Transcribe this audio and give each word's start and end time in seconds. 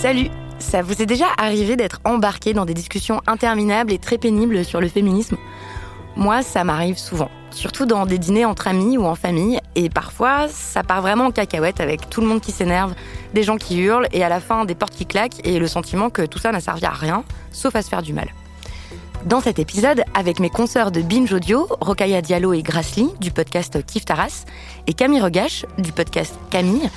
Salut 0.00 0.28
Ça 0.60 0.80
vous 0.80 1.02
est 1.02 1.06
déjà 1.06 1.24
arrivé 1.38 1.74
d'être 1.74 2.00
embarqué 2.04 2.52
dans 2.52 2.64
des 2.64 2.72
discussions 2.72 3.20
interminables 3.26 3.92
et 3.92 3.98
très 3.98 4.16
pénibles 4.16 4.64
sur 4.64 4.80
le 4.80 4.86
féminisme? 4.86 5.36
Moi, 6.14 6.42
ça 6.42 6.62
m'arrive 6.62 6.96
souvent. 6.96 7.32
Surtout 7.50 7.84
dans 7.84 8.06
des 8.06 8.18
dîners 8.18 8.44
entre 8.44 8.68
amis 8.68 8.96
ou 8.96 9.06
en 9.06 9.16
famille. 9.16 9.58
Et 9.74 9.90
parfois, 9.90 10.46
ça 10.46 10.84
part 10.84 11.02
vraiment 11.02 11.26
en 11.26 11.30
cacahuète 11.32 11.80
avec 11.80 12.08
tout 12.10 12.20
le 12.20 12.28
monde 12.28 12.40
qui 12.40 12.52
s'énerve, 12.52 12.94
des 13.34 13.42
gens 13.42 13.56
qui 13.56 13.80
hurlent 13.80 14.06
et 14.12 14.22
à 14.22 14.28
la 14.28 14.38
fin 14.38 14.64
des 14.64 14.76
portes 14.76 14.94
qui 14.94 15.04
claquent 15.04 15.44
et 15.44 15.58
le 15.58 15.66
sentiment 15.66 16.10
que 16.10 16.22
tout 16.22 16.38
ça 16.38 16.52
n'a 16.52 16.60
servi 16.60 16.84
à 16.84 16.90
rien, 16.90 17.24
sauf 17.50 17.74
à 17.74 17.82
se 17.82 17.88
faire 17.88 18.02
du 18.02 18.12
mal. 18.12 18.28
Dans 19.26 19.40
cet 19.40 19.58
épisode, 19.58 20.04
avec 20.14 20.38
mes 20.38 20.48
consoeurs 20.48 20.92
de 20.92 21.02
Binge 21.02 21.32
Audio, 21.32 21.66
Rokaya 21.80 22.22
Diallo 22.22 22.52
et 22.52 22.62
Grassly 22.62 23.08
du 23.20 23.32
podcast 23.32 23.84
Kif 23.84 24.04
Taras 24.04 24.44
et 24.86 24.92
Camille 24.92 25.20
Regache 25.20 25.66
du 25.76 25.90
podcast 25.90 26.34
Camille, 26.50 26.88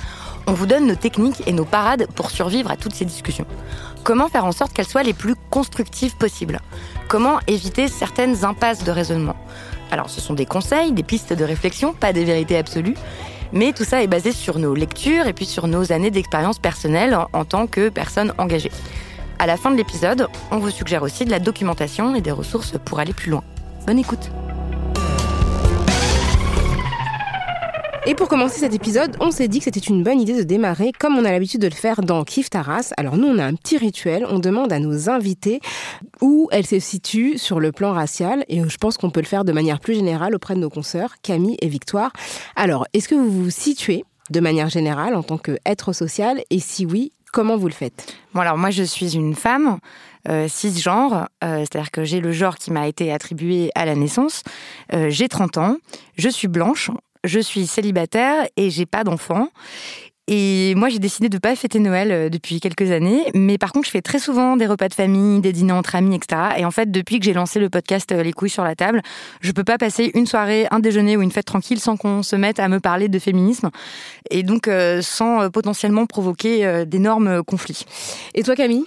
on 0.46 0.52
vous 0.52 0.66
donne 0.66 0.86
nos 0.86 0.94
techniques 0.94 1.42
et 1.46 1.52
nos 1.52 1.64
parades 1.64 2.06
pour 2.14 2.30
survivre 2.30 2.70
à 2.70 2.76
toutes 2.76 2.94
ces 2.94 3.04
discussions. 3.04 3.46
Comment 4.04 4.28
faire 4.28 4.44
en 4.44 4.52
sorte 4.52 4.72
qu'elles 4.72 4.86
soient 4.86 5.02
les 5.02 5.12
plus 5.12 5.34
constructives 5.50 6.16
possibles? 6.16 6.60
Comment 7.08 7.38
éviter 7.46 7.88
certaines 7.88 8.44
impasses 8.44 8.84
de 8.84 8.90
raisonnement? 8.90 9.36
Alors, 9.90 10.10
ce 10.10 10.20
sont 10.20 10.34
des 10.34 10.46
conseils, 10.46 10.92
des 10.92 11.02
pistes 11.02 11.32
de 11.32 11.44
réflexion, 11.44 11.92
pas 11.92 12.12
des 12.12 12.24
vérités 12.24 12.56
absolues. 12.56 12.96
Mais 13.52 13.72
tout 13.72 13.84
ça 13.84 14.02
est 14.02 14.06
basé 14.06 14.32
sur 14.32 14.58
nos 14.58 14.74
lectures 14.74 15.26
et 15.26 15.34
puis 15.34 15.44
sur 15.44 15.68
nos 15.68 15.92
années 15.92 16.10
d'expérience 16.10 16.58
personnelle 16.58 17.16
en, 17.32 17.44
tant 17.44 17.66
que 17.66 17.90
personne 17.90 18.32
engagée. 18.38 18.72
À 19.38 19.46
la 19.46 19.56
fin 19.56 19.70
de 19.70 19.76
l'épisode, 19.76 20.28
on 20.50 20.58
vous 20.58 20.70
suggère 20.70 21.02
aussi 21.02 21.26
de 21.26 21.30
la 21.30 21.38
documentation 21.38 22.14
et 22.14 22.22
des 22.22 22.30
ressources 22.30 22.74
pour 22.84 22.98
aller 22.98 23.12
plus 23.12 23.30
loin. 23.30 23.44
Bonne 23.86 23.98
écoute 23.98 24.30
Et 28.04 28.16
pour 28.16 28.26
commencer 28.26 28.58
cet 28.58 28.74
épisode, 28.74 29.16
on 29.20 29.30
s'est 29.30 29.46
dit 29.46 29.58
que 29.58 29.64
c'était 29.64 29.78
une 29.78 30.02
bonne 30.02 30.20
idée 30.20 30.36
de 30.36 30.42
démarrer 30.42 30.90
comme 30.90 31.16
on 31.16 31.24
a 31.24 31.30
l'habitude 31.30 31.60
de 31.60 31.68
le 31.68 31.74
faire 31.74 32.02
dans 32.02 32.24
Kif 32.24 32.50
Taras. 32.50 32.92
Alors 32.96 33.16
nous, 33.16 33.28
on 33.28 33.38
a 33.38 33.44
un 33.44 33.54
petit 33.54 33.78
rituel, 33.78 34.26
on 34.28 34.40
demande 34.40 34.72
à 34.72 34.80
nos 34.80 35.08
invités 35.08 35.60
où 36.20 36.48
elles 36.50 36.66
se 36.66 36.80
situent 36.80 37.38
sur 37.38 37.60
le 37.60 37.70
plan 37.70 37.92
racial 37.92 38.44
et 38.48 38.60
je 38.68 38.76
pense 38.76 38.96
qu'on 38.96 39.10
peut 39.10 39.20
le 39.20 39.26
faire 39.26 39.44
de 39.44 39.52
manière 39.52 39.78
plus 39.78 39.94
générale 39.94 40.34
auprès 40.34 40.54
de 40.56 40.58
nos 40.58 40.68
consoeurs 40.68 41.14
Camille 41.22 41.56
et 41.62 41.68
Victoire. 41.68 42.12
Alors, 42.56 42.86
est-ce 42.92 43.06
que 43.06 43.14
vous 43.14 43.30
vous 43.30 43.50
situez 43.50 44.04
de 44.30 44.40
manière 44.40 44.68
générale 44.68 45.14
en 45.14 45.22
tant 45.22 45.38
qu'être 45.38 45.92
social 45.92 46.42
et 46.50 46.58
si 46.58 46.84
oui, 46.84 47.12
comment 47.32 47.56
vous 47.56 47.68
le 47.68 47.72
faites? 47.72 48.16
Bon 48.34 48.40
alors 48.40 48.58
moi 48.58 48.70
je 48.70 48.82
suis 48.82 49.14
une 49.14 49.36
femme 49.36 49.78
euh, 50.28 50.48
cisgenre, 50.48 51.28
euh, 51.44 51.60
c'est-à-dire 51.60 51.92
que 51.92 52.02
j'ai 52.02 52.20
le 52.20 52.32
genre 52.32 52.56
qui 52.56 52.72
m'a 52.72 52.88
été 52.88 53.12
attribué 53.12 53.70
à 53.76 53.84
la 53.84 53.94
naissance. 53.94 54.42
Euh, 54.92 55.08
j'ai 55.08 55.28
30 55.28 55.58
ans, 55.58 55.76
je 56.16 56.28
suis 56.28 56.48
blanche, 56.48 56.90
je 57.24 57.40
suis 57.40 57.66
célibataire 57.66 58.46
et 58.56 58.70
j'ai 58.70 58.86
pas 58.86 59.04
d'enfant. 59.04 59.48
Et 60.28 60.74
moi, 60.76 60.88
j'ai 60.88 61.00
décidé 61.00 61.28
de 61.28 61.36
pas 61.38 61.56
fêter 61.56 61.80
Noël 61.80 62.12
euh, 62.12 62.28
depuis 62.28 62.60
quelques 62.60 62.92
années, 62.92 63.24
mais 63.34 63.58
par 63.58 63.72
contre, 63.72 63.86
je 63.86 63.90
fais 63.90 64.02
très 64.02 64.20
souvent 64.20 64.56
des 64.56 64.66
repas 64.66 64.88
de 64.88 64.94
famille, 64.94 65.40
des 65.40 65.52
dîners 65.52 65.72
entre 65.72 65.96
amis, 65.96 66.14
etc. 66.14 66.42
Et 66.58 66.64
en 66.64 66.70
fait, 66.70 66.92
depuis 66.92 67.18
que 67.18 67.24
j'ai 67.24 67.32
lancé 67.32 67.58
le 67.58 67.68
podcast 67.68 68.12
euh, 68.12 68.22
Les 68.22 68.32
couilles 68.32 68.48
sur 68.48 68.62
la 68.62 68.76
table, 68.76 69.02
je 69.40 69.50
peux 69.50 69.64
pas 69.64 69.78
passer 69.78 70.12
une 70.14 70.26
soirée, 70.26 70.68
un 70.70 70.78
déjeuner 70.78 71.16
ou 71.16 71.22
une 71.22 71.32
fête 71.32 71.46
tranquille 71.46 71.80
sans 71.80 71.96
qu'on 71.96 72.22
se 72.22 72.36
mette 72.36 72.60
à 72.60 72.68
me 72.68 72.78
parler 72.78 73.08
de 73.08 73.18
féminisme, 73.18 73.70
et 74.30 74.44
donc 74.44 74.68
euh, 74.68 75.02
sans 75.02 75.50
potentiellement 75.50 76.06
provoquer 76.06 76.86
d'énormes 76.86 77.42
conflits. 77.42 77.84
Et 78.34 78.44
toi, 78.44 78.54
Camille? 78.54 78.84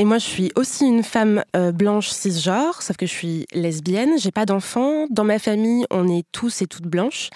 Et 0.00 0.04
moi, 0.04 0.18
je 0.18 0.24
suis 0.24 0.52
aussi 0.54 0.86
une 0.86 1.02
femme 1.02 1.42
euh, 1.56 1.72
blanche 1.72 2.10
cisgenre, 2.10 2.82
sauf 2.82 2.96
que 2.96 3.04
je 3.04 3.10
suis 3.10 3.46
lesbienne. 3.52 4.16
J'ai 4.16 4.30
pas 4.30 4.46
d'enfants. 4.46 5.06
Dans 5.10 5.24
ma 5.24 5.40
famille, 5.40 5.86
on 5.90 6.08
est 6.08 6.24
tous 6.30 6.62
et 6.62 6.68
toutes 6.68 6.86
blanches. 6.86 7.30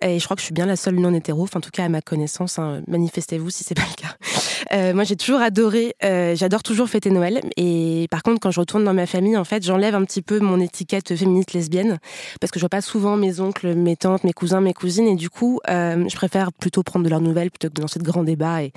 Et 0.00 0.18
je 0.18 0.24
crois 0.24 0.34
que 0.34 0.40
je 0.40 0.46
suis 0.46 0.52
bien 0.52 0.66
la 0.66 0.74
seule 0.74 0.96
non 0.96 1.14
hétéro. 1.14 1.44
Enfin, 1.44 1.58
en 1.58 1.60
tout 1.60 1.70
cas, 1.70 1.84
à 1.84 1.88
ma 1.88 2.02
connaissance, 2.02 2.58
hein, 2.58 2.82
manifestez-vous 2.88 3.50
si 3.50 3.62
c'est 3.62 3.76
pas 3.76 3.86
le 3.88 3.94
cas. 3.94 4.16
Euh, 4.72 4.94
moi, 4.94 5.04
j'ai 5.04 5.16
toujours 5.16 5.40
adoré. 5.40 5.94
Euh, 6.04 6.36
J'adore 6.36 6.62
toujours 6.62 6.88
fêter 6.88 7.10
Noël. 7.10 7.40
Et 7.56 8.06
par 8.10 8.22
contre, 8.22 8.40
quand 8.40 8.50
je 8.50 8.60
retourne 8.60 8.84
dans 8.84 8.94
ma 8.94 9.06
famille, 9.06 9.36
en 9.36 9.44
fait, 9.44 9.64
j'enlève 9.64 9.94
un 9.94 10.04
petit 10.04 10.22
peu 10.22 10.38
mon 10.38 10.60
étiquette 10.60 11.16
féministe 11.16 11.52
lesbienne 11.52 11.98
parce 12.40 12.50
que 12.50 12.58
je 12.58 12.62
vois 12.62 12.68
pas 12.68 12.80
souvent 12.80 13.16
mes 13.16 13.40
oncles, 13.40 13.74
mes 13.74 13.96
tantes, 13.96 14.24
mes 14.24 14.32
cousins, 14.32 14.60
mes 14.60 14.74
cousines. 14.74 15.08
Et 15.08 15.16
du 15.16 15.28
coup, 15.28 15.60
euh, 15.68 16.04
je 16.08 16.16
préfère 16.16 16.52
plutôt 16.52 16.82
prendre 16.82 17.04
de 17.04 17.10
leurs 17.10 17.20
nouvelles 17.20 17.50
plutôt 17.50 17.68
que 17.68 17.74
de 17.74 17.80
lancer 17.80 17.98
de 17.98 18.04
grands 18.04 18.22
débats 18.22 18.62
et, 18.62 18.72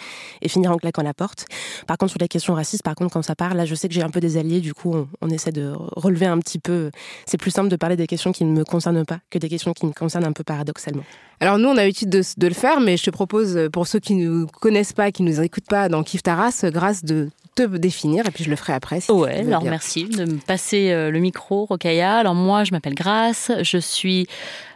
finir 0.47 0.71
en 0.71 0.77
claquant 0.77 1.01
la 1.01 1.13
porte. 1.13 1.45
Par 1.87 1.97
contre, 1.97 2.11
sur 2.11 2.19
les 2.19 2.27
questions 2.27 2.53
racistes, 2.53 2.83
par 2.83 2.95
contre, 2.95 3.13
quand 3.13 3.21
ça 3.21 3.35
part, 3.35 3.55
là, 3.55 3.65
je 3.65 3.73
sais 3.73 3.87
que 3.87 3.93
j'ai 3.93 4.03
un 4.03 4.09
peu 4.09 4.19
des 4.19 4.37
alliés. 4.37 4.61
Du 4.61 4.73
coup, 4.73 4.95
on, 5.21 5.29
essaie 5.29 5.51
de 5.51 5.73
relever 5.95 6.27
un 6.27 6.37
petit 6.37 6.59
peu. 6.59 6.91
C'est 7.25 7.37
plus 7.37 7.49
simple 7.49 7.69
de 7.69 7.75
parler 7.75 7.95
des 7.95 8.05
questions 8.05 8.31
qui 8.31 8.45
ne 8.45 8.51
me 8.51 8.63
concernent 8.63 9.05
pas 9.05 9.19
que 9.31 9.39
des 9.39 9.49
questions 9.49 9.73
qui 9.73 9.87
me 9.87 9.93
concernent 9.93 10.25
un 10.25 10.31
peu 10.31 10.43
paradoxalement. 10.43 11.03
Alors 11.39 11.57
nous, 11.57 11.67
on 11.67 11.73
a 11.73 11.81
l'habitude 11.81 12.09
de, 12.09 12.21
de 12.37 12.47
le 12.47 12.53
faire, 12.53 12.79
mais 12.79 12.97
je 12.97 13.03
te 13.03 13.09
propose, 13.09 13.67
pour 13.73 13.87
ceux 13.87 13.99
qui 13.99 14.13
ne 14.13 14.29
nous 14.29 14.47
connaissent 14.47 14.93
pas, 14.93 15.11
qui 15.11 15.23
ne 15.23 15.29
nous 15.29 15.41
écoutent 15.41 15.67
pas 15.67 15.82
dans 15.89 16.03
Kif 16.03 16.23
Taras, 16.23 16.65
grâce 16.71 17.03
de 17.03 17.29
te 17.55 17.63
définir, 17.63 18.25
et 18.25 18.31
puis 18.31 18.43
je 18.43 18.49
le 18.49 18.55
ferai 18.55 18.73
après. 18.73 18.99
Si 18.99 19.11
Ouais, 19.11 19.41
alors 19.41 19.61
bien. 19.61 19.71
merci 19.71 20.05
de 20.05 20.25
me 20.25 20.37
passer 20.37 20.91
euh, 20.91 21.11
le 21.11 21.19
micro, 21.19 21.65
Rokaya. 21.65 22.17
Alors 22.17 22.35
moi, 22.35 22.63
je 22.63 22.71
m'appelle 22.71 22.95
Grace, 22.95 23.51
je 23.61 23.77
suis 23.77 24.27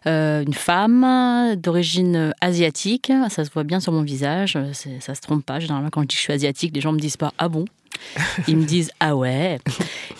euh, 0.05 0.43
une 0.43 0.53
femme 0.53 1.55
d'origine 1.55 2.15
euh, 2.15 2.31
asiatique. 2.41 3.11
Ça 3.29 3.45
se 3.45 3.49
voit 3.51 3.63
bien 3.63 3.79
sur 3.79 3.91
mon 3.93 4.03
visage, 4.03 4.57
ça 4.99 5.15
se 5.15 5.21
trompe 5.21 5.43
pas. 5.45 5.59
Généralement, 5.59 5.89
quand 5.89 6.01
je 6.01 6.07
dis 6.07 6.15
que 6.15 6.19
je 6.19 6.23
suis 6.23 6.33
asiatique, 6.33 6.71
les 6.75 6.81
gens 6.81 6.91
me 6.93 6.99
disent 6.99 7.17
pas 7.17 7.33
ah 7.39 7.49
bon? 7.49 7.65
Ils 8.47 8.57
me 8.57 8.65
disent 8.65 8.91
ah 8.99 9.15
ouais. 9.15 9.59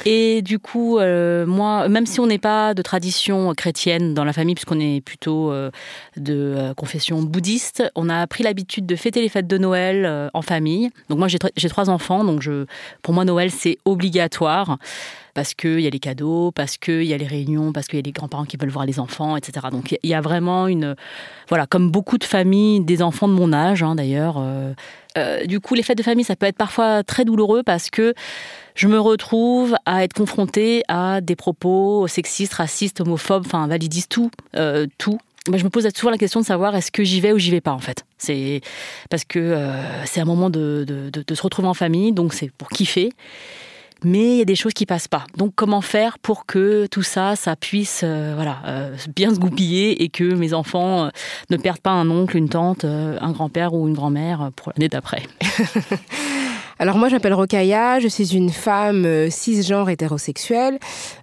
Et 0.05 0.41
du 0.41 0.59
coup, 0.59 0.99
euh, 0.99 1.45
moi, 1.45 1.89
même 1.89 2.05
si 2.05 2.19
on 2.19 2.27
n'est 2.27 2.37
pas 2.37 2.73
de 2.73 2.81
tradition 2.81 3.53
chrétienne 3.53 4.13
dans 4.13 4.23
la 4.23 4.33
famille, 4.33 4.55
puisqu'on 4.55 4.79
est 4.79 5.01
plutôt 5.01 5.51
euh, 5.51 5.71
de 6.15 6.55
euh, 6.57 6.73
confession 6.73 7.21
bouddhiste, 7.21 7.83
on 7.95 8.09
a 8.09 8.25
pris 8.27 8.43
l'habitude 8.43 8.85
de 8.85 8.95
fêter 8.95 9.21
les 9.21 9.29
fêtes 9.29 9.47
de 9.47 9.57
Noël 9.57 10.29
en 10.33 10.41
famille. 10.41 10.89
Donc 11.09 11.19
moi, 11.19 11.27
j'ai 11.27 11.69
trois 11.69 11.89
enfants, 11.89 12.23
donc 12.23 12.41
je, 12.41 12.65
pour 13.01 13.13
moi, 13.13 13.25
Noël, 13.25 13.51
c'est 13.51 13.77
obligatoire 13.85 14.77
parce 15.37 15.53
qu'il 15.53 15.81
y 15.81 15.85
a 15.85 15.91
les 15.91 15.99
cadeaux, 15.99 16.51
parce 16.51 16.77
qu'il 16.77 17.03
y 17.03 17.13
a 17.13 17.17
les 17.17 17.27
réunions, 17.27 17.71
parce 17.71 17.85
qu'il 17.85 17.97
y 17.97 18.01
a 18.01 18.03
les 18.03 18.11
grands-parents 18.11 18.45
qui 18.45 18.57
veulent 18.57 18.71
voir 18.71 18.87
les 18.87 18.99
enfants, 18.99 19.37
etc. 19.37 19.67
Donc 19.71 19.95
il 20.01 20.09
y 20.09 20.15
a 20.15 20.19
vraiment 20.19 20.65
une... 20.65 20.95
Voilà, 21.47 21.67
comme 21.67 21.91
beaucoup 21.91 22.17
de 22.17 22.23
familles, 22.23 22.83
des 22.83 23.03
enfants 23.03 23.27
de 23.27 23.33
mon 23.33 23.53
âge 23.53 23.83
hein, 23.83 23.93
d'ailleurs. 23.93 24.37
euh, 24.39 24.73
euh, 25.15 25.45
du 25.45 25.59
coup, 25.59 25.75
les 25.75 25.83
fêtes 25.83 25.99
de 25.99 26.01
famille, 26.01 26.23
ça 26.23 26.35
peut 26.35 26.47
être 26.47 26.57
parfois 26.57 27.03
très 27.03 27.23
douloureux 27.23 27.61
parce 27.61 27.91
que 27.91 28.15
je 28.73 28.87
me 28.87 28.99
retrouve 28.99 29.75
à 29.85 30.03
être 30.03 30.13
confrontée 30.13 30.81
à 30.87 31.21
des 31.21 31.35
propos 31.35 32.07
sexistes, 32.07 32.55
racistes, 32.55 33.01
homophobes, 33.01 33.43
enfin 33.45 33.67
validistes, 33.67 34.09
tout, 34.09 34.31
euh, 34.55 34.87
tout. 34.97 35.19
je 35.55 35.63
me 35.63 35.69
pose 35.69 35.87
souvent 35.95 36.09
la 36.09 36.17
question 36.17 36.39
de 36.39 36.47
savoir 36.47 36.75
est-ce 36.75 36.89
que 36.89 37.03
j'y 37.03 37.21
vais 37.21 37.31
ou 37.31 37.37
j'y 37.37 37.51
vais 37.51 37.61
pas 37.61 37.73
en 37.73 37.79
fait? 37.79 38.05
C'est 38.17 38.61
parce 39.11 39.23
que 39.23 39.55
c'est 40.05 40.19
un 40.19 40.25
moment 40.25 40.49
de, 40.49 40.83
de, 40.87 41.35
se 41.35 41.43
retrouver 41.43 41.67
en 41.67 41.75
famille, 41.75 42.11
donc 42.11 42.33
c'est 42.33 42.49
pour 42.57 42.69
kiffer. 42.69 43.11
Mais 44.03 44.35
il 44.35 44.37
y 44.37 44.41
a 44.41 44.45
des 44.45 44.55
choses 44.55 44.73
qui 44.73 44.85
passent 44.85 45.07
pas. 45.07 45.25
Donc 45.37 45.53
comment 45.55 45.81
faire 45.81 46.19
pour 46.19 46.45
que 46.45 46.87
tout 46.87 47.03
ça, 47.03 47.35
ça 47.35 47.55
puisse 47.55 48.01
euh, 48.03 48.33
voilà 48.35 48.61
bien 49.15 49.33
se 49.33 49.39
goupiller 49.39 50.03
et 50.03 50.09
que 50.09 50.23
mes 50.23 50.53
enfants 50.53 51.09
ne 51.49 51.57
perdent 51.57 51.79
pas 51.79 51.91
un 51.91 52.09
oncle, 52.09 52.37
une 52.37 52.49
tante, 52.49 52.85
un 52.85 53.31
grand-père 53.31 53.73
ou 53.73 53.87
une 53.87 53.93
grand-mère 53.93 54.51
pour 54.55 54.71
l'année 54.75 54.89
d'après? 54.89 55.23
Alors 56.79 56.97
moi, 56.97 57.09
j'appelle 57.09 57.33
Rokaya, 57.33 57.99
je 57.99 58.07
suis 58.07 58.35
une 58.35 58.51
femme 58.51 59.03
euh, 59.05 59.31
cisgenre 59.31 59.89
hétérosexuelle, 59.89 60.77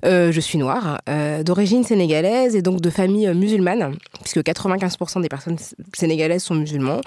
euh, 0.04 0.32
je 0.32 0.40
suis 0.40 0.58
noire, 0.58 1.00
euh, 1.08 1.44
d'origine 1.44 1.84
sénégalaise 1.84 2.56
et 2.56 2.62
donc 2.62 2.80
de 2.80 2.90
famille 2.90 3.32
musulmane, 3.32 3.94
puisque 4.20 4.38
95% 4.38 5.22
des 5.22 5.28
personnes 5.28 5.56
sénégalaises 5.92 6.42
sont 6.42 6.56
musulmans. 6.56 7.00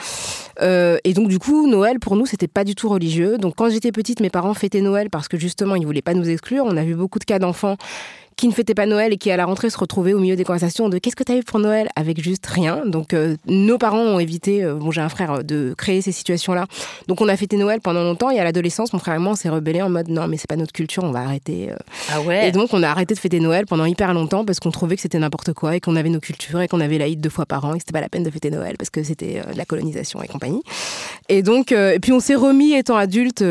et 0.62 1.14
donc 1.14 1.28
du 1.28 1.40
coup, 1.40 1.68
Noël 1.68 2.00
pour 2.00 2.16
nous, 2.16 2.26
c'était 2.26 2.48
pas 2.48 2.64
du 2.64 2.74
tout 2.74 2.88
religieux. 2.88 3.38
Donc 3.38 3.56
quand 3.58 3.70
j'étais 3.70 3.92
petite, 3.92 4.22
mes 4.22 4.30
parents 4.30 4.54
fêtaient 4.54 4.82
Noël 4.82 5.10
parce 5.10 5.28
que 5.28 5.38
justement, 5.38 5.76
ils 5.76 5.86
voulaient 5.86 6.02
pas 6.02 6.14
nous 6.14 6.30
exclure. 6.30 6.64
On 6.66 6.78
a 6.78 6.84
vu 6.84 6.96
beaucoup 6.96 7.20
de 7.20 7.26
cas 7.26 7.40
d'enfants 7.40 7.76
qui 8.38 8.48
ne 8.48 8.54
fêtait 8.54 8.76
pas 8.76 8.86
Noël 8.86 9.12
et 9.12 9.18
qui 9.18 9.32
à 9.32 9.38
la 9.38 9.46
rentrée 9.46 9.70
se 9.70 9.78
retrouvait 9.78 10.14
au 10.14 10.20
milieu 10.20 10.36
des 10.36 10.44
conversations 10.44 10.90
de 10.90 11.00
qu'est-ce 11.00 11.16
que 11.16 11.24
tu 11.24 11.32
as 11.32 11.38
eu 11.38 11.44
pour 11.44 11.60
Noël? 11.60 11.90
avec 11.96 12.22
juste 12.22 12.46
rien. 12.46 12.84
Donc 12.86 13.14
euh, 13.14 13.36
nos 13.48 13.80
parents 13.80 14.04
ont 14.04 14.20
évité, 14.20 14.64
euh, 14.64 14.76
bon 14.76 14.92
j'ai 14.92 15.02
un 15.02 15.10
frère, 15.10 15.32
euh, 15.32 15.42
de 15.42 15.74
créer 15.76 16.02
ces 16.02 16.12
situations-là. 16.12 16.68
Donc 17.08 17.22
on 17.22 17.28
a 17.28 17.36
fêté 17.36 17.58
Noël 17.58 17.82
pendant 17.82 18.04
longtemps 18.04 18.30
et 18.30 18.40
à 18.40 18.44
l'adolescence, 18.44 18.94
mon 18.94 19.00
frère 19.00 19.16
et 19.16 19.20
moi 19.20 19.32
on 19.32 19.36
s'est 19.36 19.50
rebellés 19.50 19.82
en 19.82 19.90
mode 19.90 20.10
non 20.10 20.28
mais 20.28 20.38
c'est 20.38 20.48
pas 20.48 20.56
notre 20.56 20.74
culture, 20.74 21.04
on 21.04 21.12
va 21.12 21.22
arrêter. 21.22 21.72
Ah 22.12 22.22
ouais. 22.22 22.48
Et 22.48 22.52
donc 22.52 22.74
on 22.74 22.84
a 22.84 22.90
arrêté 22.90 23.16
de 23.16 23.20
fêter 23.20 23.40
Noël 23.40 23.66
pendant 23.66 23.86
hyper 23.86 24.14
longtemps 24.14 24.46
parce 24.46 24.60
qu'on 24.60 24.70
trouvait 24.70 24.96
que 24.96 25.02
c'était 25.02 25.18
n'importe 25.18 25.54
quoi 25.54 25.76
et 25.76 25.80
qu'on 25.80 25.96
avait 25.96 26.10
nos 26.10 26.20
cultures 26.20 26.62
et 26.62 26.68
qu'on 26.68 26.80
avait 26.80 27.00
l'Aïd 27.00 27.20
deux 27.20 27.30
fois 27.30 27.48
par 27.48 27.66
an 27.66 27.74
et 27.74 27.78
que 27.78 27.82
c'était 27.82 27.94
pas 27.94 28.02
la 28.02 28.10
peine 28.10 28.24
de 28.24 28.30
fêter 28.30 28.52
Noël 28.52 28.76
parce 28.78 28.92
que 28.92 29.02
c'était 29.02 29.42
de 29.42 29.58
la 29.58 29.66
colonisation 29.66 30.22
et 30.22 30.28
compagnie. 30.28 30.62
Et 31.30 31.42
donc 31.42 31.72
et 31.72 32.00
puis 32.00 32.12
on 32.12 32.20
s'est 32.20 32.36
remis 32.36 32.74
étant 32.74 32.96
adulte 32.96 33.44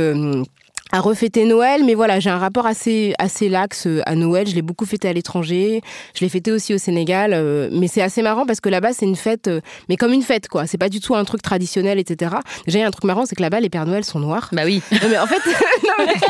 à 0.92 1.00
refêter 1.00 1.44
Noël, 1.44 1.82
mais 1.84 1.94
voilà, 1.94 2.20
j'ai 2.20 2.30
un 2.30 2.38
rapport 2.38 2.66
assez 2.66 3.12
assez 3.18 3.48
lax 3.48 3.86
euh, 3.86 4.02
à 4.06 4.14
Noël. 4.14 4.46
Je 4.46 4.54
l'ai 4.54 4.62
beaucoup 4.62 4.86
fêté 4.86 5.08
à 5.08 5.12
l'étranger, 5.12 5.80
je 6.14 6.20
l'ai 6.20 6.28
fêté 6.28 6.52
aussi 6.52 6.74
au 6.74 6.78
Sénégal, 6.78 7.32
euh, 7.34 7.68
mais 7.72 7.88
c'est 7.88 8.02
assez 8.02 8.22
marrant 8.22 8.46
parce 8.46 8.60
que 8.60 8.68
là-bas 8.68 8.92
c'est 8.92 9.06
une 9.06 9.16
fête, 9.16 9.48
euh, 9.48 9.60
mais 9.88 9.96
comme 9.96 10.12
une 10.12 10.22
fête 10.22 10.48
quoi. 10.48 10.66
C'est 10.66 10.78
pas 10.78 10.88
du 10.88 11.00
tout 11.00 11.16
un 11.16 11.24
truc 11.24 11.42
traditionnel, 11.42 11.98
etc. 11.98 12.36
Déjà, 12.66 12.78
il 12.78 12.82
y 12.82 12.84
a 12.84 12.86
un 12.86 12.92
truc 12.92 13.04
marrant, 13.04 13.26
c'est 13.26 13.34
que 13.34 13.42
là-bas 13.42 13.60
les 13.60 13.68
Pères 13.68 13.86
Noël 13.86 14.04
sont 14.04 14.20
noirs. 14.20 14.48
Bah 14.52 14.62
oui. 14.64 14.80
mais 14.92 15.18
en 15.18 15.26
fait, 15.26 15.42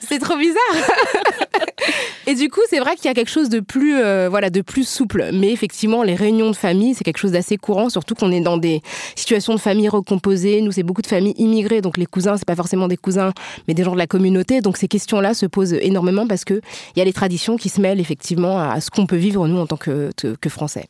c'est 0.08 0.18
trop 0.18 0.36
bizarre. 0.36 0.60
Et 2.26 2.34
du 2.34 2.48
coup, 2.48 2.60
c'est 2.68 2.78
vrai 2.78 2.96
qu'il 2.96 3.06
y 3.06 3.08
a 3.08 3.14
quelque 3.14 3.30
chose 3.30 3.48
de 3.48 3.60
plus, 3.60 3.94
voilà, 4.28 4.50
de 4.50 4.60
plus 4.60 4.86
souple. 4.86 5.30
Mais 5.32 5.50
effectivement, 5.50 6.02
les 6.02 6.14
réunions 6.14 6.50
de 6.50 6.56
famille, 6.56 6.94
c'est 6.94 7.02
quelque 7.02 7.18
chose 7.18 7.32
d'assez 7.32 7.56
courant, 7.56 7.88
surtout 7.88 8.14
qu'on 8.14 8.30
est 8.30 8.40
dans 8.40 8.58
des 8.58 8.82
situations 9.16 9.54
de 9.54 9.58
famille 9.58 9.88
recomposées. 9.88 10.60
Nous, 10.60 10.70
c'est 10.70 10.82
beaucoup 10.82 11.02
de 11.02 11.06
familles 11.06 11.34
immigrées, 11.38 11.80
donc 11.80 11.96
les 11.96 12.06
cousins, 12.06 12.36
c'est 12.36 12.46
pas 12.46 12.54
forcément 12.54 12.86
des 12.86 12.98
cousins, 12.98 13.32
mais 13.66 13.74
des 13.74 13.82
gens 13.82 13.92
de 13.92 13.98
la 13.98 14.06
communauté. 14.10 14.60
Donc 14.60 14.76
ces 14.76 14.88
questions-là 14.88 15.32
se 15.32 15.46
posent 15.46 15.72
énormément 15.72 16.26
parce 16.26 16.44
qu'il 16.44 16.60
y 16.96 17.00
a 17.00 17.04
les 17.04 17.14
traditions 17.14 17.56
qui 17.56 17.70
se 17.70 17.80
mêlent 17.80 18.00
effectivement 18.00 18.58
à 18.58 18.80
ce 18.82 18.90
qu'on 18.90 19.06
peut 19.06 19.16
vivre 19.16 19.48
nous 19.48 19.58
en 19.58 19.66
tant 19.66 19.78
que, 19.78 20.10
que 20.14 20.48
Français 20.50 20.86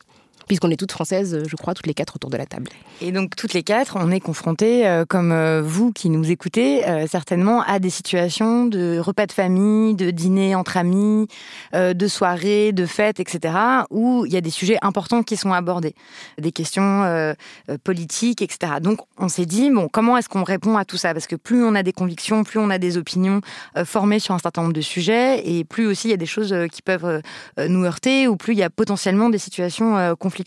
puisqu'on 0.51 0.69
est 0.69 0.75
toutes 0.75 0.91
françaises, 0.91 1.43
je 1.47 1.55
crois, 1.55 1.73
toutes 1.73 1.87
les 1.87 1.93
quatre 1.93 2.17
autour 2.17 2.29
de 2.29 2.35
la 2.35 2.45
table. 2.45 2.67
Et 2.99 3.13
donc, 3.13 3.37
toutes 3.37 3.53
les 3.53 3.63
quatre, 3.63 3.95
on 3.97 4.11
est 4.11 4.19
confrontés, 4.19 4.85
euh, 4.85 5.05
comme 5.07 5.31
euh, 5.31 5.61
vous 5.63 5.93
qui 5.93 6.09
nous 6.09 6.29
écoutez, 6.29 6.85
euh, 6.85 7.07
certainement 7.07 7.61
à 7.61 7.79
des 7.79 7.89
situations 7.89 8.65
de 8.65 8.99
repas 8.99 9.27
de 9.27 9.31
famille, 9.31 9.95
de 9.95 10.11
dîner 10.11 10.53
entre 10.53 10.75
amis, 10.75 11.29
de 11.73 12.07
soirées, 12.09 12.73
de 12.73 12.85
fêtes, 12.85 13.21
etc., 13.21 13.53
où 13.91 14.25
il 14.25 14.33
y 14.33 14.35
a 14.35 14.41
des 14.41 14.49
sujets 14.49 14.77
importants 14.81 15.23
qui 15.23 15.37
sont 15.37 15.53
abordés, 15.53 15.95
des 16.37 16.51
questions 16.51 17.33
politiques, 17.85 18.41
etc. 18.41 18.73
Donc, 18.81 18.99
on 19.17 19.29
s'est 19.29 19.45
dit, 19.45 19.69
bon, 19.69 19.87
comment 19.87 20.17
est-ce 20.17 20.27
qu'on 20.27 20.43
répond 20.43 20.75
à 20.75 20.83
tout 20.83 20.97
ça? 20.97 21.13
Parce 21.13 21.27
que 21.27 21.37
plus 21.37 21.63
on 21.63 21.75
a 21.75 21.83
des 21.83 21.93
convictions, 21.93 22.43
plus 22.43 22.59
on 22.59 22.69
a 22.69 22.77
des 22.77 22.97
opinions 22.97 23.39
formées 23.85 24.19
sur 24.19 24.35
un 24.35 24.39
certain 24.39 24.63
nombre 24.63 24.73
de 24.73 24.81
sujets, 24.81 25.47
et 25.47 25.63
plus 25.63 25.87
aussi 25.87 26.09
il 26.09 26.11
y 26.11 26.13
a 26.13 26.17
des 26.17 26.25
choses 26.25 26.53
qui 26.73 26.81
peuvent 26.81 27.21
nous 27.57 27.85
heurter, 27.85 28.27
ou 28.27 28.35
plus 28.35 28.53
il 28.53 28.59
y 28.59 28.63
a 28.63 28.69
potentiellement 28.69 29.29
des 29.29 29.37
situations 29.37 30.15
conflictuelles 30.19 30.40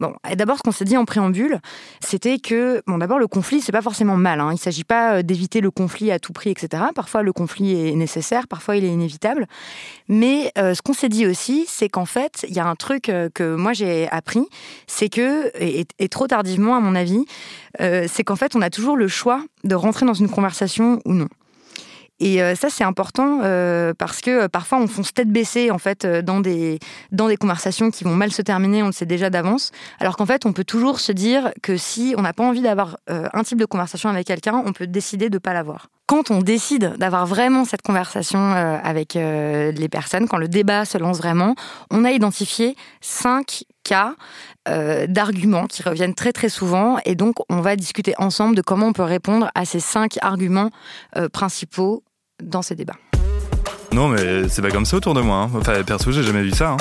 Bon, 0.00 0.14
d'abord, 0.34 0.56
ce 0.56 0.62
qu'on 0.62 0.72
s'est 0.72 0.86
dit 0.86 0.96
en 0.96 1.04
préambule, 1.04 1.60
c'était 2.00 2.38
que, 2.38 2.82
bon, 2.86 2.98
d'abord, 2.98 3.18
le 3.18 3.26
conflit, 3.26 3.60
c'est 3.60 3.72
pas 3.72 3.82
forcément 3.82 4.16
mal. 4.16 4.40
Hein. 4.40 4.48
Il 4.50 4.54
ne 4.54 4.58
s'agit 4.58 4.84
pas 4.84 5.16
euh, 5.16 5.22
d'éviter 5.22 5.60
le 5.60 5.70
conflit 5.70 6.10
à 6.10 6.18
tout 6.18 6.32
prix, 6.32 6.50
etc. 6.50 6.84
Parfois, 6.94 7.22
le 7.22 7.32
conflit 7.32 7.88
est 7.88 7.94
nécessaire, 7.94 8.48
parfois, 8.48 8.76
il 8.76 8.84
est 8.84 8.88
inévitable. 8.88 9.46
Mais 10.08 10.52
euh, 10.56 10.74
ce 10.74 10.80
qu'on 10.80 10.94
s'est 10.94 11.10
dit 11.10 11.26
aussi, 11.26 11.66
c'est 11.68 11.90
qu'en 11.90 12.06
fait, 12.06 12.46
il 12.48 12.54
y 12.54 12.60
a 12.60 12.66
un 12.66 12.76
truc 12.76 13.10
euh, 13.10 13.28
que 13.32 13.54
moi 13.54 13.74
j'ai 13.74 14.08
appris, 14.10 14.46
c'est 14.86 15.10
que, 15.10 15.50
et, 15.60 16.08
trop 16.08 16.26
tardivement 16.26 16.76
à 16.76 16.80
mon 16.80 16.94
avis, 16.94 17.24
c'est 17.78 18.24
qu'en 18.24 18.36
fait, 18.36 18.56
on 18.56 18.62
a 18.62 18.70
toujours 18.70 18.96
le 18.96 19.06
choix 19.06 19.44
de 19.62 19.74
rentrer 19.74 20.04
dans 20.04 20.14
une 20.14 20.28
conversation 20.28 21.00
ou 21.04 21.14
non. 21.14 21.28
Et 22.20 22.42
euh, 22.42 22.54
ça, 22.54 22.68
c'est 22.68 22.84
important 22.84 23.40
euh, 23.42 23.94
parce 23.96 24.20
que 24.20 24.42
euh, 24.42 24.48
parfois, 24.48 24.78
on 24.78 24.86
fonce 24.86 25.12
tête 25.14 25.30
baissée 25.30 25.70
en 25.70 25.78
fait 25.78 26.06
dans 26.06 26.40
des 26.40 26.78
dans 27.12 27.28
des 27.28 27.36
conversations 27.36 27.90
qui 27.90 28.04
vont 28.04 28.14
mal 28.14 28.30
se 28.30 28.42
terminer. 28.42 28.82
On 28.82 28.86
le 28.86 28.92
sait 28.92 29.06
déjà 29.06 29.30
d'avance. 29.30 29.70
Alors 29.98 30.16
qu'en 30.16 30.26
fait, 30.26 30.44
on 30.44 30.52
peut 30.52 30.64
toujours 30.64 31.00
se 31.00 31.12
dire 31.12 31.50
que 31.62 31.78
si 31.78 32.14
on 32.18 32.22
n'a 32.22 32.34
pas 32.34 32.44
envie 32.44 32.60
d'avoir 32.60 32.98
un 33.08 33.42
type 33.42 33.58
de 33.58 33.64
conversation 33.64 34.10
avec 34.10 34.26
quelqu'un, 34.26 34.62
on 34.64 34.72
peut 34.72 34.86
décider 34.86 35.30
de 35.30 35.38
pas 35.38 35.54
l'avoir. 35.54 35.88
Quand 36.06 36.30
on 36.30 36.40
décide 36.40 36.96
d'avoir 36.98 37.24
vraiment 37.24 37.64
cette 37.64 37.82
conversation 37.82 38.52
avec 38.52 39.14
les 39.14 39.88
personnes, 39.88 40.28
quand 40.28 40.38
le 40.38 40.48
débat 40.48 40.84
se 40.84 40.98
lance 40.98 41.18
vraiment, 41.18 41.54
on 41.90 42.04
a 42.04 42.10
identifié 42.10 42.76
cinq 43.00 43.64
cas 43.84 44.14
d'arguments 44.66 45.66
qui 45.66 45.82
reviennent 45.82 46.14
très 46.14 46.32
très 46.32 46.48
souvent 46.48 46.98
et 47.04 47.14
donc 47.14 47.36
on 47.48 47.60
va 47.60 47.76
discuter 47.76 48.14
ensemble 48.18 48.56
de 48.56 48.62
comment 48.62 48.88
on 48.88 48.92
peut 48.92 49.02
répondre 49.02 49.50
à 49.54 49.64
ces 49.64 49.80
cinq 49.80 50.18
arguments 50.20 50.70
principaux 51.32 52.02
dans 52.42 52.62
ces 52.62 52.74
débats. 52.74 52.96
Non, 53.92 54.08
mais 54.08 54.48
c'est 54.48 54.62
pas 54.62 54.70
comme 54.70 54.84
ça 54.84 54.96
autour 54.96 55.14
de 55.14 55.20
moi. 55.20 55.36
Hein. 55.36 55.50
Enfin, 55.56 55.82
perso, 55.82 56.12
j'ai 56.12 56.22
jamais 56.22 56.42
vu 56.42 56.52
ça. 56.52 56.72
Hein. 56.72 56.76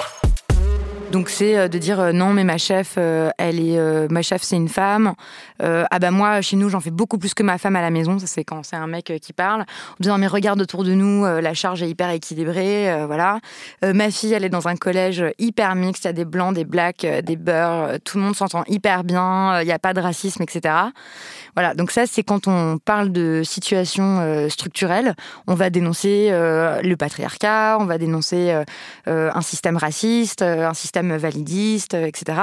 Donc 1.11 1.29
c'est 1.29 1.57
euh, 1.57 1.67
de 1.67 1.79
dire 1.79 1.99
euh, 1.99 2.11
non 2.11 2.33
mais 2.33 2.43
ma 2.43 2.59
chef 2.59 2.93
euh, 2.97 3.31
elle 3.39 3.59
est 3.59 3.79
ma 4.11 4.21
chef 4.21 4.43
c'est 4.43 4.55
une 4.55 4.69
femme. 4.69 5.13
Ah 5.61 5.99
bah 5.99 6.11
moi 6.11 6.41
chez 6.41 6.55
nous 6.55 6.69
j'en 6.69 6.79
fais 6.79 6.91
beaucoup 6.91 7.17
plus 7.17 7.33
que 7.33 7.43
ma 7.43 7.57
femme 7.57 7.75
à 7.75 7.81
la 7.81 7.89
maison. 7.89 8.19
Ça 8.19 8.27
c'est 8.27 8.43
quand 8.43 8.63
c'est 8.63 8.75
un 8.75 8.87
mec 8.87 9.11
qui 9.21 9.33
parle. 9.33 9.61
En 9.61 9.95
disant 9.99 10.17
mais 10.17 10.27
regarde 10.27 10.61
autour 10.61 10.83
de 10.83 10.93
nous 10.93 11.25
la 11.25 11.53
charge 11.53 11.83
est 11.83 11.89
hyper 11.89 12.09
équilibrée 12.11 13.05
voilà. 13.05 13.39
Ma 13.83 14.11
fille 14.11 14.33
elle 14.33 14.45
est 14.45 14.49
dans 14.49 14.67
un 14.67 14.75
collège 14.75 15.23
hyper 15.37 15.75
mixte. 15.75 16.05
Il 16.05 16.07
y 16.07 16.09
a 16.09 16.13
des 16.13 16.25
blancs 16.25 16.53
des 16.53 16.65
blacks 16.65 17.05
des 17.23 17.35
beurs 17.35 17.99
tout 18.05 18.17
le 18.17 18.23
monde 18.23 18.35
s'entend 18.35 18.63
hyper 18.67 19.03
bien 19.03 19.61
il 19.61 19.65
n'y 19.65 19.71
a 19.71 19.79
pas 19.79 19.93
de 19.93 19.99
racisme 19.99 20.43
etc 20.43 20.73
voilà. 21.55 21.73
Donc 21.73 21.91
ça 21.91 22.05
c'est 22.05 22.23
quand 22.23 22.47
on 22.47 22.77
parle 22.77 23.11
de 23.11 23.41
situation 23.43 24.47
structurelle 24.49 25.15
on 25.47 25.55
va 25.55 25.69
dénoncer 25.69 26.29
le 26.31 26.95
patriarcat 26.95 27.77
on 27.79 27.85
va 27.85 27.97
dénoncer 27.97 28.55
un 29.07 29.41
système 29.41 29.75
raciste 29.75 30.41
un 30.41 30.73
système 30.73 30.98
validiste, 31.01 31.93
euh, 31.93 32.05
etc. 32.05 32.41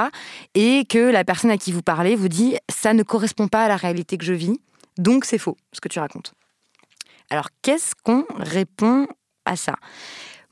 Et 0.55 0.85
que 0.85 1.11
la 1.11 1.23
personne 1.23 1.51
à 1.51 1.57
qui 1.57 1.71
vous 1.71 1.81
parlez 1.81 2.15
vous 2.15 2.27
dit 2.27 2.57
ça 2.69 2.93
ne 2.93 3.03
correspond 3.03 3.47
pas 3.47 3.65
à 3.65 3.67
la 3.67 3.77
réalité 3.77 4.17
que 4.17 4.25
je 4.25 4.33
vis, 4.33 4.59
donc 4.97 5.25
c'est 5.25 5.37
faux 5.37 5.57
ce 5.73 5.81
que 5.81 5.87
tu 5.87 5.99
racontes. 5.99 6.33
Alors 7.29 7.49
qu'est-ce 7.61 7.93
qu'on 8.03 8.25
répond 8.37 9.07
à 9.45 9.55
ça? 9.55 9.75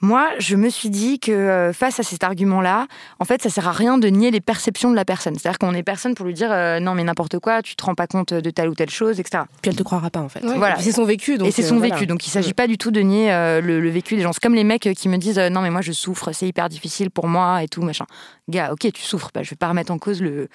Moi, 0.05 0.29
je 0.37 0.55
me 0.55 0.69
suis 0.69 0.91
dit 0.91 1.19
que 1.19 1.31
euh, 1.31 1.73
face 1.73 1.99
à 1.99 2.03
cet 2.03 2.23
argument-là, 2.23 2.87
en 3.19 3.25
fait, 3.25 3.41
ça 3.41 3.49
sert 3.49 3.67
à 3.67 3.71
rien 3.71 3.97
de 3.97 4.07
nier 4.07 4.29
les 4.29 4.39
perceptions 4.39 4.91
de 4.91 4.95
la 4.95 5.03
personne. 5.03 5.35
C'est-à-dire 5.35 5.57
qu'on 5.57 5.73
est 5.73 5.83
personne 5.83 6.13
pour 6.13 6.27
lui 6.27 6.33
dire 6.33 6.51
euh, 6.51 6.79
non, 6.79 6.93
mais 6.93 7.03
n'importe 7.03 7.39
quoi, 7.39 7.63
tu 7.63 7.75
te 7.75 7.83
rends 7.83 7.95
pas 7.95 8.05
compte 8.05 8.33
de 8.33 8.49
telle 8.51 8.69
ou 8.69 8.75
telle 8.75 8.91
chose, 8.91 9.19
etc. 9.19 9.43
Puis 9.61 9.71
elle 9.71 9.75
te 9.75 9.83
croira 9.83 10.11
pas, 10.11 10.19
en 10.19 10.29
fait. 10.29 10.45
Voilà. 10.45 10.77
C'est 10.79 10.91
son 10.91 11.05
vécu. 11.05 11.37
Donc 11.37 11.47
et 11.47 11.51
c'est 11.51 11.63
son 11.63 11.77
euh, 11.77 11.81
vécu. 11.81 12.05
Donc 12.05 12.25
il 12.27 12.29
s'agit 12.29 12.53
pas 12.53 12.67
du 12.67 12.77
tout 12.77 12.91
de 12.91 13.01
nier 13.01 13.29
le, 13.61 13.89
vécu 13.89 14.15
des 14.15 14.21
gens. 14.21 14.31
C'est 14.31 14.41
comme 14.41 14.55
les 14.55 14.63
mecs 14.63 14.89
qui 14.95 15.09
me 15.09 15.17
disent 15.17 15.39
non, 15.39 15.61
mais 15.61 15.71
moi 15.71 15.81
je 15.81 15.91
souffre, 15.91 16.31
c'est 16.31 16.47
hyper 16.47 16.69
difficile 16.69 17.09
pour 17.09 17.27
moi 17.27 17.63
et 17.63 17.67
tout, 17.67 17.81
machin. 17.81 18.05
Gars, 18.47 18.71
ok, 18.71 18.91
tu 18.93 19.01
souffres. 19.01 19.31
Bah, 19.33 19.41
je 19.41 19.49
vais 19.49 19.55
pas 19.55 19.69
remettre 19.69 19.91
en 19.91 19.97
cause 19.97 20.21
le, 20.21 20.49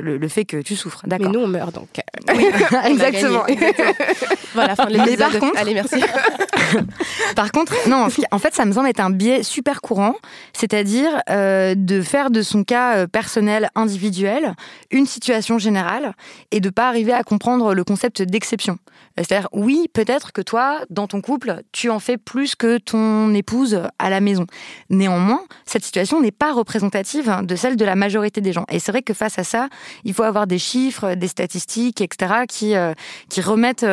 le, 0.00 0.28
fait 0.28 0.44
que 0.44 0.58
tu 0.58 0.76
souffres. 0.76 1.02
D'accord. 1.06 1.26
Mais 1.26 1.32
nous, 1.32 1.44
on 1.44 1.48
meurt 1.48 1.74
donc. 1.74 1.88
Oui, 2.34 2.46
exactement. 2.86 3.44
voilà, 4.54 4.76
fin 4.76 4.86
de 4.86 4.92
l'épisode. 4.92 5.18
Par 5.18 5.38
contre, 5.38 5.58
Allez, 5.58 5.74
merci. 5.74 6.02
par 7.36 7.52
contre, 7.52 7.74
non, 7.88 8.08
en 8.30 8.38
fait, 8.38 8.54
ça 8.54 8.64
me 8.64 8.72
semble 8.72 8.88
être 8.88 9.00
un 9.00 9.10
biais 9.10 9.42
super 9.42 9.80
courant, 9.80 10.14
c'est-à-dire 10.52 11.22
euh, 11.30 11.74
de 11.76 12.02
faire 12.02 12.30
de 12.30 12.42
son 12.42 12.64
cas 12.64 12.96
euh, 12.96 13.06
personnel, 13.06 13.70
individuel, 13.74 14.54
une 14.90 15.06
situation 15.06 15.58
générale 15.58 16.14
et 16.50 16.60
de 16.60 16.70
pas 16.70 16.88
arriver 16.88 17.12
à 17.12 17.22
comprendre 17.22 17.74
le 17.74 17.84
concept 17.84 18.22
d'exception. 18.22 18.78
C'est-à-dire, 19.16 19.48
oui, 19.52 19.88
peut-être 19.92 20.32
que 20.32 20.40
toi, 20.40 20.80
dans 20.88 21.06
ton 21.06 21.20
couple, 21.20 21.62
tu 21.72 21.90
en 21.90 21.98
fais 21.98 22.16
plus 22.16 22.54
que 22.54 22.78
ton 22.78 23.34
épouse 23.34 23.82
à 23.98 24.10
la 24.10 24.20
maison. 24.20 24.46
Néanmoins, 24.88 25.42
cette 25.66 25.84
situation 25.84 26.20
n'est 26.20 26.30
pas 26.30 26.52
représentative 26.52 27.40
de 27.42 27.56
celle 27.56 27.76
de 27.76 27.84
la 27.84 27.96
majorité 27.96 28.40
des 28.40 28.52
gens. 28.52 28.64
Et 28.70 28.78
c'est 28.78 28.92
vrai 28.92 29.02
que 29.02 29.12
face 29.12 29.38
à 29.38 29.44
ça, 29.44 29.68
il 30.04 30.14
faut 30.14 30.22
avoir 30.22 30.46
des 30.46 30.58
chiffres, 30.58 31.14
des 31.14 31.28
statistiques, 31.28 32.00
etc., 32.00 32.44
qui, 32.48 32.74
euh, 32.74 32.94
qui 33.28 33.40
remettent 33.40 33.84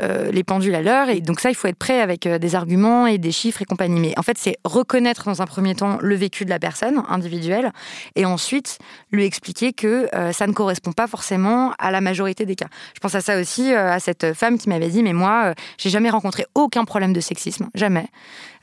les 0.00 0.44
pendules 0.44 0.74
à 0.74 0.82
l'heure. 0.82 1.08
Et 1.08 1.20
donc 1.20 1.40
ça, 1.40 1.50
il 1.50 1.54
faut 1.54 1.68
être 1.68 1.76
prêt 1.76 2.00
avec 2.00 2.26
des 2.26 2.54
arguments 2.54 3.06
et 3.06 3.18
des 3.18 3.32
chiffres 3.32 3.62
et 3.62 3.64
compagnie. 3.64 4.00
mais 4.00 4.14
en 4.18 4.22
fait, 4.22 4.38
c'est 4.38 4.56
reconnaître 4.64 5.24
dans 5.24 5.42
un 5.42 5.46
premier 5.46 5.74
temps 5.74 5.98
le 6.00 6.14
vécu 6.14 6.44
de 6.44 6.50
la 6.50 6.58
personne 6.58 7.02
individuelle 7.08 7.72
et 8.16 8.24
ensuite 8.24 8.78
lui 9.10 9.24
expliquer 9.24 9.72
que 9.72 10.08
euh, 10.14 10.32
ça 10.32 10.46
ne 10.46 10.52
correspond 10.52 10.92
pas 10.92 11.06
forcément 11.06 11.72
à 11.78 11.90
la 11.90 12.00
majorité 12.00 12.46
des 12.46 12.56
cas. 12.56 12.68
Je 12.94 13.00
pense 13.00 13.14
à 13.14 13.20
ça 13.20 13.40
aussi, 13.40 13.72
euh, 13.72 13.92
à 13.92 14.00
cette 14.00 14.34
femme 14.34 14.58
qui 14.58 14.68
m'avait 14.68 14.88
dit, 14.88 15.02
mais 15.02 15.12
moi, 15.12 15.44
euh, 15.46 15.54
j'ai 15.78 15.90
jamais 15.90 16.10
rencontré 16.10 16.46
aucun 16.54 16.84
problème 16.84 17.12
de 17.12 17.20
sexisme, 17.20 17.68
jamais. 17.74 18.06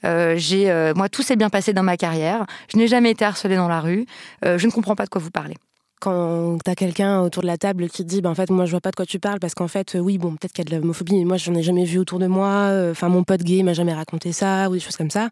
j'ai, 0.04 0.92
moi, 0.96 1.10
tout 1.10 1.24
s'est 1.24 1.36
bien 1.36 1.50
passé 1.50 1.74
dans 1.74 1.84
ma 1.84 1.98
carrière. 1.98 2.46
Je 2.72 2.78
n'ai 2.78 2.88
jamais 2.88 3.12
été 3.12 3.26
harcelée 3.26 3.58
dans 3.58 3.68
la 3.68 3.82
rue. 3.82 4.06
je 4.44 4.66
ne 4.66 4.72
comprends 4.72 4.96
pas 4.96 5.06
de 5.06 5.10
quoi 5.10 5.22
vous 5.22 5.32
parlez 5.32 5.56
quand 6.00 6.58
t'as 6.64 6.76
quelqu'un 6.76 7.22
autour 7.22 7.42
de 7.42 7.48
la 7.48 7.58
table 7.58 7.90
qui 7.90 8.06
dit, 8.06 8.22
ben 8.22 8.30
en 8.30 8.36
fait, 8.36 8.50
moi, 8.50 8.66
je 8.66 8.72
vois 8.72 8.82
pas 8.82 8.92
de 8.92 8.96
quoi 8.96 9.06
tu 9.06 9.20
parles, 9.20 9.40
parce 9.40 9.54
qu'en 9.54 9.68
fait, 9.68 9.98
oui, 10.00 10.18
bon, 10.18 10.32
peut-être 10.32 10.54
qu'il 10.54 10.66
y 10.66 10.68
a 10.68 10.72
de 10.72 10.82
l'homophobie, 10.82 11.18
mais 11.18 11.26
moi, 11.26 11.38
j'en 11.38 11.54
ai 11.56 11.64
jamais 11.64 11.86
vu 11.86 12.00
autour 12.00 12.20
de 12.20 12.28
moi. 12.28 12.48
Euh, 12.48 12.92
enfin, 12.92 13.10
mon 13.10 13.24
pote 13.24 13.42
gay 13.42 13.64
m'a 13.64 13.74
jamais 13.74 13.94
raconté 13.94 14.32
ça, 14.32 14.70
ou 14.70 14.74
des 14.74 14.80
choses 14.80 14.96
comme 14.96 15.10
ça. 15.10 15.30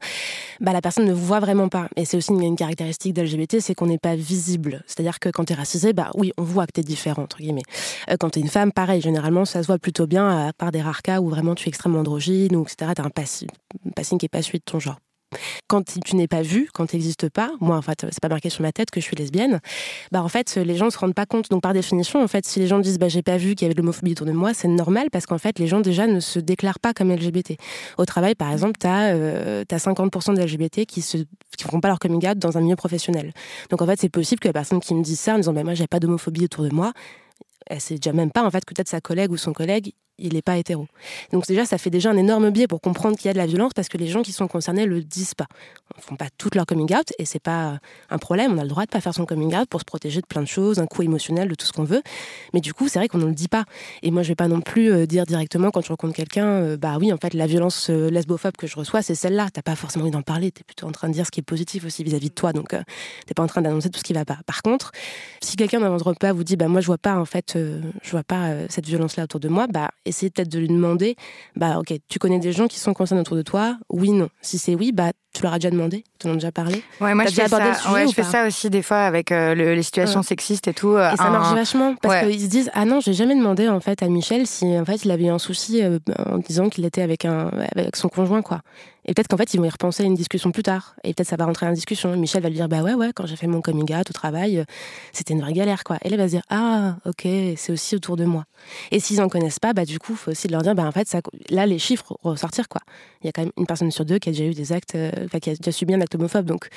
Bah, 0.59 0.73
la 0.73 0.81
personne 0.81 1.05
ne 1.05 1.13
vous 1.13 1.25
voit 1.25 1.39
vraiment 1.39 1.69
pas. 1.69 1.87
Et 1.95 2.05
c'est 2.05 2.17
aussi 2.17 2.31
une, 2.31 2.55
caractéristique 2.55 3.13
d'LGBT, 3.13 3.59
c'est 3.59 3.75
qu'on 3.75 3.87
n'est 3.87 3.97
pas 3.97 4.15
visible. 4.15 4.83
C'est-à-dire 4.87 5.19
que 5.19 5.29
quand 5.29 5.45
t'es 5.45 5.53
racisé, 5.53 5.93
bah 5.93 6.11
oui, 6.15 6.31
on 6.37 6.43
voit 6.43 6.65
que 6.65 6.71
t'es 6.73 6.83
différent, 6.83 7.23
entre 7.23 7.37
guillemets. 7.37 7.63
Euh, 8.09 8.15
quand 8.19 8.31
t'es 8.31 8.39
une 8.39 8.49
femme, 8.49 8.71
pareil, 8.71 9.01
généralement, 9.01 9.45
ça 9.45 9.61
se 9.61 9.67
voit 9.67 9.79
plutôt 9.79 10.07
bien, 10.07 10.47
à 10.47 10.53
part 10.53 10.71
des 10.71 10.81
rares 10.81 11.01
cas 11.01 11.21
où 11.21 11.29
vraiment 11.29 11.55
tu 11.55 11.67
es 11.67 11.69
extrêmement 11.69 11.99
androgyne, 11.99 12.55
ou 12.55 12.63
etc. 12.63 12.91
T'as 12.95 13.03
un 13.03 13.09
passing, 13.09 13.49
passing 13.95 14.17
qui 14.17 14.25
est 14.25 14.29
pas 14.29 14.41
suite 14.41 14.65
de 14.65 14.71
ton 14.71 14.79
genre. 14.79 14.97
Quand 15.67 15.83
tu 15.83 16.15
n'es 16.15 16.27
pas 16.27 16.41
vu, 16.41 16.69
quand 16.73 16.87
tu 16.87 16.95
n'existes 16.95 17.29
pas, 17.29 17.51
moi 17.59 17.75
en 17.75 17.81
fait 17.81 18.05
c'est 18.09 18.21
pas 18.21 18.29
marqué 18.29 18.49
sur 18.49 18.61
ma 18.61 18.71
tête 18.71 18.91
que 18.91 19.01
je 19.01 19.05
suis 19.05 19.15
lesbienne, 19.15 19.59
bah 20.11 20.23
en 20.23 20.29
fait 20.29 20.55
les 20.55 20.77
gens 20.77 20.85
ne 20.85 20.89
se 20.89 20.97
rendent 20.97 21.13
pas 21.13 21.25
compte. 21.25 21.49
Donc 21.49 21.61
par 21.61 21.73
définition 21.73 22.23
en 22.23 22.27
fait 22.27 22.45
si 22.45 22.59
les 22.59 22.67
gens 22.67 22.79
disent 22.79 22.97
bah 22.97 23.09
j'ai 23.09 23.21
pas 23.21 23.37
vu 23.37 23.55
qu'il 23.55 23.63
y 23.63 23.65
avait 23.65 23.73
de 23.73 23.81
l'homophobie 23.81 24.13
autour 24.13 24.25
de 24.25 24.31
moi, 24.31 24.53
c'est 24.53 24.69
normal 24.69 25.09
parce 25.11 25.25
qu'en 25.25 25.37
fait 25.37 25.59
les 25.59 25.67
gens 25.67 25.81
déjà 25.81 26.07
ne 26.07 26.19
se 26.21 26.39
déclarent 26.39 26.79
pas 26.79 26.93
comme 26.93 27.11
LGBT. 27.11 27.57
Au 27.97 28.05
travail 28.05 28.35
par 28.35 28.51
exemple 28.51 28.77
tu 28.79 28.87
as, 28.87 29.13
euh, 29.15 29.63
50% 29.69 30.35
de 30.35 30.41
LGBT 30.41 30.85
qui 30.85 31.01
se 31.01 31.17
qui 31.57 31.63
font 31.65 31.81
pas 31.81 31.89
leur 31.89 31.99
coming 31.99 32.25
out 32.27 32.37
dans 32.37 32.57
un 32.57 32.61
milieu 32.61 32.75
professionnel. 32.77 33.33
Donc 33.69 33.81
en 33.81 33.85
fait 33.85 33.99
c'est 33.99 34.09
possible 34.09 34.39
que 34.39 34.47
la 34.47 34.53
personne 34.53 34.79
qui 34.79 34.95
me 34.95 35.03
dit 35.03 35.17
ça 35.17 35.33
en 35.33 35.37
disant 35.37 35.53
bah 35.53 35.63
moi 35.63 35.73
j'ai 35.73 35.87
pas 35.87 35.99
d'homophobie 35.99 36.45
autour 36.45 36.63
de 36.63 36.69
moi, 36.69 36.93
elle 37.65 37.81
sait 37.81 37.95
déjà 37.95 38.13
même 38.13 38.31
pas 38.31 38.43
en 38.43 38.51
fait 38.51 38.63
que 38.63 38.73
peut-être 38.73 38.87
sa 38.87 39.01
collègue 39.01 39.31
ou 39.31 39.37
son 39.37 39.51
collègue 39.51 39.91
il 40.17 40.33
n'est 40.33 40.41
pas 40.41 40.57
hétéro. 40.57 40.87
Donc 41.31 41.45
déjà, 41.47 41.65
ça 41.65 41.77
fait 41.77 41.89
déjà 41.89 42.09
un 42.09 42.17
énorme 42.17 42.49
biais 42.49 42.67
pour 42.67 42.81
comprendre 42.81 43.17
qu'il 43.17 43.27
y 43.27 43.29
a 43.29 43.33
de 43.33 43.37
la 43.37 43.45
violence 43.45 43.73
parce 43.75 43.89
que 43.89 43.97
les 43.97 44.07
gens 44.07 44.21
qui 44.21 44.31
sont 44.31 44.47
concernés 44.47 44.85
le 44.85 45.03
disent 45.03 45.33
pas. 45.33 45.47
Ils 45.97 46.03
font 46.03 46.15
pas 46.15 46.27
tout 46.37 46.49
leur 46.53 46.65
coming 46.65 46.93
out 46.95 47.13
et 47.19 47.25
c'est 47.25 47.39
pas 47.39 47.79
un 48.09 48.17
problème. 48.17 48.53
On 48.53 48.57
a 48.57 48.63
le 48.63 48.69
droit 48.69 48.85
de 48.85 48.89
pas 48.89 49.01
faire 49.01 49.13
son 49.13 49.25
coming 49.25 49.55
out 49.55 49.67
pour 49.69 49.79
se 49.79 49.85
protéger 49.85 50.21
de 50.21 50.25
plein 50.25 50.41
de 50.41 50.47
choses, 50.47 50.79
un 50.79 50.87
coup 50.87 51.01
émotionnel, 51.01 51.47
de 51.47 51.55
tout 51.55 51.65
ce 51.65 51.73
qu'on 51.73 51.83
veut. 51.83 52.01
Mais 52.53 52.61
du 52.61 52.73
coup, 52.73 52.87
c'est 52.87 52.99
vrai 52.99 53.07
qu'on 53.07 53.17
ne 53.17 53.25
le 53.25 53.33
dit 53.33 53.47
pas. 53.47 53.65
Et 54.03 54.11
moi, 54.11 54.23
je 54.23 54.29
vais 54.29 54.35
pas 54.35 54.47
non 54.47 54.61
plus 54.61 54.91
euh, 54.91 55.05
dire 55.05 55.25
directement 55.25 55.71
quand 55.71 55.81
je 55.81 55.89
rencontre 55.89 56.13
quelqu'un, 56.13 56.45
euh, 56.45 56.77
bah 56.77 56.97
oui, 56.99 57.11
en 57.13 57.17
fait, 57.17 57.33
la 57.33 57.47
violence 57.47 57.89
euh, 57.89 58.09
lesbophobe 58.09 58.57
que 58.57 58.67
je 58.67 58.75
reçois, 58.75 59.01
c'est 59.01 59.15
celle-là. 59.15 59.47
T'as 59.51 59.61
pas 59.61 59.75
forcément 59.75 60.03
envie 60.03 60.11
d'en 60.11 60.21
parler. 60.21 60.51
Tu 60.51 60.61
es 60.61 60.63
plutôt 60.63 60.87
en 60.87 60.91
train 60.91 61.09
de 61.09 61.13
dire 61.13 61.25
ce 61.25 61.31
qui 61.31 61.39
est 61.39 61.43
positif 61.43 61.85
aussi 61.85 62.03
vis-à-vis 62.03 62.29
de 62.29 62.35
toi. 62.35 62.53
Donc, 62.53 62.69
tu 62.69 62.77
t'es 63.25 63.33
pas 63.33 63.43
en 63.43 63.47
train 63.47 63.61
d'annoncer 63.61 63.89
tout 63.89 63.99
ce 63.99 64.03
qui 64.03 64.13
va 64.13 64.25
pas. 64.25 64.39
Par 64.45 64.61
contre, 64.61 64.91
si 65.41 65.55
quelqu'un 65.55 65.79
votre 65.79 66.07
repas 66.07 66.33
vous 66.33 66.43
dit, 66.43 66.57
bah 66.57 66.67
moi, 66.67 66.81
je 66.81 66.87
vois 66.87 66.97
pas 66.97 67.15
en 67.15 67.25
fait, 67.25 67.53
je 67.55 68.11
vois 68.11 68.23
pas 68.23 68.51
cette 68.69 68.85
violence-là 68.85 69.23
autour 69.23 69.39
de 69.39 69.47
moi, 69.47 69.67
bah 69.67 69.89
essayez 70.07 70.29
peut-être 70.29 70.49
de 70.49 70.59
lui 70.59 70.67
demander 70.67 71.15
bah 71.55 71.79
ok, 71.79 71.93
tu 72.07 72.19
connais 72.19 72.39
des 72.39 72.51
gens 72.51 72.67
qui 72.67 72.79
sont 72.79 72.93
concernés 72.93 73.21
autour 73.21 73.37
de 73.37 73.41
toi? 73.41 73.77
Oui, 73.89 74.11
non. 74.11 74.29
Si 74.41 74.57
c'est 74.57 74.75
oui, 74.75 74.91
bah 74.91 75.11
tu 75.33 75.43
leur 75.43 75.53
as 75.53 75.59
déjà 75.59 75.69
demandé 75.69 76.03
Tu 76.19 76.27
en 76.27 76.31
as 76.31 76.33
déjà 76.33 76.51
parlé 76.51 76.81
Ouais, 76.99 77.13
moi 77.13 77.25
je 77.25 77.31
fais, 77.31 77.47
ça, 77.47 77.59
ouais, 77.91 78.07
je 78.07 78.13
fais 78.13 78.23
ça 78.23 78.47
aussi 78.47 78.69
des 78.69 78.81
fois 78.81 79.01
avec 79.01 79.31
euh, 79.31 79.53
les 79.53 79.83
situations 79.83 80.23
sexistes 80.23 80.67
et 80.67 80.73
tout. 80.73 80.95
Euh, 80.95 81.11
et 81.11 81.15
ça 81.15 81.29
marche 81.29 81.53
vachement 81.53 81.95
parce 82.01 82.25
qu'ils 82.25 82.41
se 82.41 82.47
disent 82.47 82.71
ah 82.73 82.85
non, 82.85 82.99
j'ai 83.01 83.13
jamais 83.13 83.35
demandé 83.35 83.67
en 83.69 83.79
fait 83.79 84.01
à 84.01 84.07
Michel 84.07 84.47
si 84.47 84.65
en 84.77 84.85
fait 84.85 85.05
il 85.05 85.11
avait 85.11 85.29
un 85.29 85.37
souci 85.37 85.83
euh, 85.83 85.99
en 86.25 86.39
disant 86.39 86.69
qu'il 86.69 86.85
était 86.85 87.01
avec 87.01 87.25
un 87.25 87.51
avec 87.75 87.95
son 87.95 88.09
conjoint 88.09 88.41
quoi. 88.41 88.61
Et 89.07 89.13
peut-être 89.13 89.27
qu'en 89.27 89.37
fait, 89.37 89.53
ils 89.53 89.57
vont 89.57 89.65
y 89.65 89.69
repenser 89.69 90.03
à 90.03 90.05
une 90.05 90.15
discussion 90.15 90.51
plus 90.51 90.63
tard. 90.63 90.95
Et 91.03 91.13
peut-être 91.13 91.29
ça 91.29 91.37
va 91.37 91.45
rentrer 91.45 91.65
en 91.65 91.71
discussion. 91.71 92.15
Michel 92.17 92.43
va 92.43 92.49
lui 92.49 92.55
dire 92.55 92.67
Bah 92.67 92.81
ouais, 92.81 92.93
ouais, 92.93 93.11
quand 93.15 93.25
j'ai 93.25 93.37
fait 93.37 93.47
mon 93.47 93.61
coming 93.61 93.95
out 93.95 94.09
au 94.09 94.13
travail, 94.13 94.65
c'était 95.13 95.33
une 95.33 95.41
vraie 95.41 95.53
galère, 95.53 95.83
quoi. 95.83 95.95
Et 96.03 96.09
elle 96.09 96.17
va 96.17 96.25
se 96.25 96.33
dire 96.33 96.43
Ah, 96.49 96.97
ok, 97.05 97.21
c'est 97.55 97.71
aussi 97.71 97.95
autour 97.95 98.17
de 98.17 98.25
moi. 98.25 98.45
Et 98.91 98.99
s'ils 98.99 99.21
en 99.21 99.29
connaissent 99.29 99.59
pas, 99.59 99.73
bah 99.73 99.85
du 99.85 99.97
coup, 99.97 100.13
il 100.13 100.17
faut 100.17 100.31
aussi 100.31 100.47
leur 100.49 100.61
dire 100.61 100.75
Bah 100.75 100.85
en 100.85 100.91
fait, 100.91 101.07
là, 101.49 101.65
les 101.65 101.79
chiffres 101.79 102.17
ressortir, 102.21 102.67
quoi. 102.67 102.81
Il 103.21 103.27
y 103.27 103.29
a 103.29 103.31
quand 103.31 103.43
même 103.43 103.53
une 103.57 103.65
personne 103.65 103.91
sur 103.91 104.05
deux 104.05 104.19
qui 104.19 104.29
a 104.29 104.31
déjà 104.33 104.45
eu 104.45 104.53
des 104.53 104.73
actes, 104.73 104.97
qui 105.41 105.49
a 105.49 105.55
déjà 105.55 105.71
subi 105.71 105.93
un 105.93 106.01
acte 106.01 106.15
homophobe. 106.15 106.45
Donc, 106.45 106.67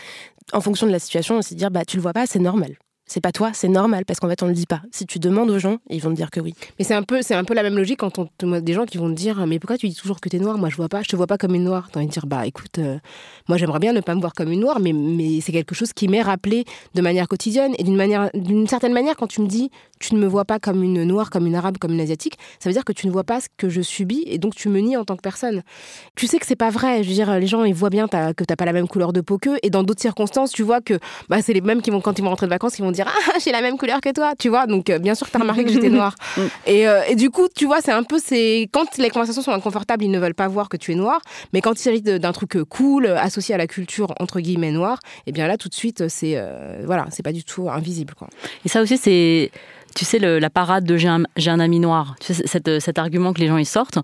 en 0.53 0.61
fonction 0.61 0.87
de 0.87 0.93
la 0.93 0.99
situation, 0.99 1.37
on 1.37 1.55
dire 1.55 1.71
Bah 1.71 1.85
tu 1.85 1.97
le 1.97 2.03
vois 2.03 2.13
pas, 2.13 2.27
c'est 2.27 2.39
normal 2.39 2.77
c'est 3.11 3.21
pas 3.21 3.33
toi, 3.33 3.51
c'est 3.53 3.69
normal 3.69 4.05
parce 4.05 4.21
qu'en 4.21 4.29
fait 4.29 4.41
on 4.45 4.47
le 4.47 4.53
dit 4.53 4.67
pas. 4.67 4.83
Si 4.93 5.05
tu 5.05 5.19
demandes 5.19 5.51
aux 5.51 5.59
gens, 5.59 5.79
ils 5.89 6.01
vont 6.01 6.11
te 6.11 6.15
dire 6.15 6.31
que 6.31 6.39
oui. 6.39 6.55
Mais 6.79 6.85
c'est 6.85 6.95
un 6.95 7.03
peu, 7.03 7.23
c'est 7.23 7.35
un 7.35 7.43
peu 7.43 7.55
la 7.55 7.65
même 7.65 7.77
logique 7.77 7.99
quand 7.99 8.21
on 8.21 8.27
te 8.27 8.61
des 8.61 8.73
gens 8.73 8.87
qui 8.87 8.99
vont 8.99 9.09
te 9.09 9.15
dire 9.15 9.45
mais 9.49 9.59
pourquoi 9.59 9.77
tu 9.79 9.89
dis 9.89 9.97
toujours 9.97 10.21
que 10.21 10.29
t'es 10.29 10.39
noir 10.39 10.59
Moi 10.59 10.69
je 10.69 10.77
vois 10.77 10.89
pas, 10.89 11.03
je 11.03 11.09
te 11.09 11.17
vois 11.17 11.27
pas 11.27 11.37
comme 11.37 11.57
une 11.57 11.65
noire. 11.65 11.89
T'as 11.91 11.99
envie 11.99 12.07
de 12.07 12.13
dire 12.13 12.27
bah 12.27 12.47
écoute, 12.47 12.79
euh, 12.79 12.99
moi 13.49 13.59
j'aimerais 13.59 13.81
bien 13.81 13.93
ne 13.93 14.01
pas 14.01 14.15
me 14.15 14.21
voir 14.21 14.33
comme 14.33 14.53
une 14.53 14.61
noire, 14.61 14.79
mais 14.79 14.93
mais 14.93 15.41
c'est 15.41 15.51
quelque 15.51 15.75
chose 15.75 15.93
qui 15.93 16.07
m'est 16.07 16.23
rappelé 16.23 16.65
de 16.95 17.03
manière 17.03 17.27
quotidienne 17.27 17.75
et 17.79 17.83
d'une 17.83 17.97
manière, 17.97 18.31
d'une 18.33 18.69
certaine 18.69 18.93
manière 18.93 19.17
quand 19.17 19.27
tu 19.27 19.41
me 19.41 19.49
dis 19.49 19.73
tu 20.01 20.15
ne 20.15 20.21
me 20.21 20.27
vois 20.27 20.45
pas 20.45 20.59
comme 20.59 20.83
une 20.83 21.05
noire, 21.05 21.31
comme 21.31 21.47
une 21.47 21.55
arabe, 21.55 21.79
comme 21.79 21.93
une 21.93 22.01
asiatique, 22.01 22.39
ça 22.59 22.69
veut 22.69 22.73
dire 22.73 22.85
que 22.85 22.93
tu 22.93 23.07
ne 23.07 23.13
vois 23.13 23.25
pas 23.25 23.41
ce 23.41 23.47
que 23.57 23.69
je 23.69 23.81
subis 23.81 24.25
et 24.27 24.39
donc 24.39 24.55
tu 24.55 24.69
me 24.69 24.81
nies 24.81 24.97
en 24.97 25.05
tant 25.05 25.17
que 25.17 25.23
personne. 25.23 25.63
Tu 26.17 26.27
sais 26.27 26.39
que 26.39 26.47
c'est 26.47 26.57
pas 26.57 26.71
vrai. 26.71 27.03
Je 27.03 27.09
veux 27.09 27.15
dire 27.15 27.39
les 27.39 27.47
gens 27.47 27.65
ils 27.65 27.75
voient 27.75 27.91
bien 27.91 28.09
que 28.09 28.33
que 28.33 28.45
t'as 28.45 28.57
pas 28.57 28.65
la 28.65 28.73
même 28.73 28.89
couleur 28.89 29.13
de 29.13 29.21
peau 29.21 29.39
qu'eux 29.39 29.59
et 29.63 29.71
dans 29.71 29.83
d'autres 29.83 30.01
circonstances 30.01 30.53
tu 30.53 30.63
vois 30.63 30.81
que 30.81 30.99
bah 31.29 31.43
c'est 31.43 31.53
les 31.53 31.61
mêmes 31.61 31.83
qui 31.83 31.91
vont 31.91 32.01
quand 32.01 32.19
ils 32.19 32.23
vont 32.23 32.31
rentrer 32.31 32.47
de 32.47 32.51
vacances 32.51 32.77
qui 32.77 32.83
vont 32.83 32.91
dire 32.91 33.07
ah 33.09 33.39
j'ai 33.45 33.53
la 33.53 33.63
même 33.63 33.79
couleur 33.79 34.01
que 34.01 34.13
toi, 34.13 34.35
tu 34.39 34.49
vois. 34.49 34.67
Donc, 34.67 34.91
euh, 34.91 34.99
bien 34.99 35.15
sûr 35.15 35.27
que 35.27 35.33
tu 35.33 35.37
as 35.37 35.41
remarqué 35.41 35.65
que 35.65 35.71
j'étais 35.71 35.89
noire. 35.89 36.15
Mm. 36.37 36.43
et, 36.67 36.87
euh, 36.87 37.03
et, 37.09 37.17
du 37.17 37.29
coup, 37.31 37.49
tu 37.55 37.67
vois, 37.67 37.81
c'est 37.81 37.91
un 37.91 38.05
peu. 38.05 38.19
c'est 38.23 38.69
Quand 38.73 38.99
les 38.99 39.11
conversations 39.11 39.43
sont 39.43 39.51
inconfortables, 39.51 40.05
ils 40.05 40.11
ne 40.11 40.19
veulent 40.19 40.35
pas 40.35 40.47
voir 40.47 40.69
que 40.69 40.77
tu 40.77 40.93
es 40.93 40.95
noir. 40.95 41.21
Mais 41.53 41.61
quand 41.61 41.73
il 41.73 41.83
s'agit 41.83 42.03
d'un 42.03 42.33
truc 42.33 42.57
euh, 42.57 42.65
cool, 42.65 43.07
associé 43.07 43.55
à 43.55 43.59
la 43.59 43.67
culture, 43.67 44.15
entre 44.21 44.39
guillemets, 44.39 44.71
noire, 44.71 45.01
et 45.03 45.31
eh 45.31 45.33
bien 45.33 45.49
là, 45.49 45.57
tout 45.57 45.69
de 45.69 45.75
suite, 45.75 46.09
c'est. 46.09 46.41
voilà, 46.85 47.07
c'est 47.11 47.25
pas 47.25 47.33
du 47.33 47.43
tout 47.43 47.69
invisible, 47.69 48.15
quoi. 48.15 48.29
Et 48.65 48.69
ça 48.69 48.81
aussi, 48.81 48.97
c'est 48.97 49.51
tu 49.95 50.05
sais, 50.05 50.19
la 50.19 50.51
parade 50.51 50.85
de 50.85 50.97
j'ai 50.97 51.09
un, 51.09 51.61
ami 51.61 51.81
noir, 51.81 52.15
tu 52.21 52.35
sais, 52.35 52.45
cet, 52.47 52.99
argument 52.99 53.33
que 53.33 53.41
les 53.41 53.49
gens 53.49 53.59
y 53.59 53.65
sortent, 53.65 53.99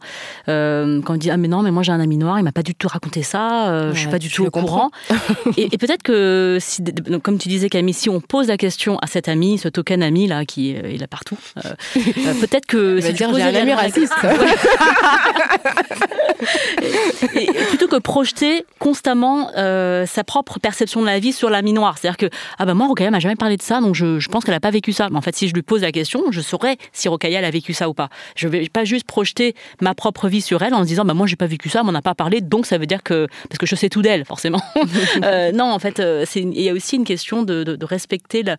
euh, 0.48 1.00
quand 1.02 1.14
on 1.14 1.16
dit 1.16 1.30
Ah, 1.30 1.36
mais 1.36 1.48
non, 1.48 1.62
mais 1.62 1.70
moi 1.70 1.82
j'ai 1.82 1.92
un 1.92 2.00
ami 2.00 2.16
noir, 2.16 2.38
il 2.38 2.42
m'a 2.42 2.52
pas 2.52 2.62
du 2.62 2.74
tout 2.74 2.88
raconté 2.88 3.22
ça, 3.22 3.68
euh, 3.68 3.92
je 3.92 4.00
suis 4.00 4.08
pas 4.08 4.18
du 4.18 4.30
tout 4.30 4.44
au 4.44 4.50
courant. 4.50 4.90
et, 5.56 5.76
peut-être 5.78 6.02
que, 6.02 6.58
si, 6.60 6.82
comme 7.22 7.38
tu 7.38 7.48
disais, 7.48 7.68
Camille, 7.68 7.94
si 7.94 8.08
on 8.08 8.20
pose 8.20 8.48
la 8.48 8.56
question 8.56 8.98
à 8.98 9.06
cet 9.06 9.28
ami, 9.28 9.58
ce 9.58 9.68
token 9.68 10.02
ami 10.02 10.26
là, 10.26 10.44
qui 10.44 10.72
est, 10.72 10.94
il 10.94 11.02
est 11.02 11.06
partout, 11.06 11.38
euh, 11.64 11.70
peut-être 12.40 12.66
que. 12.66 13.00
si 13.00 13.12
dire, 13.12 13.34
j'ai 13.34 13.42
un 13.42 13.54
ami 13.54 13.72
raciste. 13.72 14.14
et, 17.34 17.46
plutôt 17.68 17.88
que 17.88 17.96
projeter 17.96 18.64
constamment 18.78 19.50
sa 19.54 20.24
propre 20.24 20.58
perception 20.58 21.00
de 21.00 21.06
la 21.06 21.18
vie 21.18 21.32
sur 21.32 21.50
l'ami 21.50 21.72
noir. 21.72 21.96
C'est-à-dire 21.98 22.16
que, 22.16 22.30
ah 22.58 22.64
ben 22.64 22.74
moi, 22.74 22.86
Rokaya 22.86 23.10
m'a 23.10 23.20
jamais 23.20 23.36
parlé 23.36 23.56
de 23.56 23.62
ça, 23.62 23.80
donc 23.80 23.94
je, 23.94 24.18
je 24.18 24.28
pense 24.28 24.44
qu'elle 24.44 24.54
a 24.54 24.60
pas 24.60 24.70
vécu 24.70 24.92
ça. 24.92 25.08
Mais 25.10 25.16
en 25.16 25.20
fait, 25.20 25.36
si 25.36 25.48
je 25.48 25.54
lui 25.54 25.62
pose 25.62 25.75
la 25.82 25.92
question, 25.92 26.24
je 26.30 26.40
saurais 26.40 26.76
si 26.92 27.08
Rocaille 27.08 27.36
a 27.36 27.50
vécu 27.50 27.72
ça 27.72 27.88
ou 27.88 27.94
pas. 27.94 28.08
Je 28.34 28.48
vais 28.48 28.68
pas 28.68 28.84
juste 28.84 29.06
projeter 29.06 29.54
ma 29.80 29.94
propre 29.94 30.28
vie 30.28 30.40
sur 30.40 30.62
elle 30.62 30.74
en 30.74 30.82
se 30.82 30.88
disant 30.88 31.04
bah 31.04 31.14
moi 31.14 31.26
j'ai 31.26 31.36
pas 31.36 31.46
vécu 31.46 31.68
ça, 31.68 31.82
on 31.82 31.84
m'en 31.84 31.94
a 31.94 32.02
pas 32.02 32.14
parlé, 32.14 32.40
donc 32.40 32.66
ça 32.66 32.78
veut 32.78 32.86
dire 32.86 33.02
que 33.02 33.26
parce 33.48 33.58
que 33.58 33.66
je 33.66 33.74
sais 33.74 33.88
tout 33.88 34.02
d'elle 34.02 34.24
forcément. 34.24 34.62
Euh, 35.22 35.50
non, 35.50 35.64
en 35.64 35.78
fait, 35.78 35.98
euh, 36.00 36.24
il 36.34 36.60
y 36.60 36.68
a 36.68 36.72
aussi 36.72 36.96
une 36.96 37.04
question 37.04 37.42
de, 37.42 37.64
de, 37.64 37.74
de 37.76 37.84
respecter 37.84 38.42
la 38.42 38.56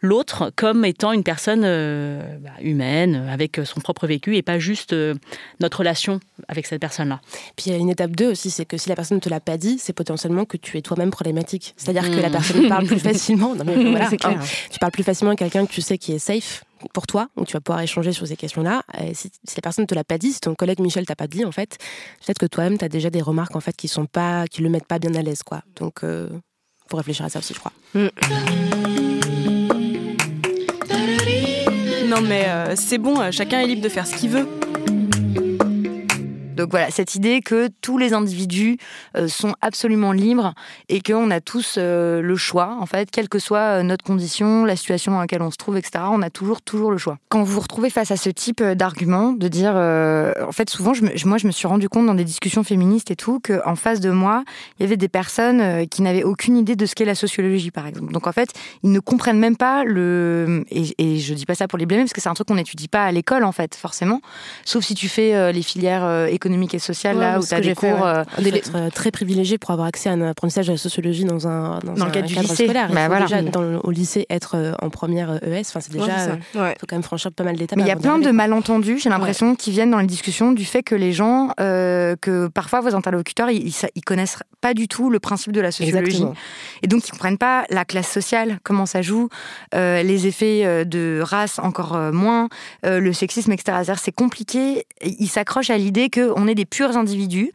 l'autre 0.00 0.52
comme 0.56 0.84
étant 0.84 1.12
une 1.12 1.24
personne 1.24 1.62
euh, 1.64 2.38
bah, 2.38 2.50
humaine, 2.60 3.26
avec 3.30 3.60
son 3.64 3.80
propre 3.80 4.06
vécu, 4.06 4.36
et 4.36 4.42
pas 4.42 4.58
juste 4.58 4.92
euh, 4.92 5.14
notre 5.60 5.78
relation 5.78 6.20
avec 6.48 6.66
cette 6.66 6.80
personne-là. 6.80 7.20
Puis 7.56 7.66
il 7.66 7.72
y 7.72 7.74
a 7.74 7.78
une 7.78 7.90
étape 7.90 8.12
2 8.12 8.30
aussi, 8.30 8.50
c'est 8.50 8.64
que 8.64 8.76
si 8.76 8.88
la 8.88 8.96
personne 8.96 9.16
ne 9.16 9.20
te 9.20 9.28
l'a 9.28 9.40
pas 9.40 9.56
dit, 9.56 9.78
c'est 9.78 9.92
potentiellement 9.92 10.44
que 10.44 10.56
tu 10.56 10.78
es 10.78 10.82
toi-même 10.82 11.10
problématique. 11.10 11.74
C'est-à-dire 11.76 12.10
que 12.10 12.20
la 12.20 12.28
hmm. 12.28 12.32
personne 12.32 12.68
parle 12.68 12.86
plus 12.86 12.98
facilement. 13.00 13.54
Non, 13.54 13.64
mais 13.64 13.74
voilà, 13.90 14.08
clair. 14.08 14.38
Hein. 14.40 14.44
tu 14.70 14.78
parles 14.78 14.92
plus 14.92 15.02
facilement 15.02 15.32
à 15.32 15.36
quelqu'un 15.36 15.66
que 15.66 15.72
tu 15.72 15.82
sais 15.82 15.98
qui 15.98 16.12
est 16.12 16.18
safe 16.18 16.64
pour 16.92 17.08
toi, 17.08 17.28
où 17.36 17.44
tu 17.44 17.54
vas 17.54 17.60
pouvoir 17.60 17.82
échanger 17.82 18.12
sur 18.12 18.26
ces 18.26 18.36
questions-là. 18.36 18.82
Si, 19.12 19.32
si, 19.44 19.56
la 19.56 19.62
personne 19.62 19.82
ne 19.82 19.88
te 19.88 19.94
l'a 19.96 20.04
pas 20.04 20.16
dit, 20.16 20.32
si 20.32 20.40
ton 20.40 20.54
collègue 20.54 20.78
Michel 20.78 21.06
t'a 21.06 21.16
pas 21.16 21.26
dit, 21.26 21.44
en 21.44 21.50
fait, 21.50 21.76
peut-être 22.24 22.38
que 22.38 22.46
toi-même, 22.46 22.78
tu 22.78 22.84
as 22.84 22.88
déjà 22.88 23.10
des 23.10 23.20
remarques 23.20 23.56
en 23.56 23.60
fait, 23.60 23.76
qui 23.76 23.88
sont 23.88 24.06
pas, 24.06 24.46
qui 24.46 24.62
le 24.62 24.68
mettent 24.68 24.86
pas 24.86 25.00
bien 25.00 25.12
à 25.14 25.22
l'aise. 25.22 25.42
quoi. 25.42 25.62
Donc, 25.74 26.00
il 26.02 26.08
euh, 26.08 26.28
faut 26.88 26.96
réfléchir 26.96 27.24
à 27.24 27.30
ça 27.30 27.40
aussi, 27.40 27.52
je 27.52 27.58
crois. 27.58 27.72
Hmm. 27.94 28.08
Non 32.08 32.22
mais 32.22 32.46
euh, 32.46 32.74
c'est 32.74 32.96
bon, 32.96 33.20
euh, 33.20 33.30
chacun 33.30 33.60
est 33.60 33.66
libre 33.66 33.82
de 33.82 33.88
faire 33.90 34.06
ce 34.06 34.16
qu'il 34.16 34.30
veut. 34.30 34.48
Donc 36.58 36.72
voilà, 36.72 36.90
cette 36.90 37.14
idée 37.14 37.40
que 37.40 37.68
tous 37.82 37.98
les 37.98 38.12
individus 38.14 38.78
euh, 39.16 39.28
sont 39.28 39.54
absolument 39.60 40.10
libres 40.10 40.54
et 40.88 41.00
qu'on 41.00 41.30
a 41.30 41.40
tous 41.40 41.76
euh, 41.78 42.20
le 42.20 42.34
choix, 42.34 42.76
en 42.80 42.86
fait, 42.86 43.12
quelle 43.12 43.28
que 43.28 43.38
soit 43.38 43.78
euh, 43.78 43.82
notre 43.84 44.04
condition, 44.04 44.64
la 44.64 44.74
situation 44.74 45.12
dans 45.12 45.20
laquelle 45.20 45.42
on 45.42 45.52
se 45.52 45.56
trouve, 45.56 45.76
etc., 45.76 46.04
on 46.10 46.20
a 46.20 46.30
toujours, 46.30 46.60
toujours 46.60 46.90
le 46.90 46.98
choix. 46.98 47.18
Quand 47.28 47.44
vous 47.44 47.52
vous 47.52 47.60
retrouvez 47.60 47.90
face 47.90 48.10
à 48.10 48.16
ce 48.16 48.28
type 48.28 48.60
d'argument, 48.60 49.32
de 49.32 49.46
dire, 49.46 49.74
en 49.76 50.52
fait, 50.52 50.68
souvent, 50.68 50.92
moi, 51.24 51.38
je 51.38 51.46
me 51.46 51.52
suis 51.52 51.68
rendu 51.68 51.88
compte 51.88 52.06
dans 52.06 52.14
des 52.14 52.24
discussions 52.24 52.64
féministes 52.64 53.12
et 53.12 53.16
tout, 53.16 53.38
qu'en 53.38 53.76
face 53.76 54.00
de 54.00 54.10
moi, 54.10 54.42
il 54.78 54.82
y 54.82 54.86
avait 54.86 54.96
des 54.96 55.08
personnes 55.08 55.86
qui 55.86 56.02
n'avaient 56.02 56.24
aucune 56.24 56.56
idée 56.56 56.74
de 56.74 56.86
ce 56.86 56.94
qu'est 56.94 57.04
la 57.04 57.14
sociologie, 57.14 57.70
par 57.70 57.86
exemple. 57.86 58.12
Donc 58.12 58.26
en 58.26 58.32
fait, 58.32 58.50
ils 58.82 58.90
ne 58.90 59.00
comprennent 59.00 59.38
même 59.38 59.56
pas 59.56 59.84
le... 59.84 60.64
Et, 60.70 60.94
et 60.98 61.18
je 61.18 61.34
dis 61.34 61.46
pas 61.46 61.54
ça 61.54 61.68
pour 61.68 61.78
les 61.78 61.86
blâmer, 61.86 62.02
parce 62.02 62.12
que 62.12 62.20
c'est 62.20 62.28
un 62.28 62.34
truc 62.34 62.48
qu'on 62.48 62.56
n'étudie 62.56 62.88
pas 62.88 63.04
à 63.04 63.12
l'école, 63.12 63.44
en 63.44 63.52
fait, 63.52 63.76
forcément. 63.76 64.20
Sauf 64.64 64.84
si 64.84 64.94
tu 64.94 65.08
fais 65.08 65.52
les 65.52 65.62
filières 65.62 66.26
économiques 66.26 66.47
économique 66.48 66.74
et 66.74 66.78
sociale, 66.78 67.16
Ouais, 67.16 67.22
là, 67.22 67.38
où 67.38 67.42
tu 67.46 67.46
as 67.46 67.48
ce 67.48 67.54
que 67.56 67.60
des 67.60 67.68
j'ai 67.68 67.74
fait, 67.74 67.90
cours. 67.92 68.00
ouais. 68.04 68.12
euh, 68.38 68.54
être 68.56 68.72
euh, 68.76 68.90
très 68.90 69.10
privilégié 69.10 69.58
pour 69.58 69.70
avoir 69.70 69.86
accès 69.86 70.08
à 70.08 70.12
un 70.12 70.20
apprentissage 70.22 70.66
de 70.66 70.72
la 70.72 70.78
sociologie 70.78 71.24
dans 71.24 71.46
un, 71.46 71.78
dans 71.84 71.92
Dans 71.92 72.02
un 72.02 72.06
le 72.06 72.10
cadre 72.12 72.26
du 72.26 72.34
lycée. 72.34 72.64
scolaire. 72.64 72.90
Bah 72.92 73.08
voilà. 73.08 73.26
déjà, 73.26 73.42
dans 73.42 73.62
le- 73.62 73.78
au 73.84 73.90
lycée, 73.90 74.26
être 74.30 74.56
euh, 74.56 74.72
en 74.80 74.90
première 74.90 75.30
euh, 75.30 75.38
ES. 75.42 75.60
Enfin, 75.68 75.80
c'est 75.80 75.92
Ouais, 75.94 76.00
déjà. 76.00 76.18
c'est 76.18 76.30
euh, 76.30 76.34
ça. 76.54 76.62
Ouais. 76.62 76.74
faut 76.80 76.86
quand 76.86 76.96
même 76.96 77.02
franchir 77.02 77.30
pas 77.32 77.44
mal 77.44 77.56
d'étapes. 77.56 77.76
Mais 77.76 77.84
il 77.84 77.88
y 77.88 77.92
a 77.92 77.96
plein 77.96 78.18
de 78.18 78.30
malentendus, 78.30 78.98
j'ai 78.98 79.10
l'impression, 79.10 79.54
qui 79.54 79.70
viennent 79.70 79.90
dans 79.90 79.98
les 80.00 80.06
discussions 80.06 80.52
du 80.52 80.64
fait 80.64 80.82
que 80.82 80.94
les 80.94 81.12
gens, 81.12 81.50
euh, 81.60 82.16
que 82.20 82.48
parfois 82.48 82.80
vos 82.80 82.94
interlocuteurs, 82.94 83.50
ils, 83.50 83.72
connaissent 84.06 84.38
pas 84.60 84.72
du 84.74 84.88
tout 84.88 85.10
le 85.10 85.20
principe 85.20 85.52
de 85.52 85.60
la 85.60 85.70
sociologie. 85.70 86.06
Exactement. 86.10 86.34
Et 86.82 86.86
donc, 86.86 87.06
ils 87.06 87.10
comprennent 87.10 87.38
pas 87.38 87.64
la 87.70 87.84
classe 87.84 88.08
sociale, 88.10 88.58
comment 88.64 88.86
ça 88.86 89.02
joue, 89.02 89.28
euh, 89.74 90.02
les 90.02 90.26
effets 90.26 90.62
euh, 90.64 90.84
de 90.84 91.20
race 91.22 91.58
encore 91.58 91.94
euh, 91.94 92.10
moins, 92.12 92.48
euh, 92.86 92.98
le 93.00 93.12
sexisme, 93.12 93.52
etc. 93.52 93.78
C'est 93.96 94.12
compliqué. 94.14 94.84
Ils 95.02 95.28
s'accrochent 95.28 95.70
à 95.70 95.76
l'idée 95.78 96.08
qu'on 96.38 96.46
est 96.46 96.54
des 96.54 96.64
purs 96.64 96.96
individus, 96.96 97.52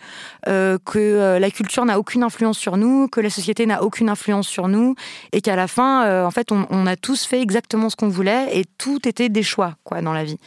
euh, 0.48 0.78
que 0.84 1.00
euh, 1.00 1.40
la 1.40 1.50
culture 1.52 1.86
n'a 1.86 2.00
aucune 2.00 2.24
influence 2.24 2.58
sur 2.58 2.75
nous, 2.75 3.08
que 3.08 3.22
la 3.22 3.30
société 3.30 3.66
n'a 3.66 3.82
aucune 3.82 4.10
influence 4.10 4.48
sur 4.48 4.68
nous, 4.68 4.96
et 5.32 5.42
qu'à 5.42 5.56
la 5.56 5.68
fin, 5.68 6.06
euh, 6.06 6.25
en 6.25 6.32
fait, 6.32 6.52
on, 6.52 6.66
on 6.70 6.86
a 6.86 6.96
tous 6.96 7.25
fait 7.25 7.42
exactement 7.42 7.90
ce 7.90 7.96
qu'on 7.96 8.10
voulait, 8.10 8.58
et 8.58 8.66
tout 8.78 9.08
était 9.08 9.30
des 9.30 9.44
choix, 9.44 9.75
quoi, 9.84 10.02
dans 10.02 10.12
la 10.12 10.25
vie. 10.25 10.38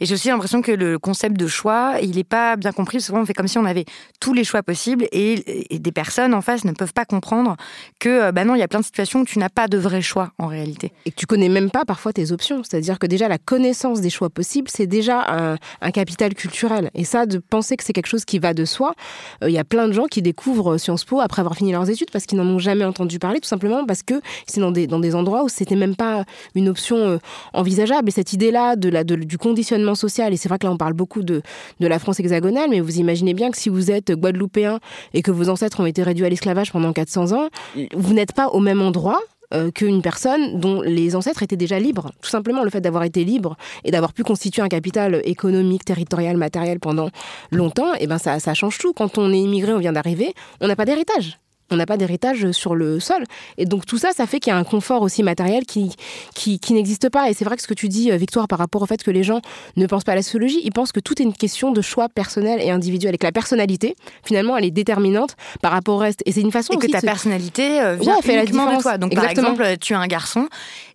Et 0.00 0.06
j'ai 0.06 0.14
aussi 0.14 0.28
l'impression 0.28 0.62
que 0.62 0.72
le 0.72 0.98
concept 0.98 1.36
de 1.36 1.46
choix, 1.46 1.96
il 2.02 2.16
n'est 2.16 2.24
pas 2.24 2.56
bien 2.56 2.72
compris. 2.72 3.00
Souvent, 3.00 3.20
on 3.20 3.26
fait 3.26 3.34
comme 3.34 3.48
si 3.48 3.58
on 3.58 3.66
avait 3.66 3.84
tous 4.20 4.32
les 4.32 4.44
choix 4.44 4.62
possibles, 4.62 5.06
et, 5.12 5.66
des 5.70 5.92
personnes 5.92 6.32
en 6.34 6.40
face 6.40 6.64
ne 6.64 6.72
peuvent 6.72 6.92
pas 6.92 7.04
comprendre 7.04 7.56
que, 7.98 8.30
bah 8.30 8.44
non, 8.44 8.54
il 8.54 8.58
y 8.58 8.62
a 8.62 8.68
plein 8.68 8.80
de 8.80 8.84
situations 8.84 9.20
où 9.20 9.24
tu 9.24 9.38
n'as 9.38 9.48
pas 9.48 9.68
de 9.68 9.76
vrai 9.76 10.00
choix 10.00 10.32
en 10.38 10.46
réalité. 10.46 10.92
et 11.04 11.10
que 11.10 11.16
tu 11.16 11.26
connais 11.26 11.48
même 11.48 11.70
pas 11.70 11.84
parfois 11.84 12.12
tes 12.12 12.32
options. 12.32 12.62
C'est-à-dire 12.62 12.98
que 12.98 13.06
déjà 13.06 13.28
la 13.28 13.38
connaissance 13.38 14.00
des 14.00 14.10
choix 14.10 14.30
possibles, 14.30 14.68
c'est 14.70 14.86
déjà 14.86 15.24
un, 15.28 15.56
un 15.80 15.90
capital 15.90 16.34
culturel. 16.34 16.90
Et 16.94 17.04
ça, 17.04 17.26
de 17.26 17.38
penser 17.38 17.76
que 17.76 17.81
c'est 17.82 17.92
quelque 17.92 18.06
chose 18.06 18.24
qui 18.24 18.38
va 18.38 18.54
de 18.54 18.64
soi, 18.64 18.94
euh, 19.42 19.50
il 19.50 19.52
y 19.52 19.58
a 19.58 19.64
plein 19.64 19.88
de 19.88 19.92
gens 19.92 20.06
qui 20.06 20.22
découvrent 20.22 20.78
Sciences 20.78 21.04
Po 21.04 21.20
après 21.20 21.40
avoir 21.40 21.56
fini 21.56 21.72
leurs 21.72 21.88
études 21.90 22.10
parce 22.10 22.26
qu'ils 22.26 22.38
n'en 22.38 22.46
ont 22.46 22.58
jamais 22.58 22.84
entendu 22.84 23.18
parler, 23.18 23.40
tout 23.40 23.48
simplement 23.48 23.84
parce 23.86 24.02
que 24.02 24.20
c'est 24.46 24.60
dans 24.60 24.70
des, 24.70 24.86
dans 24.86 24.98
des 25.00 25.14
endroits 25.14 25.44
où 25.44 25.48
c'était 25.48 25.76
même 25.76 25.96
pas 25.96 26.24
une 26.54 26.68
option 26.68 26.96
euh, 26.96 27.18
envisageable. 27.52 28.08
Et 28.08 28.12
cette 28.12 28.32
idée-là 28.32 28.76
de 28.76 28.88
la, 28.88 29.04
de- 29.04 29.16
du 29.16 29.38
conditionnement 29.38 29.94
social, 29.94 30.32
et 30.32 30.36
c'est 30.36 30.48
vrai 30.48 30.58
que 30.58 30.66
là 30.66 30.72
on 30.72 30.76
parle 30.76 30.92
beaucoup 30.94 31.22
de, 31.22 31.42
de 31.80 31.86
la 31.86 31.98
France 31.98 32.20
hexagonale, 32.20 32.70
mais 32.70 32.80
vous 32.80 32.98
imaginez 32.98 33.34
bien 33.34 33.50
que 33.50 33.56
si 33.58 33.68
vous 33.68 33.90
êtes 33.90 34.12
guadeloupéen 34.12 34.78
et 35.14 35.22
que 35.22 35.30
vos 35.30 35.48
ancêtres 35.48 35.80
ont 35.80 35.86
été 35.86 36.02
réduits 36.02 36.24
à 36.26 36.28
l'esclavage 36.28 36.72
pendant 36.72 36.92
400 36.92 37.32
ans, 37.32 37.48
vous 37.94 38.14
n'êtes 38.14 38.32
pas 38.32 38.48
au 38.48 38.60
même 38.60 38.80
endroit 38.80 39.20
euh, 39.52 39.70
qu'une 39.70 40.02
personne 40.02 40.58
dont 40.58 40.80
les 40.82 41.16
ancêtres 41.16 41.42
étaient 41.42 41.56
déjà 41.56 41.78
libres. 41.78 42.10
Tout 42.20 42.30
simplement, 42.30 42.62
le 42.62 42.70
fait 42.70 42.80
d'avoir 42.80 43.04
été 43.04 43.24
libre 43.24 43.56
et 43.84 43.90
d'avoir 43.90 44.12
pu 44.12 44.22
constituer 44.22 44.62
un 44.62 44.68
capital 44.68 45.20
économique, 45.24 45.84
territorial, 45.84 46.36
matériel 46.36 46.80
pendant 46.80 47.10
longtemps, 47.50 47.94
et 47.94 48.06
ben 48.06 48.18
ça, 48.18 48.40
ça 48.40 48.54
change 48.54 48.78
tout. 48.78 48.92
Quand 48.92 49.18
on 49.18 49.32
est 49.32 49.40
immigré, 49.40 49.72
on 49.72 49.78
vient 49.78 49.92
d'arriver, 49.92 50.34
on 50.60 50.68
n'a 50.68 50.76
pas 50.76 50.84
d'héritage. 50.84 51.38
On 51.70 51.76
n'a 51.76 51.86
pas 51.86 51.96
d'héritage 51.96 52.50
sur 52.52 52.74
le 52.74 53.00
sol. 53.00 53.24
Et 53.56 53.64
donc 53.64 53.86
tout 53.86 53.96
ça, 53.96 54.10
ça 54.14 54.26
fait 54.26 54.40
qu'il 54.40 54.52
y 54.52 54.54
a 54.54 54.58
un 54.58 54.64
confort 54.64 55.00
aussi 55.02 55.22
matériel 55.22 55.64
qui, 55.64 55.90
qui, 56.34 56.58
qui 56.58 56.74
n'existe 56.74 57.08
pas. 57.08 57.30
Et 57.30 57.34
c'est 57.34 57.44
vrai 57.46 57.56
que 57.56 57.62
ce 57.62 57.66
que 57.66 57.72
tu 57.74 57.88
dis, 57.88 58.10
euh, 58.12 58.16
Victoire, 58.16 58.46
par 58.46 58.58
rapport 58.58 58.82
au 58.82 58.86
fait 58.86 59.02
que 59.02 59.10
les 59.10 59.22
gens 59.22 59.40
ne 59.76 59.86
pensent 59.86 60.04
pas 60.04 60.12
à 60.12 60.16
la 60.16 60.22
sociologie, 60.22 60.60
ils 60.64 60.72
pensent 60.72 60.92
que 60.92 61.00
tout 61.00 61.20
est 61.20 61.24
une 61.24 61.32
question 61.32 61.70
de 61.72 61.80
choix 61.80 62.08
personnel 62.10 62.60
et 62.60 62.70
individuel. 62.70 63.14
Et 63.14 63.18
que 63.18 63.26
la 63.26 63.32
personnalité, 63.32 63.96
finalement, 64.24 64.56
elle 64.56 64.64
est 64.66 64.70
déterminante 64.70 65.34
par 65.62 65.72
rapport 65.72 65.94
au 65.94 65.98
reste. 65.98 66.22
Et 66.26 66.32
c'est 66.32 66.40
une 66.42 66.52
façon 66.52 66.74
Et 66.74 66.76
que 66.78 66.86
ta 66.88 67.00
de 67.00 67.06
personnalité 67.06 67.80
euh, 67.80 67.96
vient 67.98 68.16
Ouais, 68.16 68.22
fait 68.22 68.36
la 68.36 68.42
uniquement 68.42 68.64
de 68.64 68.76
différence. 68.76 68.82
toi. 68.82 68.98
Donc 68.98 69.12
Exactement. 69.12 69.54
par 69.54 69.60
exemple, 69.66 69.78
tu 69.80 69.92
es 69.94 69.96
un 69.96 70.06
garçon, 70.06 70.48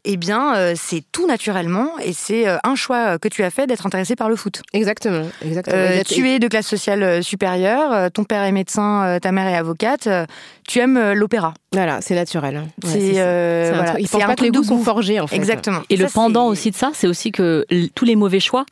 eh 0.05 0.15
bien 0.17 0.55
euh, 0.55 0.73
c'est 0.77 1.03
tout 1.11 1.25
naturellement 1.27 1.89
et 2.03 2.13
c'est 2.13 2.47
euh, 2.47 2.57
un 2.63 2.75
choix 2.75 3.13
euh, 3.13 3.17
que 3.17 3.27
tu 3.27 3.43
as 3.43 3.49
fait 3.49 3.65
d'être 3.67 3.85
intéressé 3.87 4.15
par 4.15 4.29
le 4.29 4.35
foot. 4.35 4.61
Exactement, 4.73 5.25
exactement. 5.43 5.75
Euh, 5.75 6.03
tu 6.07 6.29
es 6.29 6.39
de 6.39 6.47
classe 6.47 6.67
sociale 6.67 7.01
euh, 7.03 7.21
supérieure, 7.21 7.91
euh, 7.91 8.09
ton 8.09 8.23
père 8.23 8.43
est 8.43 8.51
médecin, 8.51 9.03
euh, 9.05 9.19
ta 9.19 9.31
mère 9.31 9.47
est 9.47 9.55
avocate, 9.55 10.07
euh, 10.07 10.25
tu 10.67 10.79
aimes 10.79 10.97
euh, 10.97 11.13
l'opéra. 11.15 11.53
Voilà, 11.73 12.01
c'est 12.01 12.13
naturel. 12.15 12.57
hein. 12.57 12.67
Ouais, 12.83 12.91
c'est 12.91 13.13
euh, 13.15 13.71
voilà, 13.73 13.99
Ils 13.99 14.07
pensent 14.07 14.23
pas 14.23 14.35
que 14.35 14.43
les 14.43 14.51
goûts 14.51 14.63
sont 14.63 14.77
forgés, 14.83 15.19
en 15.19 15.27
fait. 15.27 15.35
Exactement. 15.35 15.81
Et 15.89 15.97
Ça, 15.97 16.03
le 16.03 16.09
pendant 16.09 16.47
aussi 16.47 16.69
de 16.71 16.75
ça, 16.75 16.91
c'est 16.93 17.07
aussi 17.07 17.31
que 17.31 17.65
tous 17.95 18.05
les 18.05 18.15
mauvais 18.15 18.39
choix, 18.39 18.65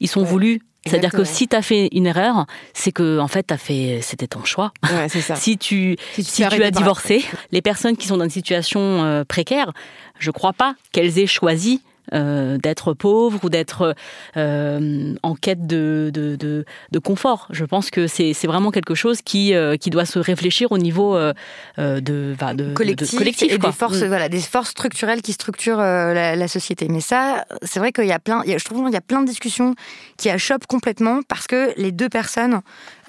ils 0.00 0.08
sont 0.08 0.20
Ouais. 0.22 0.26
voulus. 0.26 0.62
C'est-à-dire 0.86 1.10
que 1.12 1.24
si 1.24 1.46
tu 1.46 1.54
as 1.54 1.60
fait 1.60 1.90
une 1.92 2.06
erreur, 2.06 2.46
c'est 2.72 2.90
que 2.90 3.18
en 3.18 3.28
fait, 3.28 3.42
t'as 3.42 3.58
fait, 3.58 3.98
c'était 4.02 4.26
ton 4.28 4.44
choix. 4.44 4.72
Ouais, 4.84 5.10
c'est 5.10 5.20
ça. 5.20 5.34
Si 5.36 5.58
tu, 5.58 5.96
Si 6.14 6.24
tu 6.24 6.30
si 6.30 6.48
tu 6.48 6.62
as 6.62 6.70
divorcé, 6.70 7.22
les 7.52 7.60
personnes 7.60 7.98
qui 7.98 8.06
sont 8.06 8.16
dans 8.16 8.24
une 8.24 8.30
situation 8.30 8.80
euh, 9.04 9.24
précaire, 9.24 9.72
je 10.18 10.30
crois 10.30 10.54
pas 10.54 10.74
qu'elles 10.92 11.18
aient 11.18 11.26
choisi 11.26 11.82
euh, 12.12 12.58
d'être 12.58 12.94
pauvres 12.94 13.38
ou 13.44 13.50
d'être 13.50 13.94
euh, 14.36 15.14
en 15.22 15.34
quête 15.34 15.66
de, 15.66 16.10
de, 16.12 16.36
de, 16.36 16.64
de 16.90 16.98
confort. 16.98 17.46
Je 17.50 17.64
pense 17.64 17.90
que 17.90 18.06
c'est 18.06 18.34
vraiment 18.46 18.70
quelque 18.70 18.94
chose 18.94 19.22
qui, 19.22 19.54
euh, 19.54 19.76
qui 19.76 19.90
doit 19.90 20.04
se 20.04 20.18
réfléchir 20.18 20.72
au 20.72 20.78
niveau 20.78 21.16
de, 21.78 22.34
bah, 22.38 22.52
collectif, 22.74 23.18
collectif, 23.18 23.52
et 23.52 23.58
des 23.58 23.72
forces, 23.72 24.02
Mm. 24.02 24.06
voilà, 24.06 24.28
des 24.28 24.40
forces 24.40 24.70
structurelles 24.70 25.22
qui 25.22 25.32
structurent 25.32 25.78
la, 25.78 26.36
la 26.36 26.48
société. 26.48 26.88
Mais 26.88 27.00
ça, 27.00 27.44
c'est 27.62 27.78
vrai 27.80 27.92
qu'il 27.92 28.06
y 28.06 28.12
a 28.12 28.18
plein, 28.18 28.42
je 28.46 28.64
trouve 28.64 28.84
qu'il 28.84 28.92
y 28.92 28.96
a 28.96 29.00
plein 29.00 29.22
de 29.22 29.26
discussions 29.26 29.74
qui 30.16 30.30
achoppent 30.30 30.66
complètement 30.66 31.20
parce 31.28 31.46
que 31.46 31.72
les 31.76 31.92
deux 31.92 32.08
personnes 32.08 32.60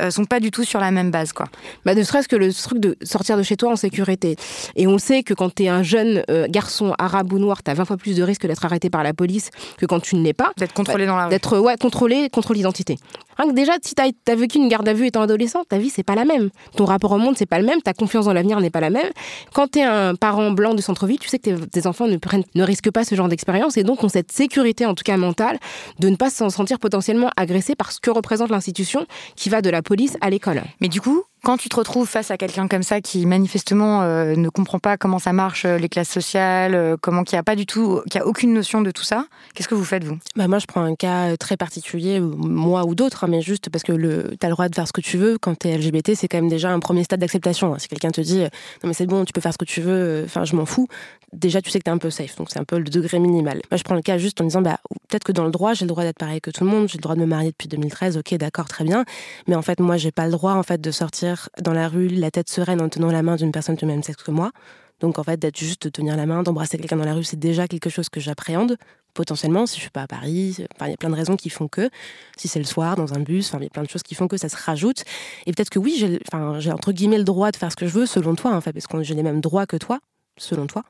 euh, 0.02 0.12
sont 0.12 0.26
pas 0.26 0.40
du 0.40 0.52
tout 0.52 0.64
sur 0.64 0.80
la 0.80 0.92
même 0.92 1.12
base, 1.12 1.34
quoi. 1.34 1.46
Bah, 1.86 1.96
ne 1.96 2.04
serait-ce 2.04 2.28
que 2.28 2.36
le 2.36 2.54
truc 2.54 2.80
de 2.80 2.98
sortir 3.04 3.38
de 3.38 3.44
chez 3.44 3.58
toi 3.58 3.72
en 3.72 3.76
sécurité. 3.76 4.36
Et 4.76 4.88
on 4.88 4.98
sait 4.98 5.24
que 5.24 5.34
quand 5.34 5.54
tu 5.54 5.64
es 5.64 5.68
un 5.68 5.84
jeune 5.84 6.24
euh, 6.30 6.48
garçon 6.50 6.94
arabe 6.98 7.32
ou 7.34 7.40
noir, 7.40 7.64
tu 7.64 7.72
as 7.72 7.74
20 7.74 7.86
fois 7.86 7.98
plus 7.98 8.16
de 8.16 8.24
risques 8.24 8.48
d'être 8.48 8.66
arrêté 8.66 8.90
par 8.90 9.04
la 9.04 9.14
police 9.14 9.50
que 9.78 9.86
quand 9.86 10.00
tu 10.00 10.16
ne 10.16 10.24
l'es 10.24 10.34
pas. 10.34 10.52
D'être 10.58 10.74
contrôlé 10.74 11.06
dans 11.06 11.16
la 11.16 11.26
rue. 11.26 11.30
D'être 11.30 11.60
ouais, 11.60 11.78
contrôlé, 11.78 12.30
contrôle 12.30 12.58
d'identité. 12.58 12.98
Rien 13.38 13.50
que 13.50 13.56
déjà, 13.56 13.74
si 13.82 13.96
tu 13.96 14.02
as, 14.02 14.36
vécu 14.36 14.58
une 14.58 14.68
garde 14.68 14.88
à 14.88 14.94
vue 14.94 15.08
étant 15.08 15.22
adolescent, 15.22 15.64
ta 15.68 15.78
vie, 15.78 15.90
c'est 15.90 16.04
pas 16.04 16.16
la 16.16 16.26
même. 16.26 16.50
Ton 16.76 16.86
rapport 16.86 17.12
au 17.12 17.18
monde, 17.18 17.36
c'est 17.38 17.46
pas 17.46 17.60
le 17.60 17.66
même. 17.66 17.82
Ta 17.82 17.94
confiance 17.94 18.26
dans 18.26 18.34
l'avenir 18.34 18.60
n'est 18.60 18.70
pas 18.70 18.82
la 18.82 18.90
même. 18.90 19.10
Quand 19.54 19.72
tu 19.72 19.80
es 19.80 19.84
un 19.84 20.16
parent 20.16 20.52
blanc 20.52 20.74
de 20.74 20.82
centre-ville, 20.82 21.20
tu 21.20 21.30
sais 21.30 21.40
que 21.40 21.50
tes, 21.50 21.68
tes 21.68 21.88
enfants 21.88 22.08
ne, 22.08 22.18
prennent, 22.18 22.44
ne 22.56 22.64
risquent 22.64 22.92
pas 22.92 23.04
ce 23.04 23.16
genre 23.16 23.30
d'expérience 23.30 23.78
et 23.78 23.84
donc 23.84 24.04
ont 24.04 24.10
cette 24.10 24.32
sécurité, 24.32 24.86
en 24.86 24.94
tout 24.94 25.04
cas 25.04 25.18
mentale, 25.18 25.60
de 26.00 26.10
ne 26.10 26.16
pas 26.16 26.30
se 26.30 26.48
sentir 26.50 26.80
potentiellement 26.80 27.30
agressé 27.38 27.76
par 27.76 27.92
ce 27.92 28.00
que 28.00 28.12
représente 28.12 28.50
l'institution 28.50 29.06
qui 29.36 29.50
va 29.50 29.62
de 29.62 29.70
la 29.70 29.82
police 29.92 30.18
à 30.22 30.30
l'école. 30.30 30.62
Mais 30.80 30.88
du 30.88 31.02
coup, 31.02 31.26
quand 31.44 31.58
tu 31.58 31.70
te 31.70 31.76
retrouves 31.76 32.08
face 32.08 32.30
à 32.32 32.38
quelqu'un 32.38 32.68
comme 32.68 32.84
ça 32.84 33.02
qui 33.02 33.26
manifestement 33.26 34.04
euh, 34.04 34.36
ne 34.36 34.50
comprend 34.50 34.80
pas 34.80 34.98
comment 34.98 35.20
ça 35.20 35.34
marche, 35.34 35.66
euh, 35.66 35.78
les 35.78 35.90
classes 35.90 36.10
sociales, 36.10 36.76
euh, 36.76 36.98
comment 37.02 37.24
qui 37.24 37.36
a 37.36 37.44
pas 37.44 37.56
du 37.56 37.66
tout, 37.66 38.02
qui 38.10 38.18
a 38.20 38.26
aucune 38.28 38.54
notion 38.54 38.82
de 38.82 38.92
tout 38.92 39.04
ça, 39.04 39.26
qu'est-ce 39.56 39.68
que 39.68 39.76
vous 39.76 39.84
faites 39.84 40.04
vous? 40.04 40.18
Bah 40.36 40.48
moi, 40.48 40.60
je 40.60 40.66
prends 40.68 40.84
un 40.84 40.96
cas 40.96 41.36
très 41.38 41.58
particulier, 41.58 42.20
euh, 42.20 42.22
moi 42.22 42.86
ou 42.86 42.94
d'autres, 42.96 43.24
hein, 43.24 43.28
mais 43.30 43.42
juste 43.42 43.70
parce 43.70 43.84
que 43.84 43.92
le, 43.92 44.36
t'as 44.40 44.48
le 44.48 44.54
droit 44.54 44.70
de 44.70 44.76
faire 44.76 44.88
ce 44.88 44.94
que 44.94 45.02
tu 45.02 45.18
veux. 45.18 45.38
Quand 45.40 45.56
t'es 45.56 45.76
LGBT, 45.78 46.14
c'est 46.16 46.28
quand 46.28 46.38
même 46.38 46.50
déjà 46.50 46.70
un 46.72 46.80
premier 46.80 47.04
stade 47.04 47.20
d'acceptation. 47.20 47.74
hein. 47.74 47.80
Si 47.80 47.88
quelqu'un 47.88 48.12
te 48.12 48.22
dit, 48.22 48.42
euh, 48.42 48.50
non 48.84 48.90
mais 48.90 48.94
c'est 48.94 49.08
bon, 49.08 49.26
tu 49.26 49.34
peux 49.34 49.42
faire 49.42 49.54
ce 49.54 49.58
que 49.58 49.66
tu 49.66 49.82
veux, 49.82 49.92
euh, 50.22 50.26
enfin 50.26 50.46
je 50.46 50.56
m'en 50.56 50.66
fous, 50.66 50.88
déjà 51.34 51.62
tu 51.62 51.72
sais 51.72 51.80
que 51.80 51.84
t'es 51.86 51.92
un 51.92 51.98
peu 51.98 52.10
safe. 52.12 52.36
Donc 52.36 52.50
c'est 52.52 52.60
un 52.60 52.66
peu 52.66 52.78
le 52.78 52.84
degré 52.84 53.18
minimal. 53.20 53.62
Moi, 53.72 53.78
je 53.78 53.84
prends 53.84 53.96
le 53.96 54.02
cas 54.02 54.18
juste 54.20 54.40
en 54.42 54.44
disant, 54.44 54.62
bah 54.62 54.78
peut-être 55.10 55.24
que 55.24 55.32
dans 55.32 55.46
le 55.46 55.52
droit, 55.52 55.74
j'ai 55.74 55.86
le 55.86 55.90
droit 55.90 56.04
d'être 56.04 56.20
pareil 56.20 56.40
que 56.40 56.52
tout 56.52 56.64
le 56.64 56.70
monde, 56.70 56.88
j'ai 56.88 56.98
le 56.98 57.02
droit 57.02 57.16
de 57.16 57.22
me 57.22 57.26
marier 57.26 57.50
depuis 57.50 57.68
2013, 57.68 58.18
ok, 58.18 58.36
d'accord, 58.36 58.68
très 58.68 58.84
bien. 58.84 59.06
Mais 59.48 59.56
en 59.56 59.62
fait, 59.64 59.80
moi, 59.80 59.98
j'ai 59.98 60.12
pas 60.12 60.26
le 60.26 60.32
droit 60.32 60.54
en 60.54 60.64
fait 60.64 60.80
de 60.80 60.92
sortir 60.92 61.31
dans 61.62 61.74
la 61.74 61.88
rue 61.88 62.08
la 62.08 62.32
tête 62.32 62.50
sereine 62.50 62.82
en 62.82 62.90
tenant 62.90 63.12
la 63.12 63.24
main 63.24 63.36
d'une 63.36 63.52
personne 63.52 63.76
du 63.76 63.86
même 63.86 64.04
sexe 64.04 64.24
que 64.24 64.32
moi. 64.32 64.52
Donc 65.00 65.18
en 65.18 65.24
fait, 65.24 65.38
d'être 65.38 65.58
juste 65.58 65.84
de 65.84 65.90
tenir 65.90 66.16
la 66.16 66.26
main, 66.26 66.44
d'embrasser 66.44 66.78
quelqu'un 66.78 66.98
dans 66.98 67.06
la 67.06 67.14
rue, 67.14 67.24
c'est 67.24 67.40
déjà 67.40 67.68
quelque 67.68 67.90
chose 67.90 68.10
que 68.10 68.20
j'appréhende 68.20 68.78
potentiellement, 69.14 69.66
si 69.66 69.76
je 69.76 69.82
suis 69.82 69.90
pas 69.90 70.04
à 70.04 70.08
Paris, 70.08 70.56
il 70.58 70.88
y 70.88 70.94
a 70.94 70.98
plein 70.98 71.10
de 71.10 71.16
raisons 71.16 71.36
qui 71.36 71.50
font 71.50 71.68
que, 71.68 71.90
si 72.38 72.48
c'est 72.48 72.60
le 72.60 72.66
soir, 72.66 72.96
dans 72.96 73.14
un 73.14 73.20
bus, 73.20 73.50
enfin, 73.50 73.60
il 73.60 73.64
y 73.64 73.68
a 73.68 73.70
plein 73.70 73.84
de 73.84 73.90
choses 73.90 74.04
qui 74.04 74.16
font 74.16 74.28
que 74.28 74.38
ça 74.38 74.50
se 74.50 74.58
rajoute. 74.58 75.04
Et 75.46 75.52
peut-être 75.54 75.70
que 75.70 75.80
oui, 75.80 75.96
j'ai 75.98 76.72
entre 76.72 76.92
guillemets 76.92 77.18
le 77.18 77.24
droit 77.24 77.52
de 77.52 77.58
faire 77.58 77.72
ce 77.72 77.76
que 77.76 77.88
je 77.88 77.92
veux, 77.92 78.06
selon 78.06 78.36
toi, 78.36 78.54
en 78.56 78.62
fait, 78.62 78.74
parce 78.74 78.88
que 78.88 79.04
j'ai 79.04 79.16
les 79.16 79.24
mêmes 79.24 79.42
droits 79.42 79.66
que 79.66 79.78
toi, 79.78 80.00
selon 80.38 80.68
toi. 80.68 80.84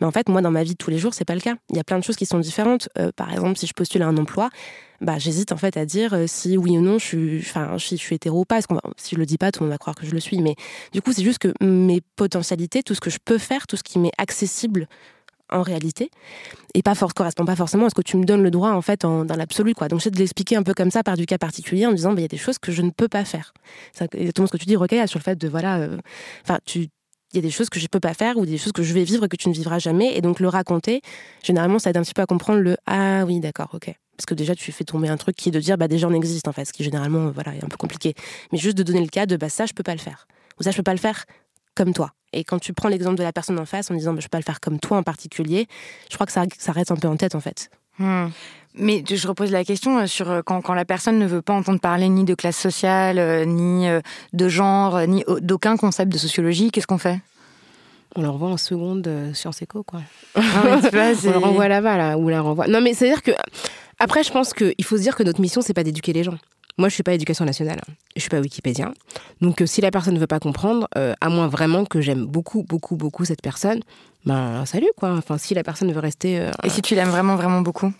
Mais 0.00 0.06
en 0.06 0.10
fait, 0.10 0.28
moi, 0.28 0.40
dans 0.42 0.50
ma 0.50 0.64
vie 0.64 0.72
de 0.72 0.76
tous 0.76 0.90
les 0.90 0.98
jours, 0.98 1.14
c'est 1.14 1.24
pas 1.24 1.34
le 1.34 1.40
cas. 1.40 1.54
Il 1.70 1.76
y 1.76 1.80
a 1.80 1.84
plein 1.84 1.98
de 1.98 2.04
choses 2.04 2.16
qui 2.16 2.26
sont 2.26 2.38
différentes. 2.38 2.88
Euh, 2.98 3.10
par 3.14 3.32
exemple, 3.32 3.58
si 3.58 3.66
je 3.66 3.72
postule 3.72 4.02
à 4.02 4.06
un 4.06 4.16
emploi, 4.16 4.50
bah, 5.00 5.18
j'hésite 5.18 5.52
en 5.52 5.56
fait 5.56 5.76
à 5.76 5.84
dire 5.84 6.14
euh, 6.14 6.24
si 6.26 6.56
oui 6.56 6.78
ou 6.78 6.80
non 6.80 6.98
je 6.98 7.04
suis, 7.04 7.38
enfin, 7.40 7.78
si 7.78 7.96
je 7.96 8.02
suis 8.02 8.14
hétéro 8.14 8.40
ou 8.40 8.44
pas. 8.44 8.56
Parce 8.56 8.66
va, 8.68 8.80
si 8.96 9.14
je 9.14 9.20
le 9.20 9.26
dis 9.26 9.38
pas, 9.38 9.52
tout 9.52 9.60
le 9.60 9.66
monde 9.66 9.72
va 9.72 9.78
croire 9.78 9.96
que 9.96 10.06
je 10.06 10.12
le 10.12 10.20
suis. 10.20 10.40
Mais 10.40 10.54
du 10.92 11.02
coup, 11.02 11.12
c'est 11.12 11.24
juste 11.24 11.38
que 11.38 11.52
mes 11.64 12.00
potentialités, 12.16 12.82
tout 12.82 12.94
ce 12.94 13.00
que 13.00 13.10
je 13.10 13.18
peux 13.24 13.38
faire, 13.38 13.66
tout 13.66 13.76
ce 13.76 13.82
qui 13.82 13.98
m'est 13.98 14.12
accessible 14.18 14.88
en 15.50 15.62
réalité, 15.62 16.10
et 16.74 16.82
pas 16.82 16.94
force 16.94 17.12
correspond 17.12 17.44
pas 17.44 17.56
forcément 17.56 17.86
à 17.86 17.90
ce 17.90 17.94
que 17.94 18.02
tu 18.02 18.16
me 18.16 18.24
donnes 18.24 18.42
le 18.42 18.50
droit 18.50 18.70
en 18.70 18.82
fait 18.82 19.02
dans 19.02 19.24
l'absolu 19.24 19.74
quoi. 19.74 19.88
Donc 19.88 20.00
j'essaie 20.00 20.10
de 20.10 20.18
l'expliquer 20.18 20.56
un 20.56 20.62
peu 20.62 20.74
comme 20.74 20.90
ça 20.90 21.02
par 21.02 21.16
du 21.16 21.26
cas 21.26 21.38
particulier 21.38 21.86
en 21.86 21.92
disant 21.92 22.12
bah, 22.12 22.20
il 22.20 22.22
y 22.22 22.24
a 22.24 22.28
des 22.28 22.36
choses 22.36 22.58
que 22.58 22.72
je 22.72 22.82
ne 22.82 22.90
peux 22.90 23.08
pas 23.08 23.24
faire. 23.24 23.52
C'est 23.92 24.12
exactement 24.14 24.46
ce 24.46 24.52
que 24.52 24.56
tu 24.56 24.66
dis 24.66 24.76
Rocaille 24.76 25.06
sur 25.06 25.18
le 25.18 25.24
fait 25.24 25.36
de 25.36 25.48
voilà, 25.48 25.78
euh, 25.78 25.98
enfin 26.42 26.58
tu 26.64 26.88
il 27.32 27.36
y 27.36 27.38
a 27.38 27.42
des 27.42 27.50
choses 27.50 27.68
que 27.68 27.80
je 27.80 27.86
peux 27.86 28.00
pas 28.00 28.14
faire 28.14 28.36
ou 28.36 28.46
des 28.46 28.58
choses 28.58 28.72
que 28.72 28.82
je 28.82 28.92
vais 28.94 29.04
vivre 29.04 29.26
que 29.26 29.36
tu 29.36 29.48
ne 29.48 29.54
vivras 29.54 29.78
jamais. 29.78 30.16
Et 30.16 30.20
donc 30.20 30.40
le 30.40 30.48
raconter 30.48 31.02
généralement 31.42 31.78
ça 31.78 31.90
aide 31.90 31.96
un 31.96 32.02
petit 32.02 32.14
peu 32.14 32.22
à 32.22 32.26
comprendre 32.26 32.60
le 32.60 32.76
ah 32.86 33.24
oui 33.26 33.40
d'accord 33.40 33.70
ok 33.74 33.94
parce 34.16 34.26
que 34.26 34.34
déjà 34.34 34.54
tu 34.54 34.72
fais 34.72 34.84
tomber 34.84 35.08
un 35.08 35.16
truc 35.16 35.36
qui 35.36 35.50
est 35.50 35.52
de 35.52 35.60
dire 35.60 35.76
bah 35.76 35.88
déjà 35.88 36.08
on 36.08 36.12
existe 36.12 36.48
en 36.48 36.52
fait 36.52 36.64
ce 36.64 36.72
qui 36.72 36.82
généralement 36.82 37.30
voilà 37.30 37.54
est 37.54 37.64
un 37.64 37.68
peu 37.68 37.76
compliqué. 37.76 38.14
Mais 38.52 38.58
juste 38.58 38.76
de 38.78 38.82
donner 38.82 39.00
le 39.02 39.08
cas 39.08 39.26
de 39.26 39.36
bah 39.36 39.48
ça 39.48 39.66
je 39.66 39.74
peux 39.74 39.82
pas 39.82 39.94
le 39.94 40.00
faire. 40.00 40.26
Ou 40.58 40.62
ça 40.62 40.70
je 40.70 40.76
peux 40.76 40.82
pas 40.82 40.94
le 40.94 40.98
faire 40.98 41.24
comme 41.74 41.92
toi. 41.92 42.12
Et 42.32 42.44
quand 42.44 42.58
tu 42.58 42.72
prends 42.72 42.88
l'exemple 42.88 43.16
de 43.16 43.22
la 43.22 43.32
personne 43.32 43.58
en 43.58 43.66
face 43.66 43.90
en 43.90 43.94
disant 43.94 44.14
bah, 44.14 44.20
je 44.20 44.26
peux 44.26 44.30
pas 44.30 44.38
le 44.38 44.44
faire 44.44 44.60
comme 44.60 44.80
toi 44.80 44.98
en 44.98 45.02
particulier 45.02 45.66
je 46.10 46.14
crois 46.14 46.26
que 46.26 46.32
ça, 46.32 46.44
ça 46.58 46.72
reste 46.72 46.90
un 46.90 46.96
peu 46.96 47.08
en 47.08 47.16
tête 47.16 47.34
en 47.34 47.40
fait. 47.40 47.70
Hmm. 47.98 48.28
Mais 48.78 49.02
je 49.08 49.26
repose 49.26 49.50
la 49.50 49.64
question 49.64 49.98
euh, 49.98 50.06
sur 50.06 50.30
euh, 50.30 50.42
quand, 50.44 50.60
quand, 50.60 50.74
la 50.74 50.84
personne 50.84 51.18
ne 51.18 51.26
veut 51.26 51.42
pas 51.42 51.54
entendre 51.54 51.80
parler 51.80 52.08
ni 52.08 52.24
de 52.24 52.34
classe 52.34 52.58
sociale, 52.58 53.18
euh, 53.18 53.44
ni 53.44 53.86
de 54.32 54.48
genre, 54.48 55.00
ni 55.06 55.24
d'aucun 55.40 55.76
concept 55.76 56.12
de 56.12 56.18
sociologie, 56.18 56.70
qu'est-ce 56.70 56.86
qu'on 56.86 56.98
fait? 56.98 57.20
On 58.14 58.22
le 58.22 58.28
renvoie 58.28 58.48
en 58.48 58.56
seconde 58.56 59.10
Sciences 59.34 59.62
Éco, 59.62 59.82
quoi. 59.82 60.00
Ah, 60.34 60.40
on 60.64 61.30
le 61.30 61.38
renvoie 61.38 61.68
là-bas, 61.68 61.96
là, 61.96 62.18
ou 62.18 62.28
la 62.28 62.40
renvoie. 62.40 62.66
Non, 62.66 62.80
mais 62.80 62.94
c'est-à-dire 62.94 63.22
que. 63.22 63.32
Après, 63.98 64.22
je 64.22 64.30
pense 64.30 64.52
qu'il 64.52 64.84
faut 64.84 64.98
se 64.98 65.02
dire 65.02 65.16
que 65.16 65.22
notre 65.22 65.40
mission, 65.40 65.62
c'est 65.62 65.72
pas 65.72 65.82
d'éduquer 65.82 66.12
les 66.12 66.22
gens. 66.22 66.36
Moi, 66.76 66.90
je 66.90 66.94
suis 66.94 67.02
pas 67.02 67.14
éducation 67.14 67.46
nationale, 67.46 67.80
je 68.14 68.20
suis 68.20 68.28
pas 68.28 68.40
Wikipédien. 68.40 68.92
Donc, 69.40 69.62
si 69.64 69.80
la 69.80 69.90
personne 69.90 70.12
ne 70.12 70.18
veut 70.18 70.26
pas 70.26 70.40
comprendre, 70.40 70.86
à 70.94 71.28
moins 71.30 71.48
vraiment 71.48 71.86
que 71.86 72.02
j'aime 72.02 72.26
beaucoup, 72.26 72.62
beaucoup, 72.62 72.96
beaucoup 72.96 73.24
cette 73.24 73.40
personne, 73.40 73.80
ben 74.26 74.66
salut 74.66 74.90
quoi. 74.98 75.12
Enfin, 75.12 75.38
si 75.38 75.54
la 75.54 75.62
personne 75.62 75.90
veut 75.90 76.00
rester. 76.00 76.50
Et 76.62 76.68
si 76.68 76.82
tu 76.82 76.94
l'aimes 76.94 77.08
vraiment, 77.08 77.36
vraiment 77.36 77.62
beaucoup? 77.62 77.90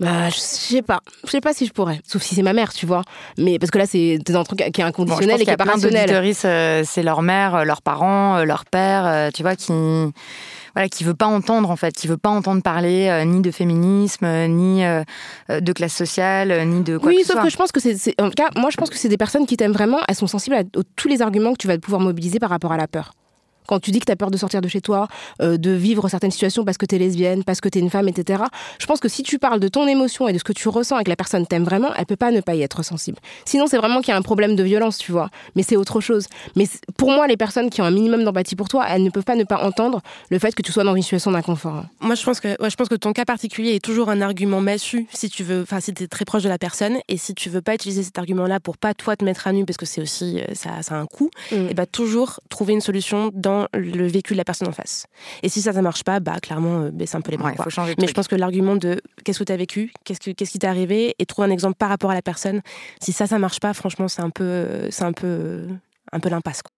Bah, 0.00 0.30
je 0.30 0.38
sais 0.38 0.80
pas. 0.80 1.00
Je 1.24 1.30
sais 1.30 1.42
pas 1.42 1.52
si 1.52 1.66
je 1.66 1.72
pourrais. 1.72 2.00
Sauf 2.06 2.22
si 2.22 2.34
c'est 2.34 2.42
ma 2.42 2.54
mère, 2.54 2.72
tu 2.72 2.86
vois. 2.86 3.02
Mais 3.36 3.58
parce 3.58 3.70
que 3.70 3.76
là, 3.76 3.84
c'est 3.84 4.18
un 4.30 4.44
truc 4.44 4.64
qui 4.72 4.80
est 4.80 4.84
inconditionnel 4.84 5.42
et 5.42 5.44
qui 5.44 5.50
est 5.50 5.56
pas 5.58 5.64
rationnel. 5.64 6.10
Euh, 6.10 6.82
c'est 6.86 7.02
leur 7.02 7.20
mère, 7.20 7.54
euh, 7.54 7.64
leurs 7.64 7.82
parents, 7.82 8.38
euh, 8.38 8.44
leur 8.44 8.64
père, 8.64 9.30
tu 9.34 9.42
vois, 9.42 9.56
qui 9.56 9.72
voilà, 10.74 10.88
qui 10.88 11.02
veut 11.02 11.14
pas 11.14 11.26
entendre 11.26 11.68
en 11.70 11.76
fait, 11.76 11.92
qui 11.92 12.06
veut 12.06 12.16
pas 12.16 12.28
entendre 12.30 12.62
parler 12.62 13.24
ni 13.26 13.40
de 13.40 13.50
féminisme, 13.50 14.26
ni 14.46 14.82
de 15.48 15.72
classe 15.72 15.94
sociale, 15.94 16.66
ni 16.68 16.82
de 16.82 16.96
quoi 16.96 17.08
oui, 17.08 17.18
que 17.18 17.26
sauf 17.26 17.42
que 17.42 17.50
je 17.50 17.56
pense 17.56 17.72
que 17.72 17.80
c'est, 17.80 18.14
en 18.20 18.28
tout 18.28 18.36
cas, 18.36 18.48
moi 18.56 18.70
je 18.70 18.76
pense 18.76 18.88
que 18.88 18.96
c'est 18.96 19.08
des 19.08 19.16
personnes 19.16 19.46
qui 19.46 19.56
t'aiment 19.56 19.72
vraiment. 19.72 19.98
Elles 20.08 20.14
sont 20.14 20.28
sensibles 20.28 20.56
à 20.56 20.62
tous 20.94 21.08
les 21.08 21.22
arguments 21.22 21.52
que 21.52 21.58
tu 21.58 21.66
vas 21.66 21.76
pouvoir 21.78 22.00
mobiliser 22.00 22.38
par 22.38 22.50
rapport 22.50 22.72
à 22.72 22.76
la 22.76 22.86
peur 22.86 23.12
quand 23.70 23.78
tu 23.78 23.92
dis 23.92 24.00
que 24.00 24.04
tu 24.04 24.12
as 24.12 24.16
peur 24.16 24.32
de 24.32 24.36
sortir 24.36 24.60
de 24.60 24.66
chez 24.66 24.80
toi, 24.80 25.06
euh, 25.40 25.56
de 25.56 25.70
vivre 25.70 26.08
certaines 26.08 26.32
situations 26.32 26.64
parce 26.64 26.76
que 26.76 26.86
tu 26.86 26.96
es 26.96 26.98
lesbienne, 26.98 27.44
parce 27.44 27.60
que 27.60 27.68
tu 27.68 27.78
es 27.78 27.80
une 27.80 27.88
femme, 27.88 28.08
etc. 28.08 28.42
Je 28.80 28.86
pense 28.86 28.98
que 28.98 29.08
si 29.08 29.22
tu 29.22 29.38
parles 29.38 29.60
de 29.60 29.68
ton 29.68 29.86
émotion 29.86 30.26
et 30.26 30.32
de 30.32 30.38
ce 30.38 30.44
que 30.44 30.52
tu 30.52 30.68
ressens 30.68 30.98
et 30.98 31.04
que 31.04 31.08
la 31.08 31.14
personne 31.14 31.46
t'aime 31.46 31.62
vraiment, 31.62 31.90
elle 31.96 32.04
peut 32.04 32.16
pas 32.16 32.32
ne 32.32 32.40
pas 32.40 32.56
y 32.56 32.62
être 32.62 32.82
sensible. 32.82 33.18
Sinon, 33.44 33.68
c'est 33.68 33.76
vraiment 33.76 34.00
qu'il 34.00 34.08
y 34.08 34.12
a 34.12 34.16
un 34.16 34.22
problème 34.22 34.56
de 34.56 34.64
violence, 34.64 34.98
tu 34.98 35.12
vois. 35.12 35.30
Mais 35.54 35.62
c'est 35.62 35.76
autre 35.76 36.00
chose. 36.00 36.26
Mais 36.56 36.66
pour 36.96 37.12
moi, 37.12 37.28
les 37.28 37.36
personnes 37.36 37.70
qui 37.70 37.80
ont 37.80 37.84
un 37.84 37.92
minimum 37.92 38.24
d'empathie 38.24 38.56
pour 38.56 38.68
toi, 38.68 38.86
elles 38.88 39.04
ne 39.04 39.10
peuvent 39.10 39.24
pas 39.24 39.36
ne 39.36 39.44
pas 39.44 39.62
entendre 39.62 40.00
le 40.30 40.38
fait 40.40 40.52
que 40.52 40.62
tu 40.62 40.72
sois 40.72 40.82
dans 40.82 40.96
une 40.96 41.02
situation 41.02 41.30
d'inconfort. 41.30 41.84
Moi, 42.00 42.16
je 42.16 42.24
pense 42.24 42.40
que, 42.40 42.56
je 42.60 42.74
pense 42.74 42.88
que 42.88 42.96
ton 42.96 43.12
cas 43.12 43.24
particulier 43.24 43.76
est 43.76 43.84
toujours 43.84 44.10
un 44.10 44.20
argument 44.20 44.60
massu 44.60 45.06
si 45.12 45.30
tu 45.30 45.44
veux, 45.44 45.62
enfin, 45.62 45.78
si 45.78 45.94
tu 45.94 46.02
es 46.02 46.08
très 46.08 46.24
proche 46.24 46.42
de 46.42 46.48
la 46.48 46.58
personne 46.58 46.98
et 47.06 47.16
si 47.16 47.34
tu 47.34 47.48
veux 47.50 47.62
pas 47.62 47.74
utiliser 47.74 48.02
cet 48.02 48.18
argument-là 48.18 48.58
pour 48.58 48.78
pas 48.78 48.94
toi 48.94 49.14
te 49.14 49.24
mettre 49.24 49.46
à 49.46 49.52
nu 49.52 49.64
parce 49.64 49.76
que 49.76 49.86
c'est 49.86 50.00
aussi, 50.00 50.40
euh, 50.40 50.54
ça, 50.54 50.82
ça 50.82 50.96
a 50.96 50.98
un 50.98 51.06
coût, 51.06 51.30
mm. 51.52 51.68
et 51.70 51.74
bah, 51.74 51.86
toujours 51.86 52.40
trouver 52.48 52.72
une 52.72 52.80
solution 52.80 53.30
dans 53.34 53.59
le 53.72 54.06
vécu 54.06 54.34
de 54.34 54.38
la 54.38 54.44
personne 54.44 54.68
en 54.68 54.72
face. 54.72 55.06
Et 55.42 55.48
si 55.48 55.62
ça, 55.62 55.72
ça 55.72 55.82
marche 55.82 56.04
pas, 56.04 56.20
bah 56.20 56.38
clairement, 56.40 56.82
euh, 56.82 56.90
baisse 56.90 57.14
un 57.14 57.20
peu 57.20 57.30
les 57.30 57.36
bras. 57.36 57.52
Mais 57.98 58.06
je 58.06 58.12
pense 58.12 58.28
que 58.28 58.36
l'argument 58.36 58.76
de 58.76 59.00
qu'est-ce 59.24 59.38
que 59.38 59.44
tu 59.44 59.52
as 59.52 59.56
vécu, 59.56 59.92
qu'est-ce, 60.04 60.20
que, 60.20 60.30
qu'est-ce 60.30 60.52
qui 60.52 60.58
t'est 60.58 60.66
arrivé, 60.66 61.14
et 61.18 61.26
trouver 61.26 61.48
un 61.48 61.50
exemple 61.50 61.76
par 61.76 61.88
rapport 61.88 62.10
à 62.10 62.14
la 62.14 62.22
personne, 62.22 62.60
si 63.00 63.12
ça, 63.12 63.26
ça 63.26 63.38
marche 63.38 63.60
pas, 63.60 63.74
franchement, 63.74 64.08
c'est 64.08 64.22
un 64.22 64.30
peu, 64.30 64.88
c'est 64.90 65.04
un 65.04 65.12
peu, 65.12 65.66
un 66.12 66.20
peu 66.20 66.28
l'impasse. 66.28 66.62
Quoi. 66.62 66.72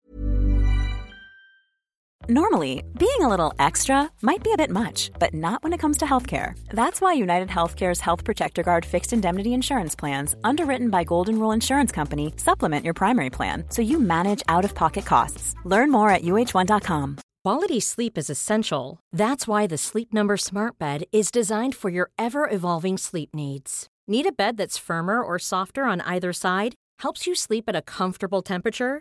Normally, 2.28 2.85
being 2.98 3.22
a 3.22 3.28
little 3.28 3.52
extra 3.59 4.11
might 4.20 4.44
be 4.44 4.52
a 4.52 4.56
bit 4.56 4.70
much, 4.70 5.11
but 5.18 5.33
not 5.33 5.62
when 5.62 5.72
it 5.72 5.78
comes 5.80 5.96
to 5.98 6.04
healthcare. 6.04 6.52
That's 6.68 7.00
why 7.00 7.14
United 7.14 7.48
Healthcare's 7.48 8.00
Health 8.00 8.24
Protector 8.24 8.62
Guard 8.62 8.85
fixed 8.85 9.12
indemnity 9.12 9.54
insurance 9.54 9.96
plans, 9.96 10.37
underwritten 10.44 10.90
by 10.90 11.02
Golden 11.02 11.40
Rule 11.40 11.52
Insurance 11.52 11.90
Company, 11.90 12.33
supplement 12.37 12.85
your 12.85 12.94
primary 12.94 13.30
plan 13.30 13.64
so 13.70 13.83
you 13.83 13.98
manage 13.98 14.42
out 14.48 14.64
of 14.64 14.74
pocket 14.74 15.06
costs. 15.06 15.54
Learn 15.64 15.90
more 15.90 16.11
at 16.11 16.22
uh1.com. 16.22 17.16
Quality 17.42 17.80
sleep 17.80 18.18
is 18.18 18.28
essential. 18.28 19.00
That's 19.12 19.48
why 19.48 19.66
the 19.66 19.78
Sleep 19.78 20.12
Number 20.12 20.37
Smart 20.37 20.78
Bed 20.78 21.04
is 21.12 21.30
designed 21.30 21.74
for 21.74 21.88
your 21.88 22.11
ever 22.18 22.48
evolving 22.50 22.98
sleep 22.98 23.35
needs. 23.35 23.88
Need 24.06 24.26
a 24.26 24.33
bed 24.33 24.59
that's 24.59 24.76
firmer 24.76 25.22
or 25.22 25.38
softer 25.38 25.85
on 25.85 26.02
either 26.02 26.35
side? 26.35 26.74
Helps 26.98 27.26
you 27.26 27.35
sleep 27.35 27.64
at 27.66 27.74
a 27.74 27.83
comfortable 27.83 28.42
temperature? 28.42 29.00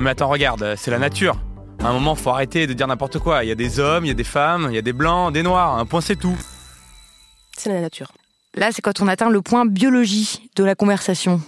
Non 0.00 0.04
mais 0.04 0.12
attends, 0.12 0.30
regarde, 0.30 0.76
c'est 0.78 0.90
la 0.90 0.98
nature. 0.98 1.36
À 1.84 1.88
un 1.88 1.92
moment, 1.92 2.14
faut 2.14 2.30
arrêter 2.30 2.66
de 2.66 2.72
dire 2.72 2.86
n'importe 2.86 3.18
quoi. 3.18 3.44
Il 3.44 3.48
y 3.48 3.50
a 3.50 3.54
des 3.54 3.80
hommes, 3.80 4.06
il 4.06 4.08
y 4.08 4.10
a 4.10 4.14
des 4.14 4.24
femmes, 4.24 4.68
il 4.70 4.74
y 4.74 4.78
a 4.78 4.82
des 4.82 4.94
blancs, 4.94 5.30
des 5.30 5.42
noirs. 5.42 5.76
Un 5.76 5.84
point, 5.84 6.00
c'est 6.00 6.16
tout. 6.16 6.38
C'est 7.54 7.68
la 7.70 7.82
nature. 7.82 8.10
Là, 8.54 8.70
c'est 8.72 8.80
quand 8.80 9.02
on 9.02 9.08
atteint 9.08 9.28
le 9.28 9.42
point 9.42 9.66
biologie 9.66 10.48
de 10.56 10.64
la 10.64 10.74
conversation. 10.74 11.42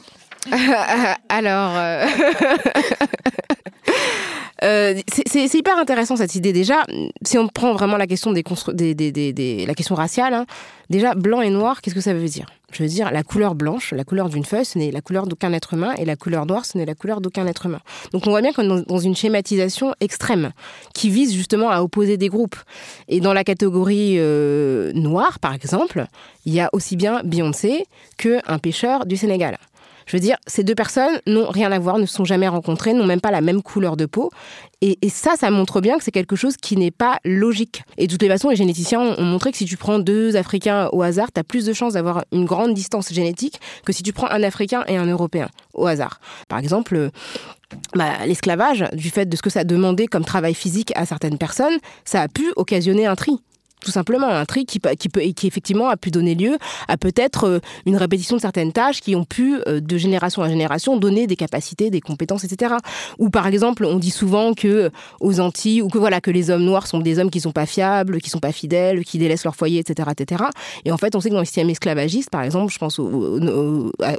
Alors. 1.30 1.72
Euh... 1.76 2.06
Euh, 4.62 4.94
c'est 5.26 5.54
hyper 5.54 5.78
intéressant 5.78 6.16
cette 6.16 6.34
idée 6.34 6.52
déjà. 6.52 6.84
Si 7.22 7.38
on 7.38 7.48
prend 7.48 7.72
vraiment 7.72 7.96
la 7.96 8.06
question 8.06 8.32
des, 8.32 8.44
des, 8.94 9.66
la 9.66 9.74
question 9.74 9.94
raciale, 9.94 10.34
hein, 10.34 10.46
déjà 10.90 11.14
blanc 11.14 11.40
et 11.40 11.50
noir, 11.50 11.82
qu'est-ce 11.82 11.94
que 11.94 12.00
ça 12.00 12.14
veut 12.14 12.28
dire? 12.28 12.46
Je 12.72 12.82
veux 12.82 12.88
dire 12.88 13.10
la 13.10 13.22
couleur 13.22 13.54
blanche, 13.54 13.92
la 13.92 14.04
couleur 14.04 14.28
d'une 14.28 14.44
feuille, 14.44 14.64
ce 14.64 14.78
n'est 14.78 14.90
la 14.90 15.02
couleur 15.02 15.26
d'aucun 15.26 15.52
être 15.52 15.74
humain, 15.74 15.92
et 15.98 16.04
la 16.04 16.16
couleur 16.16 16.46
noire, 16.46 16.64
ce 16.64 16.78
n'est 16.78 16.86
la 16.86 16.94
couleur 16.94 17.20
d'aucun 17.20 17.46
être 17.46 17.66
humain. 17.66 17.80
Donc 18.12 18.26
on 18.26 18.30
voit 18.30 18.40
bien 18.40 18.52
qu'on 18.52 18.78
est 18.78 18.88
dans 18.88 18.98
une 18.98 19.16
schématisation 19.16 19.94
extrême 20.00 20.52
qui 20.94 21.10
vise 21.10 21.34
justement 21.34 21.70
à 21.70 21.82
opposer 21.82 22.16
des 22.16 22.28
groupes. 22.28 22.56
Et 23.08 23.20
dans 23.20 23.34
la 23.34 23.44
catégorie 23.44 24.14
euh, 24.18 24.92
noire, 24.94 25.38
par 25.38 25.54
exemple, 25.54 26.06
il 26.46 26.54
y 26.54 26.60
a 26.60 26.70
aussi 26.72 26.96
bien 26.96 27.20
Beyoncé 27.24 27.84
qu'un 28.16 28.58
pêcheur 28.58 29.06
du 29.06 29.16
Sénégal. 29.16 29.58
Je 30.06 30.16
veux 30.16 30.20
dire, 30.20 30.36
ces 30.46 30.64
deux 30.64 30.74
personnes 30.74 31.20
n'ont 31.26 31.48
rien 31.48 31.70
à 31.72 31.78
voir, 31.78 31.98
ne 31.98 32.06
se 32.06 32.14
sont 32.14 32.24
jamais 32.24 32.48
rencontrées, 32.48 32.94
n'ont 32.94 33.06
même 33.06 33.20
pas 33.20 33.30
la 33.30 33.40
même 33.40 33.62
couleur 33.62 33.96
de 33.96 34.06
peau. 34.06 34.30
Et, 34.80 34.98
ça, 35.08 35.34
ça 35.38 35.50
montre 35.50 35.80
bien 35.80 35.96
que 35.96 36.02
c'est 36.02 36.10
quelque 36.10 36.34
chose 36.34 36.56
qui 36.56 36.76
n'est 36.76 36.90
pas 36.90 37.18
logique. 37.24 37.84
Et 37.98 38.06
de 38.06 38.12
toutes 38.12 38.22
les 38.22 38.28
façons, 38.28 38.48
les 38.48 38.56
généticiens 38.56 39.00
ont, 39.00 39.22
montré 39.22 39.52
que 39.52 39.58
si 39.58 39.64
tu 39.64 39.76
prends 39.76 40.00
deux 40.00 40.36
Africains 40.36 40.88
au 40.92 41.02
hasard, 41.02 41.30
tu 41.32 41.38
as 41.38 41.44
plus 41.44 41.64
de 41.64 41.72
chances 41.72 41.92
d'avoir 41.92 42.24
une 42.32 42.44
grande 42.44 42.74
distance 42.74 43.12
génétique 43.12 43.60
que 43.84 43.92
si 43.92 44.02
tu 44.02 44.12
prends 44.12 44.28
un 44.28 44.42
Africain 44.42 44.82
et 44.88 44.96
un 44.96 45.06
Européen 45.06 45.48
au 45.74 45.86
hasard. 45.86 46.20
Par 46.48 46.58
exemple, 46.58 47.10
bah, 47.94 48.26
l'esclavage, 48.26 48.84
du 48.92 49.10
fait 49.10 49.26
de 49.26 49.36
ce 49.36 49.42
que 49.42 49.50
ça 49.50 49.62
demandait 49.62 50.08
comme 50.08 50.24
travail 50.24 50.54
physique 50.54 50.92
à 50.96 51.06
certaines 51.06 51.38
personnes, 51.38 51.78
ça 52.04 52.22
a 52.22 52.28
pu 52.28 52.52
occasionner 52.56 53.06
un 53.06 53.14
tri 53.14 53.38
tout 53.82 53.90
simplement 53.90 54.28
un 54.28 54.44
tri 54.44 54.64
qui, 54.64 54.78
peut, 54.78 54.90
qui 54.90 55.46
effectivement 55.46 55.88
a 55.88 55.96
pu 55.96 56.10
donner 56.10 56.34
lieu 56.34 56.56
à 56.88 56.96
peut-être 56.96 57.44
euh, 57.44 57.58
une 57.86 57.96
répétition 57.96 58.36
de 58.36 58.40
certaines 58.40 58.72
tâches 58.72 59.00
qui 59.00 59.14
ont 59.16 59.24
pu, 59.24 59.56
euh, 59.66 59.80
de 59.80 59.96
génération 59.96 60.42
en 60.42 60.48
génération, 60.48 60.96
donner 60.96 61.26
des 61.26 61.36
capacités, 61.36 61.90
des 61.90 62.00
compétences, 62.00 62.44
etc. 62.44 62.74
Ou 63.18 63.30
par 63.30 63.46
exemple, 63.46 63.84
on 63.84 63.96
dit 63.96 64.10
souvent 64.10 64.54
que 64.54 64.68
euh, 64.68 64.90
aux 65.20 65.40
Antilles, 65.40 65.82
ou 65.82 65.88
que 65.88 65.98
voilà, 65.98 66.20
que 66.20 66.30
les 66.30 66.50
hommes 66.50 66.64
noirs 66.64 66.86
sont 66.86 67.00
des 67.00 67.18
hommes 67.18 67.30
qui 67.30 67.40
sont 67.40 67.52
pas 67.52 67.66
fiables, 67.66 68.20
qui 68.20 68.30
sont 68.30 68.38
pas 68.38 68.52
fidèles, 68.52 69.04
qui 69.04 69.18
délaissent 69.18 69.44
leur 69.44 69.56
foyer, 69.56 69.80
etc., 69.80 70.10
etc. 70.12 70.44
Et 70.84 70.92
en 70.92 70.96
fait, 70.96 71.14
on 71.14 71.20
sait 71.20 71.28
que 71.28 71.34
dans 71.34 71.40
le 71.40 71.46
système 71.46 71.70
esclavagiste, 71.70 72.30
par 72.30 72.42
exemple, 72.42 72.72
je 72.72 72.78
pense 72.78 72.98
aux, 72.98 73.40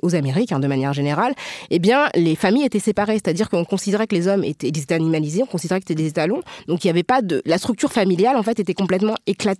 aux, 0.02 0.16
Amériques, 0.16 0.52
hein, 0.52 0.60
de 0.60 0.68
manière 0.68 0.94
générale, 0.94 1.34
eh 1.72 1.80
bien, 1.80 2.08
les 2.16 2.36
familles 2.36 2.66
étaient 2.66 2.80
séparées, 2.80 3.14
c'est-à-dire 3.14 3.50
qu'on 3.50 3.66
considérait 3.66 4.06
que 4.06 4.16
les 4.16 4.28
hommes 4.28 4.44
étaient, 4.44 4.68
ils 4.68 4.78
étaient 4.78 4.94
animalisés, 4.94 5.42
on 5.42 5.48
considérait 5.48 5.80
que 5.80 5.86
c'était 5.88 6.02
des 6.02 6.10
étalons, 6.10 6.42
donc 6.68 6.84
il 6.84 6.88
n'y 6.88 6.92
avait 6.92 7.04
pas 7.04 7.22
de, 7.22 7.42
la 7.46 7.58
structure 7.58 7.92
familiale 7.92 8.36
en 8.36 8.44
fait 8.44 8.60
était 8.60 8.74
complètement 8.74 9.16
éclatée 9.26 9.53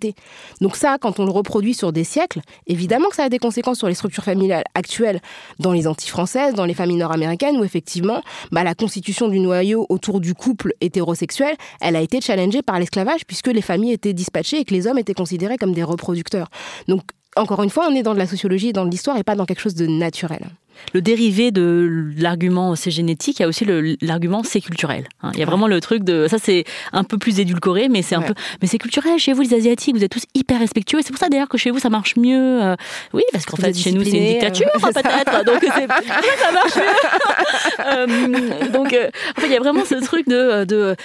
donc 0.60 0.76
ça, 0.76 0.98
quand 0.98 1.20
on 1.20 1.24
le 1.24 1.30
reproduit 1.30 1.74
sur 1.74 1.92
des 1.92 2.04
siècles, 2.04 2.40
évidemment 2.66 3.08
que 3.08 3.16
ça 3.16 3.24
a 3.24 3.28
des 3.28 3.38
conséquences 3.38 3.78
sur 3.78 3.88
les 3.88 3.94
structures 3.94 4.24
familiales 4.24 4.64
actuelles 4.74 5.20
dans 5.58 5.72
les 5.72 5.86
Antilles 5.86 6.10
françaises, 6.10 6.54
dans 6.54 6.64
les 6.64 6.74
familles 6.74 6.96
nord-américaines, 6.96 7.56
où 7.56 7.64
effectivement, 7.64 8.22
bah, 8.52 8.64
la 8.64 8.74
constitution 8.74 9.28
du 9.28 9.40
noyau 9.40 9.86
autour 9.88 10.20
du 10.20 10.34
couple 10.34 10.74
hétérosexuel, 10.80 11.56
elle 11.80 11.96
a 11.96 12.00
été 12.00 12.20
challengée 12.20 12.62
par 12.62 12.78
l'esclavage, 12.78 13.24
puisque 13.26 13.48
les 13.48 13.62
familles 13.62 13.92
étaient 13.92 14.12
dispatchées 14.12 14.58
et 14.58 14.64
que 14.64 14.74
les 14.74 14.86
hommes 14.86 14.98
étaient 14.98 15.14
considérés 15.14 15.58
comme 15.58 15.72
des 15.72 15.82
reproducteurs. 15.82 16.48
Encore 17.36 17.62
une 17.62 17.70
fois, 17.70 17.88
on 17.90 17.94
est 17.94 18.02
dans 18.02 18.14
de 18.14 18.18
la 18.18 18.26
sociologie 18.26 18.72
dans 18.72 18.84
de 18.84 18.90
l'histoire 18.90 19.16
et 19.16 19.24
pas 19.24 19.34
dans 19.34 19.46
quelque 19.46 19.60
chose 19.60 19.74
de 19.74 19.86
naturel 19.86 20.50
le 20.92 21.00
dérivé 21.00 21.50
de 21.50 22.10
l'argument 22.18 22.76
c'est 22.76 22.90
génétique, 22.90 23.38
il 23.38 23.42
y 23.42 23.44
a 23.44 23.48
aussi 23.48 23.66
l'argument 24.00 24.42
c'est 24.44 24.60
culturel. 24.60 25.06
Hein. 25.22 25.30
Il 25.34 25.40
y 25.40 25.42
a 25.42 25.46
vraiment 25.46 25.66
le 25.66 25.80
truc 25.80 26.04
de 26.04 26.26
ça 26.28 26.38
c'est 26.38 26.64
un 26.92 27.04
peu 27.04 27.18
plus 27.18 27.40
édulcoré, 27.40 27.88
mais 27.88 28.02
c'est 28.02 28.14
un 28.14 28.22
peu 28.22 28.34
mais 28.60 28.68
c'est 28.68 28.78
culturel. 28.78 29.18
Chez 29.18 29.32
vous 29.32 29.42
les 29.42 29.54
asiatiques, 29.54 29.96
vous 29.96 30.04
êtes 30.04 30.12
tous 30.12 30.24
hyper 30.34 30.58
respectueux. 30.58 30.98
Et 30.98 31.02
c'est 31.02 31.12
pour 31.12 31.18
ça 31.18 31.28
d'ailleurs 31.28 31.48
que 31.48 31.58
chez 31.58 31.70
vous 31.70 31.78
ça 31.78 31.90
marche 31.90 32.16
mieux. 32.16 32.62
Euh. 32.62 32.76
oui, 33.12 33.22
parce 33.32 33.46
qu'en 33.46 33.56
fait 33.56 33.76
chez 33.76 33.92
nous 33.92 34.04
c'est 34.04 34.18
une 34.18 34.32
dictature 34.34 34.68
hein, 34.74 34.90
peut-être, 34.94 35.44
donc 35.44 35.64
ça 35.64 35.86
marche 35.86 36.76
mieux. 36.76 36.82
Euh, 37.84 38.68
donc 38.70 38.92
euh, 38.92 39.08
en 39.36 39.40
fait 39.40 39.46
il 39.46 39.52
y 39.52 39.56
a 39.56 39.60
vraiment 39.60 39.84
ce 39.84 39.94
truc 40.04 40.28
de, 40.28 40.64
de 40.64 40.96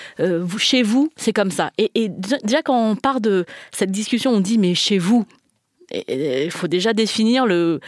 chez 0.57 0.83
vous 0.83 1.11
c'est 1.15 1.33
comme 1.33 1.51
ça. 1.51 1.71
Et, 1.77 1.91
et 1.95 2.09
déjà 2.09 2.61
quand 2.63 2.91
on 2.91 2.95
part 2.95 3.21
de 3.21 3.45
cette 3.71 3.91
discussion, 3.91 4.31
on 4.31 4.39
dit 4.39 4.57
mais 4.57 4.75
chez 4.75 4.97
vous 4.97 5.25
il 5.91 6.51
faut 6.51 6.67
déjà 6.67 6.93
définir 6.93 7.45
le 7.45 7.79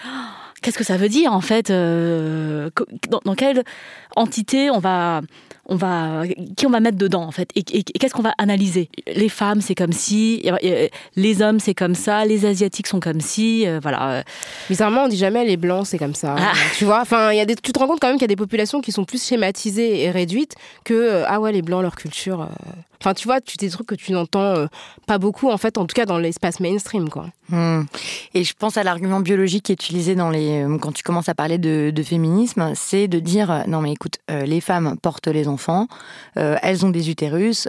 qu'est-ce 0.61 0.77
que 0.77 0.83
ça 0.83 0.97
veut 0.97 1.09
dire 1.09 1.33
en 1.33 1.41
fait 1.41 1.69
euh, 1.69 2.69
dans, 3.09 3.19
dans, 3.25 3.35
quelle 3.35 3.63
entité 4.15 4.69
on 4.69 4.79
va 4.79 5.21
on 5.67 5.75
va, 5.75 6.23
qui 6.57 6.67
on 6.67 6.69
va 6.69 6.79
mettre 6.79 6.97
dedans 6.97 7.23
en 7.23 7.31
fait 7.31 7.49
et, 7.55 7.63
qu'est-ce 7.63 8.13
qu'on 8.13 8.21
va 8.21 8.33
analyser? 8.37 8.89
Les 9.07 9.29
femmes, 9.29 9.61
c'est 9.61 9.75
comme 9.75 9.93
si, 9.93 10.43
les 11.15 11.41
hommes, 11.41 11.59
c'est 11.59 11.73
comme 11.73 11.95
ça, 11.95 12.25
les 12.25 12.45
asiatiques 12.45 12.87
sont 12.87 12.99
comme 12.99 13.21
si, 13.21 13.65
euh, 13.65 13.79
voilà. 13.81 14.23
Bizarrement, 14.69 15.05
on 15.05 15.07
dit 15.07 15.17
jamais 15.17 15.45
les 15.45 15.57
blancs, 15.57 15.87
c'est 15.87 15.97
comme 15.97 16.15
ça. 16.15 16.35
Ah. 16.37 16.53
Tu 16.77 16.83
vois, 16.83 17.01
enfin, 17.01 17.31
il 17.31 17.37
y 17.37 17.39
a 17.39 17.45
des, 17.45 17.55
tu 17.55 17.71
te 17.71 17.79
rends 17.79 17.87
compte 17.87 17.99
quand 17.99 18.07
même 18.07 18.17
qu'il 18.17 18.23
y 18.23 18.25
a 18.25 18.27
des 18.27 18.35
populations 18.35 18.81
qui 18.81 18.91
sont 18.91 19.05
plus 19.05 19.23
schématisées 19.23 20.03
et 20.03 20.11
réduites 20.11 20.55
que 20.83 20.93
euh, 20.93 21.23
ah 21.27 21.39
ouais 21.39 21.51
les 21.51 21.61
blancs 21.61 21.83
leur 21.83 21.95
culture. 21.95 22.49
Enfin, 23.01 23.15
tu 23.15 23.27
vois, 23.27 23.41
tu 23.41 23.57
des 23.57 23.69
trucs 23.69 23.87
que 23.87 23.95
tu 23.95 24.11
n'entends 24.11 24.55
euh, 24.55 24.67
pas 25.07 25.17
beaucoup, 25.17 25.49
en 25.49 25.57
fait, 25.57 25.79
en 25.79 25.87
tout 25.87 25.95
cas 25.95 26.05
dans 26.05 26.19
l'espace 26.19 26.59
mainstream, 26.59 27.09
quoi. 27.09 27.25
Hmm. 27.49 27.85
Et 28.35 28.43
je 28.43 28.53
pense 28.53 28.77
à 28.77 28.83
l'argument 28.83 29.21
biologique 29.21 29.63
qui 29.63 29.71
est 29.71 29.75
utilisé 29.75 30.13
dans 30.13 30.29
les, 30.29 30.61
euh, 30.61 30.77
quand 30.77 30.91
tu 30.91 31.01
commences 31.01 31.27
à 31.27 31.33
parler 31.33 31.57
de, 31.57 31.91
féminisme, 32.03 32.73
c'est 32.75 33.07
de 33.07 33.19
dire 33.19 33.51
euh, 33.51 33.61
non 33.67 33.81
mais 33.81 33.93
écoute, 33.93 34.17
les 34.29 34.61
femmes 34.61 34.97
portent 35.01 35.27
les 35.27 35.47
enfants, 35.47 35.87
elles 36.35 36.85
ont 36.85 36.89
des 36.89 37.09
utérus, 37.09 37.67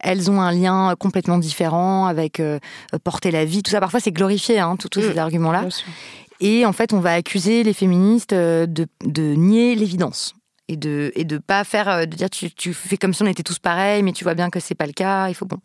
elles 0.00 0.30
ont 0.30 0.40
un 0.40 0.52
lien 0.52 0.94
complètement 0.98 1.38
différent 1.38 2.06
avec 2.06 2.42
porter 3.04 3.30
la 3.30 3.44
vie, 3.44 3.62
tout 3.62 3.70
ça. 3.70 3.80
Parfois 3.80 4.00
c'est 4.00 4.10
glorifié, 4.10 4.58
hein, 4.58 4.76
tous 4.76 5.00
ces 5.00 5.14
hmm. 5.14 5.18
arguments-là. 5.18 5.68
Et 6.40 6.66
en 6.66 6.72
fait, 6.72 6.92
on 6.92 7.00
va 7.00 7.12
accuser 7.12 7.62
les 7.62 7.72
féministes 7.72 8.34
de, 8.34 8.66
de 9.04 9.34
nier 9.34 9.74
l'évidence 9.74 10.34
et 10.70 10.76
de 10.76 11.12
et 11.16 11.26
pas 11.46 11.64
faire 11.64 11.88
euh, 11.88 12.06
de 12.06 12.16
dire 12.16 12.30
tu, 12.30 12.50
tu 12.52 12.72
fais 12.72 12.96
comme 12.96 13.12
si 13.12 13.22
on 13.22 13.26
était 13.26 13.42
tous 13.42 13.58
pareils 13.58 14.02
mais 14.02 14.12
tu 14.12 14.24
vois 14.24 14.34
bien 14.34 14.50
que 14.50 14.60
c'est 14.60 14.74
pas 14.76 14.86
le 14.86 14.92
cas 14.92 15.28
il 15.28 15.34
faut 15.34 15.46
bon 15.46 15.58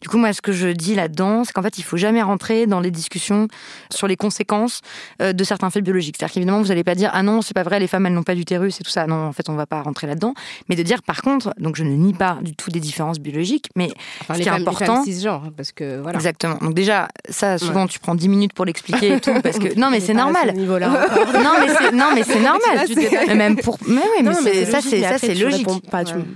du 0.00 0.08
coup, 0.08 0.18
moi, 0.18 0.32
ce 0.32 0.40
que 0.40 0.52
je 0.52 0.68
dis 0.68 0.94
là-dedans, 0.94 1.44
c'est 1.44 1.52
qu'en 1.52 1.62
fait, 1.62 1.78
il 1.78 1.84
faut 1.84 1.96
jamais 1.96 2.22
rentrer 2.22 2.66
dans 2.66 2.80
les 2.80 2.90
discussions 2.90 3.48
sur 3.90 4.06
les 4.06 4.16
conséquences 4.16 4.80
euh, 5.22 5.32
de 5.32 5.44
certains 5.44 5.70
faits 5.70 5.82
biologiques. 5.82 6.16
C'est-à-dire 6.18 6.34
qu'évidemment, 6.34 6.62
vous 6.62 6.68
n'allez 6.68 6.84
pas 6.84 6.94
dire 6.94 7.10
ah 7.12 7.22
non, 7.22 7.42
c'est 7.42 7.54
pas 7.54 7.62
vrai, 7.62 7.80
les 7.80 7.86
femmes 7.86 8.06
elles 8.06 8.12
n'ont 8.12 8.22
pas 8.22 8.34
d'utérus 8.34 8.80
et 8.80 8.84
tout 8.84 8.90
ça. 8.90 9.06
Non, 9.06 9.26
en 9.26 9.32
fait, 9.32 9.48
on 9.48 9.54
va 9.54 9.66
pas 9.66 9.82
rentrer 9.82 10.06
là-dedans. 10.06 10.34
Mais 10.68 10.76
de 10.76 10.82
dire 10.82 11.02
par 11.02 11.22
contre, 11.22 11.52
donc 11.58 11.76
je 11.76 11.84
ne 11.84 11.90
nie 11.90 12.14
pas 12.14 12.38
du 12.42 12.54
tout 12.54 12.70
des 12.70 12.80
différences 12.80 13.18
biologiques, 13.18 13.66
mais 13.74 13.90
ce 14.28 14.34
qui 14.34 14.42
est 14.42 14.48
important, 14.48 15.02
les 15.04 15.12
femmes 15.12 15.40
hein, 15.46 15.52
parce 15.56 15.72
que 15.72 16.00
voilà. 16.00 16.18
Exactement. 16.18 16.56
Donc 16.60 16.74
déjà, 16.74 17.08
ça, 17.28 17.58
souvent, 17.58 17.86
tu 17.86 17.98
prends 17.98 18.14
10 18.14 18.28
minutes 18.28 18.52
pour 18.52 18.64
l'expliquer 18.64 19.14
et 19.14 19.20
tout, 19.20 19.34
parce 19.42 19.58
que 19.58 19.74
non, 19.78 19.90
mais 19.90 20.00
c'est 20.00 20.14
normal. 20.14 20.54
non, 20.56 21.52
mais 21.60 21.74
c'est 21.78 21.92
non, 21.92 22.06
mais 22.14 22.22
c'est 22.22 22.40
normal. 22.40 23.36
même 23.36 23.56
pour, 23.56 23.78
mais 23.86 24.00
oui, 24.16 24.28
mais, 24.44 24.64
ça, 24.64 24.80
c'est 24.80 25.02
ça, 25.02 25.18
c'est 25.18 25.34
logique. 25.34 25.68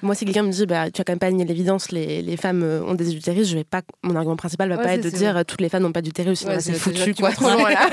Moi, 0.03 0.15
si 0.15 0.25
quelqu'un 0.25 0.43
me 0.43 0.51
dit, 0.51 0.67
bah, 0.67 0.91
tu 0.91 1.01
as 1.01 1.05
quand 1.05 1.13
même 1.13 1.19
pas 1.19 1.31
nié 1.31 1.45
l'évidence, 1.45 1.91
les, 1.93 2.23
les 2.23 2.37
femmes 2.37 2.63
euh, 2.63 2.83
ont 2.85 2.95
des 2.95 3.15
utérus, 3.15 3.52
je 3.53 3.59
vais 3.59 3.65
pas 3.65 3.83
mon 4.03 4.17
argument 4.17 4.37
principal 4.37 4.69
va 4.71 4.79
pas 4.79 4.95
être 4.95 5.05
de 5.05 5.11
dire 5.11 5.37
euh, 5.37 5.45
toutes 5.45 5.61
les 5.61 5.69
femmes 5.69 5.83
n'ont 5.83 5.93
pas 5.93 6.01
d'utérus, 6.03 6.41
sinon 6.41 6.57
c'est 6.59 6.73
foutu 6.73 7.15
quoi. 7.15 7.31
Trop 7.31 7.51
loin, 7.51 7.71
là. 7.71 7.89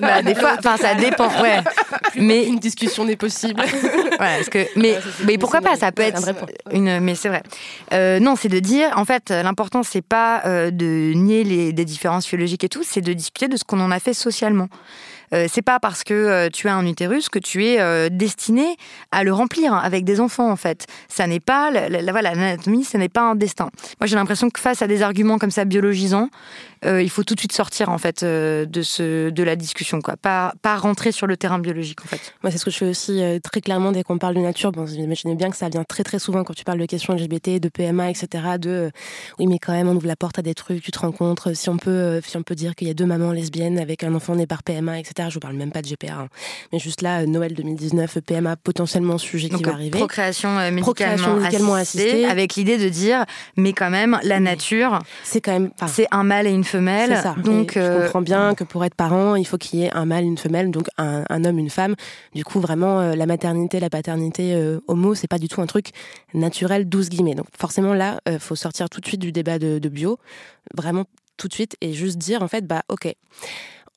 bah, 0.00 0.22
des 0.22 0.34
fois, 0.34 0.56
enfin 0.58 0.76
ça 0.76 0.94
dépend, 0.94 1.28
ouais. 1.40 1.60
mais 2.16 2.46
une 2.46 2.58
discussion 2.58 3.04
n'est 3.04 3.16
possible. 3.16 3.60
ouais, 3.62 4.16
parce 4.18 4.48
que 4.48 4.66
mais 4.76 4.98
mais 5.24 5.38
pourquoi 5.38 5.60
pas 5.60 5.76
Ça 5.76 5.92
peut 5.92 6.02
être 6.02 6.30
une, 6.70 7.00
mais 7.00 7.14
c'est 7.14 7.28
vrai. 7.28 7.42
Euh, 7.92 8.20
non, 8.20 8.36
c'est 8.36 8.48
de 8.48 8.58
dire 8.58 8.90
en 8.96 9.04
fait 9.04 9.30
l'important 9.30 9.82
c'est 9.82 10.02
pas 10.02 10.42
euh, 10.44 10.70
de 10.70 11.12
nier 11.14 11.44
les 11.44 11.72
des 11.72 11.84
différences 11.84 12.24
physiologiques 12.26 12.64
et 12.64 12.68
tout, 12.68 12.82
c'est 12.84 13.00
de 13.00 13.12
discuter 13.12 13.48
de 13.48 13.56
ce 13.56 13.64
qu'on 13.64 13.80
en 13.80 13.90
a 13.90 13.98
fait 13.98 14.14
socialement. 14.14 14.68
Euh, 15.34 15.46
c'est 15.48 15.62
pas 15.62 15.80
parce 15.80 16.04
que 16.04 16.14
euh, 16.14 16.48
tu 16.52 16.68
as 16.68 16.74
un 16.74 16.86
utérus 16.86 17.28
que 17.28 17.38
tu 17.38 17.64
es 17.66 17.80
euh, 17.80 18.08
destiné 18.10 18.76
à 19.10 19.24
le 19.24 19.32
remplir 19.32 19.74
avec 19.74 20.04
des 20.04 20.20
enfants 20.20 20.50
en 20.50 20.56
fait. 20.56 20.86
Ça 21.08 21.26
n'est 21.26 21.40
pas 21.40 21.70
la, 21.70 22.12
voilà 22.12 22.34
l'anatomie, 22.34 22.84
ce 22.84 22.96
n'est 22.96 23.08
pas 23.08 23.22
un 23.22 23.34
destin. 23.34 23.70
Moi 24.00 24.06
j'ai 24.06 24.16
l'impression 24.16 24.50
que 24.50 24.60
face 24.60 24.82
à 24.82 24.86
des 24.86 25.02
arguments 25.02 25.38
comme 25.38 25.50
ça 25.50 25.64
biologisants, 25.64 26.28
il 26.84 27.10
faut 27.10 27.24
tout 27.24 27.34
de 27.34 27.40
suite 27.40 27.52
sortir 27.52 27.88
en 27.88 27.98
fait 27.98 28.24
de 28.24 28.82
ce 28.82 29.30
de 29.30 29.42
la 29.42 29.56
discussion 29.56 30.00
quoi, 30.00 30.16
pas 30.16 30.54
pas 30.62 30.76
rentrer 30.76 31.12
sur 31.12 31.26
le 31.26 31.36
terrain 31.36 31.58
biologique 31.58 32.00
en 32.04 32.08
fait. 32.08 32.34
Moi 32.42 32.50
c'est 32.50 32.58
ce 32.58 32.64
que 32.64 32.70
je 32.70 32.78
fais 32.78 32.88
aussi 32.88 33.22
très 33.42 33.60
clairement 33.60 33.92
dès 33.92 34.02
qu'on 34.02 34.18
parle 34.18 34.34
de 34.34 34.40
nature. 34.40 34.72
Bon, 34.72 34.86
j'imaginez 34.86 35.34
bien 35.34 35.50
que 35.50 35.56
ça 35.56 35.68
vient 35.68 35.84
très 35.84 36.02
très 36.02 36.18
souvent 36.18 36.44
quand 36.44 36.54
tu 36.54 36.64
parles 36.64 36.78
de 36.78 36.86
questions 36.86 37.14
LGBT, 37.14 37.60
de 37.60 37.68
PMA, 37.68 38.10
etc. 38.10 38.28
De 38.58 38.90
oui 39.38 39.46
mais 39.46 39.58
quand 39.58 39.72
même 39.72 39.88
on 39.88 39.96
ouvre 39.96 40.06
la 40.06 40.16
porte 40.16 40.38
à 40.38 40.42
des 40.42 40.54
trucs, 40.54 40.82
tu 40.82 40.90
te 40.90 40.98
rencontres. 40.98 41.54
Si 41.54 41.68
on 41.68 41.76
peut 41.76 42.20
si 42.26 42.36
on 42.36 42.42
peut 42.42 42.54
dire 42.54 42.74
qu'il 42.74 42.88
y 42.88 42.90
a 42.90 42.94
deux 42.94 43.06
mamans 43.06 43.32
lesbiennes 43.32 43.78
avec 43.78 44.04
un 44.04 44.14
enfant 44.14 44.34
né 44.34 44.46
par 44.46 44.62
PMA, 44.62 44.98
etc. 44.98 45.28
Je 45.28 45.34
vous 45.34 45.40
parle 45.40 45.54
même 45.54 45.72
pas 45.72 45.82
de 45.82 45.88
GPR, 45.88 46.12
hein. 46.12 46.28
mais 46.72 46.78
juste 46.78 47.02
là, 47.02 47.26
Noël 47.26 47.54
2019, 47.54 48.18
PMA 48.20 48.56
potentiellement 48.56 49.18
sujet 49.18 49.48
qui 49.48 49.62
va 49.62 49.72
arriver. 49.72 49.98
Procréation, 49.98 50.58
euh, 50.58 50.70
médicalement, 50.70 51.74
assistée, 51.74 52.24
avec 52.26 52.54
l'idée 52.54 52.78
de 52.78 52.88
dire, 52.88 53.24
mais 53.56 53.72
quand 53.72 53.90
même, 53.90 54.18
la 54.22 54.40
nature, 54.40 54.98
c'est 55.24 55.40
quand 55.40 55.52
même, 55.52 55.70
c'est 55.86 56.06
un 56.10 56.24
mâle 56.24 56.46
et 56.46 56.50
une 56.50 56.64
femelle. 56.72 57.16
Ça. 57.16 57.34
Donc, 57.42 57.72
je 57.74 57.80
euh, 57.80 58.04
comprends 58.04 58.22
bien 58.22 58.54
que 58.54 58.64
pour 58.64 58.84
être 58.84 58.94
parent, 58.94 59.34
il 59.36 59.46
faut 59.46 59.58
qu'il 59.58 59.80
y 59.80 59.84
ait 59.84 59.92
un 59.92 60.04
mâle, 60.04 60.24
une 60.24 60.38
femelle, 60.38 60.70
donc 60.70 60.88
un, 60.98 61.44
homme, 61.44 61.58
une 61.58 61.70
femme. 61.70 61.94
Du 62.34 62.44
coup, 62.44 62.60
vraiment, 62.60 63.00
euh, 63.00 63.14
la 63.14 63.26
maternité, 63.26 63.80
la 63.80 63.90
paternité 63.90 64.56
homo, 64.88 65.14
c'est 65.14 65.28
pas 65.28 65.38
du 65.38 65.48
tout 65.48 65.60
un 65.60 65.66
truc 65.66 65.90
naturel, 66.34 66.88
12 66.88 67.08
guillemets. 67.08 67.34
Donc, 67.34 67.46
forcément, 67.56 67.94
là, 67.94 68.20
faut 68.38 68.56
sortir 68.56 68.88
tout 68.88 69.00
de 69.00 69.06
suite 69.06 69.20
du 69.20 69.32
débat 69.32 69.58
de, 69.58 69.78
de 69.78 69.88
bio, 69.88 70.18
vraiment 70.74 71.04
tout 71.36 71.48
de 71.48 71.54
suite, 71.54 71.76
et 71.80 71.92
juste 71.92 72.18
dire, 72.18 72.42
en 72.42 72.48
fait, 72.48 72.66
bah, 72.66 72.82
ok 72.88 73.14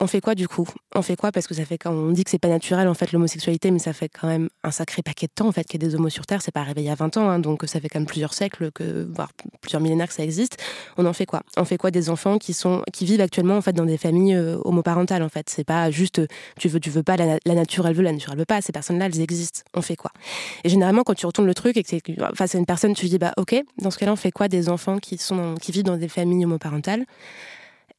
on 0.02 0.08
fait 0.08 0.20
quoi 0.20 0.36
du 0.36 0.48
coup? 0.48 0.68
On 0.94 1.02
fait 1.02 1.16
quoi? 1.16 1.32
Parce 1.32 1.48
que 1.48 1.54
ça 1.54 1.64
fait 1.64 1.78
quand 1.78 1.92
on 1.92 2.12
dit 2.12 2.26
que 2.26 2.30
c'est 2.30 2.40
pas 2.40 2.50
naturel 2.50 2.90
en 2.90 2.94
fait 2.94 3.14
l'homosexualité, 3.14 3.72
mais 3.72 3.80
ça 3.80 3.94
fait 3.94 4.10
quand 4.10 4.28
même 4.28 4.50
un 4.64 4.72
sacré 4.72 5.02
paquet 5.02 5.28
de 5.28 5.32
temps 5.34 5.48
en 5.48 5.54
fait 5.54 5.64
qu'il 5.64 5.82
y 5.82 5.86
a 5.86 5.88
des 5.88 5.96
homos 5.96 6.10
sur 6.10 6.26
Terre. 6.26 6.42
C'est 6.42 6.52
pas 6.52 6.60
arrivé 6.60 6.82
il 6.82 6.86
y 6.86 6.90
a 6.90 6.96
20 6.96 7.16
ans, 7.16 7.30
hein, 7.30 7.40
donc 7.40 7.64
ça 7.66 7.80
fait 7.80 7.88
quand 7.88 8.00
même 8.00 8.08
plusieurs 8.08 8.34
siècles, 8.34 8.72
que, 8.72 9.08
voire 9.10 9.30
plusieurs 9.62 9.82
millénaires 9.82 10.10
que 10.10 10.14
ça 10.14 10.24
existe. 10.24 10.62
On 10.98 11.06
en 11.06 11.14
fait 11.14 11.26
quoi? 11.26 11.44
On 11.56 11.64
fait 11.64 11.78
quoi 11.78 11.92
des 11.92 12.10
enfants 12.10 12.38
qui 12.38 12.52
sont 12.52 12.84
vivent 13.02 13.22
actuellement 13.22 13.56
en 13.56 13.62
fait 13.62 13.74
dans 13.74 13.86
des 13.86 13.98
familles 13.98 14.36
euh, 14.36 14.58
homoparentales 14.66 15.24
en 15.24 15.30
fait? 15.30 15.50
C'est 15.50 15.64
pas 15.64 15.90
juste 15.92 16.22
tu 16.60 16.68
veux 16.68 16.82
tu 16.82 16.90
veux 16.90 17.04
pas 17.04 17.16
la, 17.16 17.38
nature 17.46 17.88
elle 17.88 17.96
veut 17.96 18.04
la 18.04 18.12
nature 18.12 18.34
elle 18.34 18.40
veut 18.40 18.46
pas. 18.46 18.62
Ces 18.62 18.74
personnes-là 18.74 19.06
elles 19.06 19.22
existent. 19.22 19.62
On 19.74 19.82
fait 19.82 19.96
quoi? 19.96 20.12
Et 20.66 20.70
généralement 20.70 21.04
quand 21.04 21.14
tu 21.14 21.26
retournes 21.26 21.48
le 21.48 21.54
truc 21.54 21.78
et 21.78 21.84
que 21.84 21.90
c'est 21.90 22.02
face 22.36 22.54
à 22.54 22.58
une 22.58 22.66
personne 22.66 22.94
tu 22.94 23.06
dis 23.06 23.18
bah 23.18 23.32
ok 23.38 23.56
dans 23.82 23.92
ce 23.92 23.98
cas-là 23.98 24.12
on 24.12 24.18
fait 24.18 24.32
quoi 24.32 24.50
des 24.50 24.68
enfants 24.68 24.98
qui 24.98 25.18
vivent 25.70 25.84
dans 25.84 25.98
des 25.98 26.10
familles 26.10 26.44
homoparentales? 26.44 27.06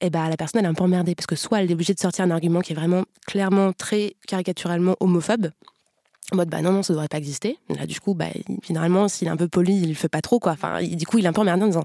Eh 0.00 0.10
ben, 0.10 0.28
la 0.28 0.36
personne 0.36 0.60
elle 0.60 0.66
est 0.66 0.68
un 0.68 0.74
peu 0.74 0.84
emmerdée 0.84 1.14
parce 1.14 1.26
que 1.26 1.36
soit 1.36 1.62
elle 1.62 1.70
est 1.70 1.74
obligée 1.74 1.94
de 1.94 1.98
sortir 1.98 2.24
un 2.24 2.30
argument 2.30 2.60
qui 2.60 2.72
est 2.72 2.76
vraiment 2.76 3.04
clairement 3.26 3.72
très 3.72 4.14
caricaturalement 4.26 4.96
homophobe 5.00 5.50
en 6.32 6.36
mode 6.36 6.48
bah 6.48 6.60
non 6.60 6.72
non 6.72 6.82
ça 6.82 6.92
devrait 6.92 7.08
pas 7.08 7.18
exister. 7.18 7.58
Là 7.68 7.86
du 7.86 8.00
coup 8.00 8.14
bah 8.14 8.26
généralement 8.66 9.08
s'il 9.08 9.28
est 9.28 9.30
un 9.30 9.36
peu 9.36 9.48
poli 9.48 9.76
il 9.76 9.88
le 9.90 9.94
fait 9.94 10.08
pas 10.08 10.20
trop 10.20 10.38
quoi. 10.40 10.52
Enfin 10.52 10.82
du 10.82 11.06
coup 11.06 11.18
il 11.18 11.24
est 11.24 11.28
un 11.28 11.32
peu 11.32 11.40
emmerdé 11.40 11.62
en 11.62 11.66
disant 11.68 11.84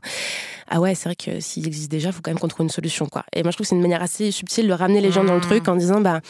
ah 0.68 0.80
ouais 0.80 0.96
c'est 0.96 1.10
vrai 1.10 1.16
que 1.16 1.40
s'il 1.40 1.68
existe 1.68 1.92
déjà 1.92 2.12
faut 2.12 2.22
quand 2.24 2.32
même 2.32 2.40
qu'on 2.40 2.48
trouve 2.48 2.64
une 2.64 2.72
solution 2.72 3.06
quoi. 3.06 3.24
Et 3.34 3.44
moi 3.44 3.52
je 3.52 3.58
trouve 3.58 3.66
que 3.66 3.70
c'est 3.70 3.76
une 3.76 3.82
manière 3.82 4.02
assez 4.02 4.32
subtile 4.32 4.68
de 4.68 4.74
ramener 4.74 5.00
les 5.00 5.12
gens 5.12 5.24
dans 5.24 5.36
le 5.36 5.42
truc 5.42 5.68
en 5.68 5.76
disant 5.76 6.02
bah 6.02 6.22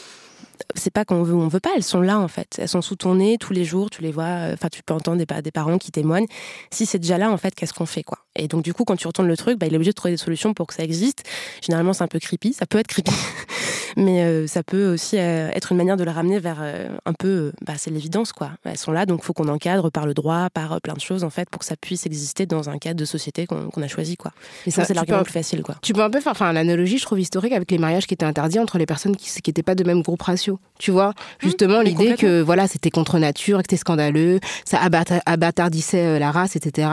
c'est 0.76 0.92
pas 0.92 1.06
qu'on 1.06 1.24
veut 1.24 1.36
on 1.36 1.48
veut 1.48 1.60
pas, 1.60 1.72
elles 1.76 1.84
sont 1.84 2.02
là 2.02 2.20
en 2.20 2.28
fait. 2.28 2.58
Elles 2.60 2.68
sont 2.68 2.82
sous 2.82 2.96
ton 2.96 3.16
nez 3.16 3.38
tous 3.38 3.54
les 3.54 3.66
jours, 3.66 3.90
tu 3.90 4.02
les 4.02 4.12
vois, 4.12 4.24
euh, 4.24 4.54
enfin 4.54 4.70
tu 4.70 4.84
peux 4.84 4.94
entendre 4.94 5.24
des, 5.24 5.42
des 5.42 5.52
parents 5.52 5.78
qui 5.78 5.92
témoignent. 5.92 6.28
Si 6.72 6.86
c'est 6.86 7.00
déjà 7.00 7.18
là 7.18 7.32
en 7.32 7.38
fait, 7.38 7.56
qu'est-ce 7.56 7.74
qu'on 7.74 7.86
fait 7.86 8.04
quoi? 8.04 8.20
Et 8.36 8.48
donc 8.48 8.64
du 8.64 8.74
coup 8.74 8.84
quand 8.84 8.96
tu 8.96 9.08
retournes 9.08 9.28
le 9.28 9.38
truc, 9.38 9.58
bah, 9.58 9.68
il 9.68 9.74
est 9.74 9.76
obligé 9.76 9.92
de 9.92 9.96
trouver 9.96 10.14
des 10.14 10.18
solutions 10.18 10.54
pour 10.54 10.68
que 10.68 10.74
ça 10.74 10.84
existe. 10.84 11.24
Généralement 11.62 11.94
c'est 11.94 12.04
un 12.04 12.08
peu 12.08 12.20
creepy, 12.20 12.54
ça 12.54 12.66
peut 12.66 12.80
être 12.80 12.88
creepy, 12.88 13.12
mais 13.98 14.24
euh, 14.24 14.48
ça 14.48 14.64
peut 14.64 14.94
aussi 14.94 15.18
euh, 15.18 15.50
être 15.54 15.72
une 15.72 15.78
manière 15.78 15.98
de 15.98 16.04
la 16.04 16.12
ramener 16.12 16.40
vers 16.40 16.62
un 17.06 17.14
peu, 17.14 17.52
bah, 17.66 17.74
c'est 17.78 17.92
l'évidence 17.92 18.34
quoi. 18.34 18.52
Elles 18.64 18.78
sont 18.78 18.92
là, 18.92 19.06
donc 19.06 19.22
il 19.24 19.26
faut 19.26 19.34
qu'on 19.34 19.48
encadre 19.48 19.92
par 19.92 20.06
le 20.06 20.14
droit, 20.14 20.50
par 20.54 20.80
plein 20.82 20.94
de 20.94 21.00
choses 21.00 21.24
en 21.24 21.30
fait 21.30 21.50
pour 21.50 21.60
que 21.60 21.66
ça 21.66 21.76
puisse 21.76 22.06
exister 22.06 22.46
dans 22.46 22.70
un 22.70 22.78
cadre 22.78 23.00
de 23.00 23.06
société 23.06 23.46
qu'on 23.48 23.82
a 23.82 23.88
choisi 23.88 24.18
quoi. 24.18 24.32
Et 24.66 24.72
ça, 24.72 24.86
c'est 24.86 24.94
l'argument 24.94 25.24
plus 25.24 25.34
facile 25.34 25.64
quoi. 25.64 25.76
Tu 25.82 25.94
peux 25.94 26.02
un 26.02 26.10
peu 26.10 26.20
faire, 26.20 26.32
enfin 26.32 26.54
l'analogie 26.54 26.98
je 26.98 27.04
trouve 27.04 27.20
historique 27.20 27.54
avec 27.54 27.72
les 27.72 27.78
mariages 27.78 28.08
qui 28.08 28.14
étaient 28.14 28.26
interdits 28.26 28.60
entre 28.60 28.78
les 28.78 28.86
personnes 28.86 29.16
qui 29.16 29.30
n'étaient 29.48 29.64
pas 29.64 29.76
de 29.76 29.84
même 29.84 30.02
groupe 30.02 30.22
ratio. 30.22 30.60
Tu 30.80 30.92
vois, 30.92 31.10
mmh, 31.10 31.14
justement 31.40 31.82
l'idée 31.82 32.16
que 32.16 32.42
voilà, 32.42 32.68
c'était 32.68 32.90
contre 32.90 33.20
nature, 33.20 33.58
que 33.60 33.64
c'était 33.64 33.78
scandaleux, 33.78 34.40
ça 34.66 34.80
abattardissait 35.26 36.06
euh, 36.06 36.20
la 36.20 36.32
race, 36.32 36.56
etc. 36.56 36.90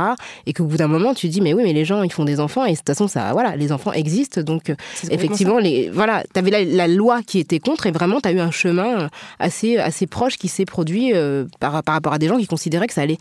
Et 0.46 0.52
qu'au 0.52 0.64
bout 0.64 0.76
d'un 0.76 0.88
moment, 0.88 1.14
tu 1.14 1.28
dis 1.28 1.40
mais 1.40 1.54
oui, 1.54 1.62
mais 1.64 1.72
les 1.72 1.84
gens 1.84 2.02
ils 2.02 2.12
font 2.12 2.24
des 2.24 2.40
enfants 2.40 2.64
et 2.64 2.72
de 2.72 2.76
toute 2.76 2.86
façon 2.86 3.08
ça, 3.08 3.32
voilà, 3.32 3.56
les 3.56 3.72
enfants 3.72 3.92
existent, 3.92 4.42
donc 4.42 4.70
euh, 4.70 4.74
effectivement 5.10 5.58
les, 5.58 5.90
voilà, 5.90 6.22
t'avais 6.32 6.50
la, 6.50 6.64
la 6.64 6.87
loi 6.96 7.22
qui 7.22 7.38
était 7.38 7.58
contre 7.58 7.86
et 7.86 7.90
vraiment 7.90 8.20
tu 8.20 8.28
as 8.28 8.32
eu 8.32 8.40
un 8.40 8.50
chemin 8.50 9.00
euh, 9.02 9.08
assez 9.38 9.78
assez 9.78 10.06
proche 10.06 10.36
qui 10.36 10.48
s'est 10.48 10.64
produit 10.64 11.12
par, 11.60 11.82
par 11.82 11.94
rapport 11.94 12.12
à 12.12 12.18
des 12.18 12.28
gens 12.28 12.38
qui 12.38 12.46
considéraient 12.46 12.86
que 12.86 12.94
ça 12.94 13.02
allait, 13.02 13.18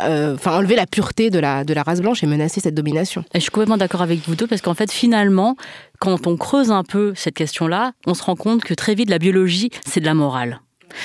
enfin 0.00 0.52
enlever 0.52 0.76
la 0.76 0.86
pureté 0.86 1.30
de 1.30 1.38
la 1.38 1.64
de 1.64 1.74
la 1.74 1.82
race 1.82 2.00
blanche 2.00 2.22
et 2.22 2.26
menacer 2.26 2.60
cette 2.60 2.74
domination. 2.74 3.24
je 3.34 3.40
suis 3.40 3.50
complètement 3.50 3.76
d'accord 3.76 4.02
avec 4.02 4.20
vous 4.26 4.34
deux 4.34 4.46
parce 4.46 4.62
qu'en 4.62 4.74
fait 4.74 4.90
finalement 4.90 5.56
quand 5.98 6.26
on 6.26 6.36
creuse 6.36 6.70
un 6.70 6.84
peu 6.84 7.12
cette 7.16 7.34
question-là, 7.34 7.92
on 8.06 8.14
se 8.14 8.22
rend 8.22 8.36
compte 8.36 8.62
que 8.62 8.74
très 8.74 8.94
vite, 8.94 9.10
la 9.10 9.18
biologie, 9.18 9.70
c'est 9.86 10.00
de 10.00 10.06
la 10.06 10.14
morale. 10.14 10.60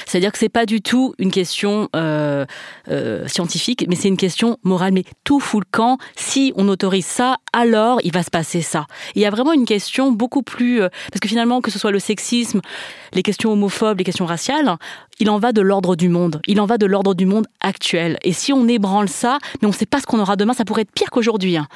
C'est-à-dire 0.06 0.32
que 0.32 0.38
c'est 0.38 0.50
pas 0.50 0.66
du 0.66 0.82
tout 0.82 1.14
une 1.18 1.32
question 1.32 1.90
euh, 1.96 2.46
euh, 2.90 3.28
scientifique, 3.28 3.86
mais 3.88 3.96
c'est 3.96 4.08
une 4.08 4.18
question 4.18 4.58
morale. 4.64 4.94
Mais 4.94 5.04
tout 5.24 5.40
fout 5.40 5.64
le 5.66 5.70
camp. 5.72 5.98
Si 6.16 6.54
on 6.56 6.68
autorise 6.68 7.06
ça, 7.06 7.38
alors 7.54 8.00
il 8.04 8.12
va 8.12 8.24
se 8.24 8.30
passer 8.30 8.62
ça. 8.62 8.86
Il 9.16 9.22
y 9.22 9.26
a 9.26 9.30
vraiment 9.30 9.54
une 9.54 9.66
question 9.66 10.12
beaucoup 10.12 10.44
plus 10.44 10.82
euh, 10.82 10.90
parce 11.12 11.20
que 11.20 11.28
finalement 11.28 11.62
que 11.62 11.72
ce 11.72 11.80
soit 11.80 11.92
le 11.92 12.00
sexisme, 12.00 12.62
les 13.14 13.24
questions 13.24 13.52
homophobes, 13.52 13.98
les 13.98 14.04
questions 14.04 14.26
raciales, 14.26 14.78
il 15.20 15.30
en 15.30 15.40
va 15.40 15.52
de 15.52 15.62
l'ordre 15.62 15.96
du 15.96 16.10
monde. 16.10 16.42
Il 16.48 16.60
en 16.60 16.66
va 16.66 16.78
de 16.78 16.86
l'ordre 16.86 17.14
du 17.14 17.26
monde 17.26 17.48
actuel. 17.62 18.18
Et 18.24 18.34
si 18.34 18.54
on 18.54 18.68
ébranle 18.68 19.10
ça, 19.10 19.38
mais 19.62 19.68
on 19.68 19.72
ne 19.72 19.76
sait 19.76 19.86
pas 19.86 20.00
ce 20.00 20.06
qu'on 20.06 20.20
aura 20.20 20.36
demain, 20.36 20.54
ça 20.54 20.66
pourrait 20.66 20.84
être 20.84 20.92
pire 20.92 21.10
qu'aujourd'hui. 21.12 21.58
Hein. 21.58 21.68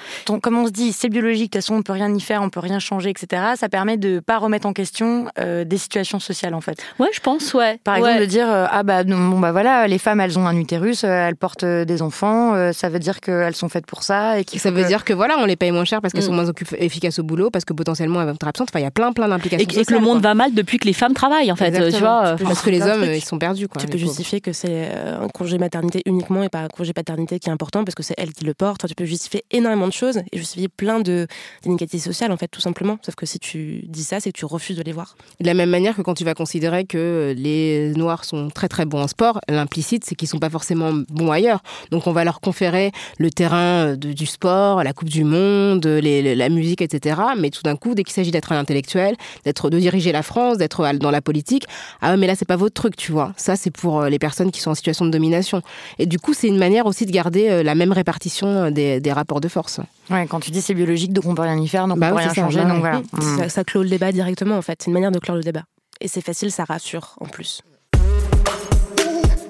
comme 0.41 0.58
on 0.58 0.67
se 0.67 0.71
dit, 0.71 0.91
c'est 0.91 1.10
biologique, 1.10 1.54
de 1.54 1.58
toute 1.58 1.65
façon, 1.65 1.76
on 1.76 1.82
peut 1.82 1.93
rien 1.93 2.13
y 2.13 2.19
faire, 2.19 2.41
on 2.41 2.50
peut 2.50 2.60
rien 2.60 2.80
changer, 2.80 3.10
etc. 3.10 3.43
Ça 3.56 3.69
permet 3.69 3.97
de 3.97 4.19
pas 4.19 4.38
remettre 4.38 4.67
en 4.67 4.73
question 4.73 5.28
euh, 5.39 5.63
des 5.63 5.78
situations 5.78 6.19
sociales, 6.19 6.54
en 6.54 6.62
fait. 6.62 6.84
Ouais, 7.00 7.10
je 7.13 7.19
pense, 7.19 7.54
ouais. 7.54 7.80
Par 7.84 7.95
exemple, 7.95 8.19
de 8.19 8.26
dire, 8.26 8.50
euh, 8.50 8.65
ah 8.69 8.84
bah, 8.84 9.04
bon, 9.04 9.39
bah 9.39 9.52
voilà, 9.52 9.88
les 9.88 9.97
femmes, 9.97 10.19
elles 10.19 10.38
ont 10.39 10.47
un 10.47 10.56
utérus, 10.56 11.04
euh, 11.04 11.08
elles 11.08 11.36
portent 11.36 11.65
des 11.65 12.02
enfants, 12.02 12.71
ça 12.73 12.89
veut 12.89 13.00
dire 13.00 13.19
qu'elles 13.19 13.56
sont 13.56 13.69
faites 13.69 13.86
pour 13.86 14.04
ça. 14.04 14.39
Et 14.39 14.45
ça 14.58 14.71
veut 14.71 14.84
dire 14.86 15.04
que 15.04 15.13
voilà, 15.13 15.38
on 15.39 15.45
les 15.45 15.56
paye 15.56 15.71
moins 15.71 15.86
cher 15.86 16.02
parce 16.02 16.13
qu'elles 16.13 16.23
sont 16.23 16.34
mm. 16.34 16.43
moins 16.43 16.52
efficaces 16.78 17.19
au 17.19 17.23
boulot, 17.23 17.50
parce 17.50 17.65
que 17.65 17.73
potentiellement 17.73 18.21
elles 18.21 18.28
vont 18.28 18.34
être 18.34 18.47
absentes. 18.47 18.69
Enfin, 18.71 18.80
il 18.80 18.84
y 18.84 18.88
a 18.88 18.91
plein, 18.91 19.13
plein 19.13 19.28
d'implications. 19.28 19.67
Et, 19.69 19.86
que 19.86 19.93
le 19.93 20.00
monde 20.00 20.21
va 20.21 20.34
mal 20.34 20.54
depuis 20.54 20.80
que 20.80 20.86
les 20.86 20.93
femmes 20.93 21.13
travaillent, 21.13 21.52
en 21.52 21.56
fait. 21.56 21.71
Tu 21.91 22.00
vois, 22.00 22.36
parce 22.43 22.62
que 22.62 22.69
les 22.69 22.82
hommes, 22.82 23.04
ils 23.04 23.21
sont 23.28 23.40
perdus. 23.40 23.68
Quoi, 23.68 23.82
tu 23.82 23.88
peux 23.88 23.98
justifier 23.98 24.42
que 24.42 24.54
c'est 24.54 24.92
un 24.94 25.28
congé 25.28 25.58
maternité 25.58 26.02
uniquement 26.06 26.44
et 26.44 26.50
pas 26.50 26.62
un 26.62 26.68
congé 26.68 26.94
paternité 26.94 27.40
qui 27.40 27.50
est 27.50 27.52
important 27.52 27.84
parce 27.84 27.96
que 27.96 28.04
c'est 28.04 28.16
elle 28.18 28.34
qui 28.34 28.46
le 28.46 28.54
porte. 28.54 28.88
tu 28.88 28.96
peux 28.96 29.06
justifier 29.06 29.44
énormément 29.52 29.88
de 29.88 29.94
choses 29.94 30.20
et 30.32 30.38
justifier 30.38 30.68
plein 30.68 31.00
d'inégalités 31.00 32.00
sociales, 32.00 32.32
en 32.32 32.38
fait, 32.38 32.48
tout 32.48 32.62
simplement. 32.62 32.98
Sauf 33.04 33.16
que 33.16 33.26
si 33.26 33.40
tu 33.40 33.84
dis 33.88 34.04
ça, 34.04 34.20
c'est 34.20 34.32
que 34.32 34.38
tu 34.38 34.46
refuses 34.46 34.78
de 34.78 34.84
les 34.84 34.92
voir. 34.92 35.16
De 35.40 35.46
la 35.46 35.54
même 35.54 35.70
manière 35.70 35.96
que 35.96 36.02
quand 36.02 36.13
tu 36.13 36.24
vas 36.24 36.34
considérer 36.34 36.86
que 36.86 37.34
les 37.38 37.94
Noirs 37.96 38.26
sont 38.26 38.50
très 38.50 38.68
très 38.68 38.86
bons 38.86 39.02
en 39.02 39.08
sport, 39.08 39.40
l'implicite, 39.48 40.06
c'est 40.06 40.16
qu'ils 40.16 40.28
sont 40.28 40.40
pas 40.40 40.50
forcément 40.50 40.94
bons 41.10 41.32
ailleurs. 41.32 41.62
Donc 41.92 42.08
on 42.08 42.12
va 42.12 42.24
leur 42.24 42.40
conférer 42.40 42.92
le 43.18 43.30
terrain 43.30 43.96
du 43.96 44.26
sport, 44.26 44.84
la 44.84 44.94
Coupe 44.94 45.10
du 45.10 45.24
Monde, 45.24 45.86
la 45.86 46.50
musique, 46.50 46.82
etc. 46.82 47.22
Mais 47.38 47.50
tout 47.50 47.63
d'un 47.63 47.76
coup, 47.76 47.96
dès 47.96 48.04
qu'il 48.04 48.13
s'agit 48.13 48.32
d'être 48.32 48.52
un 48.52 48.60
intellectuel, 48.60 49.16
d'être 49.44 49.70
de 49.70 49.80
diriger 49.80 50.12
la 50.12 50.24
France, 50.24 50.58
d'être 50.58 50.88
dans 50.98 51.12
la 51.12 51.22
politique, 51.22 51.66
ah 52.02 52.16
mais 52.18 52.28
là 52.28 52.36
c'est 52.36 52.48
pas 52.48 52.56
votre 52.56 52.74
truc, 52.74 52.96
tu 52.96 53.12
vois. 53.12 53.16
Ça 53.38 53.56
c'est 53.56 53.71
pour 53.71 54.01
euh, 54.01 54.10
les 54.10 54.19
personnes 54.19 54.51
qui 54.51 54.62
sont 54.62 54.71
en 54.71 54.75
situation 54.75 55.06
de 55.06 55.12
domination. 55.12 55.62
Et 55.99 56.06
du 56.06 56.19
coup, 56.19 56.34
c'est 56.34 56.47
une 56.47 56.58
manière 56.58 56.86
aussi 56.86 57.06
de 57.06 57.12
garder 57.12 57.49
euh, 57.49 57.63
la 57.63 57.75
même 57.75 57.91
répartition 57.91 58.47
euh, 58.47 58.69
des, 58.71 58.99
des 58.99 59.12
rapports 59.12 59.41
de 59.41 59.47
force. 59.47 59.80
Ouais, 60.10 60.25
quand 60.27 60.39
tu 60.39 60.51
dis 60.51 60.62
c'est 60.62 60.73
biologique, 60.73 61.13
donc 61.13 61.25
on 61.25 61.36
peut 61.36 61.41
rien 61.41 61.60
y 61.60 61.67
faire, 61.67 61.88
donc 61.88 61.99
bah 61.99 62.08
on 62.08 62.15
peut 62.15 62.17
rien 62.17 62.34
changer, 62.34 62.63
donc 62.63 62.80
voilà. 62.80 63.01
Ça, 63.38 63.49
ça, 63.49 63.63
clôt 63.63 63.84
le 63.84 63.89
débat 63.89 64.12
directement 64.12 64.58
en 64.58 64.62
fait. 64.62 64.80
C'est 64.82 64.88
une 64.88 64.93
manière 64.93 65.12
de 65.12 65.19
clore 65.19 65.38
le 65.38 65.43
débat. 65.43 65.63
Et 65.99 66.08
c'est 66.08 66.21
facile, 66.21 66.51
ça 66.51 66.63
rassure 66.63 67.15
en 67.19 67.25
plus. 67.25 67.62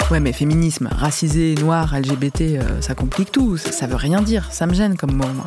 Ouais, 0.10 0.22
mais 0.22 0.32
féminisme, 0.32 0.88
racisé, 0.90 1.56
noir, 1.56 1.94
LGBT, 2.00 2.42
euh, 2.42 2.82
ça 2.82 2.96
complique 2.96 3.30
tout. 3.30 3.58
Ça, 3.58 3.74
ça, 3.74 3.88
veut 3.88 3.98
rien 3.98 4.22
dire. 4.22 4.48
Ça 4.54 4.66
me 4.66 4.74
gêne 4.74 4.96
comme 4.96 5.12
mot. 5.12 5.28
Moi. 5.28 5.46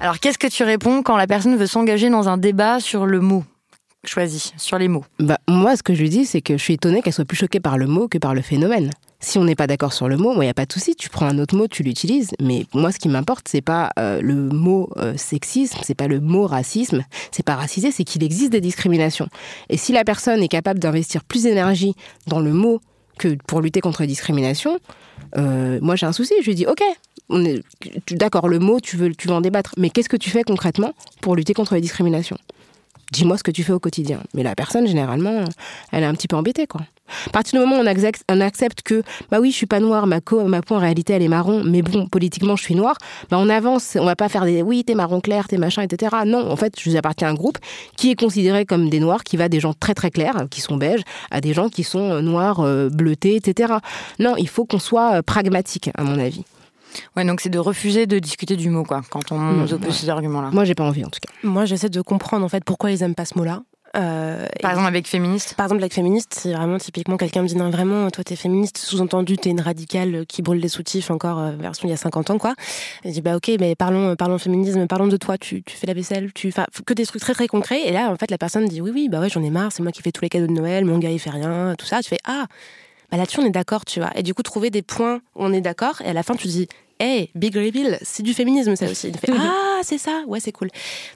Alors, 0.00 0.18
qu'est-ce 0.18 0.38
que 0.38 0.46
tu 0.46 0.64
réponds 0.64 1.02
quand 1.02 1.18
la 1.18 1.26
personne 1.26 1.54
veut 1.56 1.66
s'engager 1.66 2.08
dans 2.08 2.30
un 2.30 2.38
débat 2.38 2.80
sur 2.80 3.04
le 3.04 3.20
mot? 3.20 3.44
Choisi, 4.04 4.52
sur 4.56 4.78
les 4.78 4.88
mots 4.88 5.04
bah, 5.18 5.38
Moi, 5.48 5.76
ce 5.76 5.82
que 5.82 5.94
je 5.94 6.02
lui 6.02 6.10
dis, 6.10 6.24
c'est 6.24 6.40
que 6.40 6.56
je 6.56 6.62
suis 6.62 6.74
étonnée 6.74 7.02
qu'elle 7.02 7.12
soit 7.12 7.24
plus 7.24 7.36
choquée 7.36 7.60
par 7.60 7.78
le 7.78 7.86
mot 7.86 8.08
que 8.08 8.18
par 8.18 8.34
le 8.34 8.42
phénomène. 8.42 8.90
Si 9.20 9.38
on 9.38 9.44
n'est 9.44 9.54
pas 9.54 9.68
d'accord 9.68 9.92
sur 9.92 10.08
le 10.08 10.16
mot, 10.16 10.34
moi, 10.34 10.44
il 10.44 10.48
n'y 10.48 10.50
a 10.50 10.54
pas 10.54 10.66
de 10.66 10.72
souci. 10.72 10.96
Tu 10.96 11.08
prends 11.08 11.26
un 11.26 11.38
autre 11.38 11.56
mot, 11.56 11.68
tu 11.68 11.84
l'utilises. 11.84 12.30
Mais 12.40 12.66
moi, 12.74 12.90
ce 12.90 12.98
qui 12.98 13.08
m'importe, 13.08 13.46
c'est 13.48 13.60
pas 13.60 13.90
euh, 13.98 14.20
le 14.20 14.34
mot 14.34 14.90
euh, 14.96 15.16
sexisme, 15.16 15.78
c'est 15.82 15.94
pas 15.94 16.08
le 16.08 16.18
mot 16.18 16.46
racisme, 16.46 17.04
c'est 17.30 17.44
pas 17.44 17.54
racisé, 17.54 17.92
c'est 17.92 18.02
qu'il 18.02 18.24
existe 18.24 18.50
des 18.50 18.60
discriminations. 18.60 19.28
Et 19.68 19.76
si 19.76 19.92
la 19.92 20.02
personne 20.02 20.42
est 20.42 20.48
capable 20.48 20.80
d'investir 20.80 21.22
plus 21.22 21.44
d'énergie 21.44 21.94
dans 22.26 22.40
le 22.40 22.52
mot 22.52 22.80
que 23.18 23.36
pour 23.46 23.60
lutter 23.60 23.80
contre 23.80 24.02
les 24.02 24.08
discriminations, 24.08 24.80
euh, 25.36 25.78
moi, 25.80 25.94
j'ai 25.94 26.06
un 26.06 26.12
souci. 26.12 26.34
Je 26.40 26.46
lui 26.46 26.56
dis, 26.56 26.66
ok, 26.66 26.82
d'accord, 28.10 28.48
le 28.48 28.58
mot, 28.58 28.80
tu 28.80 28.96
veux, 28.96 29.14
tu 29.14 29.28
veux 29.28 29.34
en 29.34 29.40
débattre, 29.40 29.74
mais 29.76 29.90
qu'est-ce 29.90 30.08
que 30.08 30.16
tu 30.16 30.30
fais 30.30 30.42
concrètement 30.42 30.94
pour 31.20 31.36
lutter 31.36 31.54
contre 31.54 31.76
les 31.76 31.80
discriminations? 31.80 32.38
Dis-moi 33.12 33.36
ce 33.36 33.42
que 33.42 33.50
tu 33.50 33.62
fais 33.62 33.72
au 33.72 33.78
quotidien. 33.78 34.20
Mais 34.34 34.42
la 34.42 34.54
personne, 34.54 34.86
généralement, 34.86 35.44
elle 35.92 36.02
est 36.02 36.06
un 36.06 36.14
petit 36.14 36.28
peu 36.28 36.36
embêtée, 36.36 36.66
quoi. 36.66 36.80
À 37.26 37.30
partir 37.30 37.60
du 37.60 37.66
moment 37.66 37.78
où 37.78 37.82
on 37.82 37.86
accepte, 37.86 38.24
accepte 38.28 38.80
que, 38.82 39.02
bah 39.30 39.38
oui, 39.38 39.50
je 39.50 39.56
suis 39.56 39.66
pas 39.66 39.80
noire, 39.80 40.06
ma, 40.06 40.22
peau, 40.22 40.40
en 40.40 40.78
réalité, 40.78 41.12
elle 41.12 41.22
est 41.22 41.28
marron, 41.28 41.62
mais 41.62 41.82
bon, 41.82 42.06
politiquement, 42.06 42.56
je 42.56 42.62
suis 42.62 42.74
noire, 42.74 42.96
bah 43.30 43.36
on 43.38 43.50
avance, 43.50 43.98
on 44.00 44.06
va 44.06 44.16
pas 44.16 44.30
faire 44.30 44.46
des, 44.46 44.62
oui, 44.62 44.82
t'es 44.82 44.94
marron 44.94 45.20
clair, 45.20 45.46
t'es 45.46 45.58
machin, 45.58 45.82
etc. 45.82 46.16
Non, 46.24 46.50
en 46.50 46.56
fait, 46.56 46.74
je 46.80 46.96
appartiens 46.96 47.28
à 47.28 47.30
un 47.30 47.34
groupe 47.34 47.58
qui 47.96 48.10
est 48.10 48.18
considéré 48.18 48.64
comme 48.64 48.88
des 48.88 49.00
noirs, 49.00 49.24
qui 49.24 49.36
va 49.36 49.50
des 49.50 49.60
gens 49.60 49.74
très 49.74 49.94
très 49.94 50.10
clairs, 50.10 50.46
qui 50.50 50.62
sont 50.62 50.76
beiges, 50.76 51.02
à 51.30 51.42
des 51.42 51.52
gens 51.52 51.68
qui 51.68 51.84
sont 51.84 52.22
noirs, 52.22 52.60
euh, 52.60 52.88
bleutés, 52.88 53.36
etc. 53.36 53.74
Non, 54.18 54.36
il 54.38 54.48
faut 54.48 54.64
qu'on 54.64 54.78
soit 54.78 55.16
euh, 55.16 55.22
pragmatique, 55.22 55.90
à 55.94 56.04
mon 56.04 56.18
avis. 56.18 56.44
Ouais, 57.16 57.24
donc 57.24 57.40
c'est 57.40 57.50
de 57.50 57.58
refuser 57.58 58.06
de 58.06 58.18
discuter 58.18 58.56
du 58.56 58.70
mot, 58.70 58.84
quoi, 58.84 59.02
quand 59.10 59.32
on 59.32 59.38
nous 59.38 59.72
oppose 59.72 59.94
ces 59.94 60.08
arguments-là. 60.08 60.50
Moi, 60.52 60.64
j'ai 60.64 60.74
pas 60.74 60.84
envie, 60.84 61.04
en 61.04 61.10
tout 61.10 61.20
cas. 61.20 61.32
Moi, 61.42 61.64
j'essaie 61.64 61.88
de 61.88 62.00
comprendre, 62.00 62.44
en 62.44 62.48
fait, 62.48 62.64
pourquoi 62.64 62.90
ils 62.90 63.02
aiment 63.02 63.14
pas 63.14 63.24
ce 63.24 63.38
mot-là. 63.38 63.62
Euh, 63.94 64.46
par 64.62 64.70
exemple 64.70 64.88
avec 64.88 65.06
féministe 65.06 65.54
Par 65.54 65.66
exemple 65.66 65.82
avec 65.82 65.92
féministe, 65.92 66.38
c'est 66.40 66.54
vraiment 66.54 66.78
typiquement 66.78 67.18
quelqu'un 67.18 67.42
me 67.42 67.46
dit 67.46 67.56
non 67.56 67.68
vraiment 67.68 68.10
toi 68.10 68.24
t'es 68.24 68.36
féministe, 68.36 68.78
sous-entendu 68.78 69.36
t'es 69.36 69.50
une 69.50 69.60
radicale 69.60 70.24
qui 70.26 70.40
brûle 70.40 70.60
les 70.60 70.68
soutifs 70.68 71.10
encore 71.10 71.38
euh, 71.38 71.52
version 71.52 71.86
il 71.86 71.90
y 71.90 71.94
a 71.94 71.98
50 71.98 72.30
ans 72.30 72.38
quoi. 72.38 72.54
Et 73.04 73.08
je 73.08 73.12
dis 73.12 73.20
bah 73.20 73.36
ok 73.36 73.50
mais 73.60 73.74
parlons 73.74 74.16
parlons 74.16 74.38
féminisme, 74.38 74.86
parlons 74.86 75.08
de 75.08 75.16
toi, 75.18 75.36
tu, 75.36 75.62
tu 75.62 75.76
fais 75.76 75.86
la 75.86 75.92
vaisselle, 75.92 76.32
tu 76.32 76.50
fais 76.52 76.62
que 76.86 76.94
des 76.94 77.04
trucs 77.04 77.20
très 77.20 77.34
très 77.34 77.48
concrets 77.48 77.82
et 77.86 77.92
là 77.92 78.10
en 78.10 78.16
fait 78.16 78.30
la 78.30 78.38
personne 78.38 78.66
dit 78.66 78.80
oui 78.80 78.92
oui 78.94 79.08
bah 79.10 79.20
ouais 79.20 79.28
j'en 79.28 79.42
ai 79.42 79.50
marre, 79.50 79.72
c'est 79.72 79.82
moi 79.82 79.92
qui 79.92 80.00
fais 80.00 80.12
tous 80.12 80.22
les 80.22 80.30
cadeaux 80.30 80.46
de 80.46 80.52
Noël, 80.52 80.86
mon 80.86 80.98
gars 80.98 81.10
il 81.10 81.18
fait 81.18 81.28
rien, 81.28 81.74
tout 81.76 81.86
ça, 81.86 82.00
tu 82.00 82.08
fais 82.08 82.20
ah 82.24 82.46
bah 83.12 83.18
là-dessus 83.18 83.38
on 83.38 83.44
est 83.44 83.50
d'accord 83.50 83.84
tu 83.84 84.00
vois. 84.00 84.10
Et 84.16 84.24
du 84.24 84.34
coup 84.34 84.42
trouver 84.42 84.70
des 84.70 84.82
points 84.82 85.20
où 85.36 85.44
on 85.44 85.52
est 85.52 85.60
d'accord 85.60 86.00
et 86.00 86.08
à 86.08 86.12
la 86.12 86.24
fin 86.24 86.34
tu 86.34 86.48
dis 86.48 86.66
hey, 87.02 87.30
big 87.34 87.54
reveal, 87.54 87.98
c'est 88.02 88.22
du 88.22 88.32
féminisme 88.32 88.76
ça 88.76 88.86
aussi. 88.86 89.08
Il 89.08 89.18
fait, 89.18 89.32
ah, 89.36 89.80
c'est 89.82 89.98
ça, 89.98 90.22
ouais, 90.26 90.40
c'est 90.40 90.52
cool. 90.52 90.70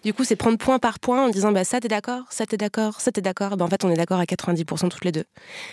Du 0.04 0.12
coup, 0.12 0.24
c'est 0.24 0.36
prendre 0.36 0.58
point 0.58 0.78
par 0.78 0.98
point 0.98 1.24
en 1.24 1.28
disant, 1.28 1.52
bah, 1.52 1.64
ça 1.64 1.80
t'es 1.80 1.88
d'accord, 1.88 2.24
ça 2.30 2.44
t'es 2.44 2.56
d'accord, 2.56 3.00
ça 3.00 3.12
t'es 3.12 3.20
d'accord. 3.20 3.56
Bah, 3.56 3.64
en 3.64 3.68
fait, 3.68 3.84
on 3.84 3.90
est 3.90 3.96
d'accord 3.96 4.18
à 4.18 4.24
90% 4.24 4.88
toutes 4.88 5.04
les 5.04 5.12
deux. 5.12 5.24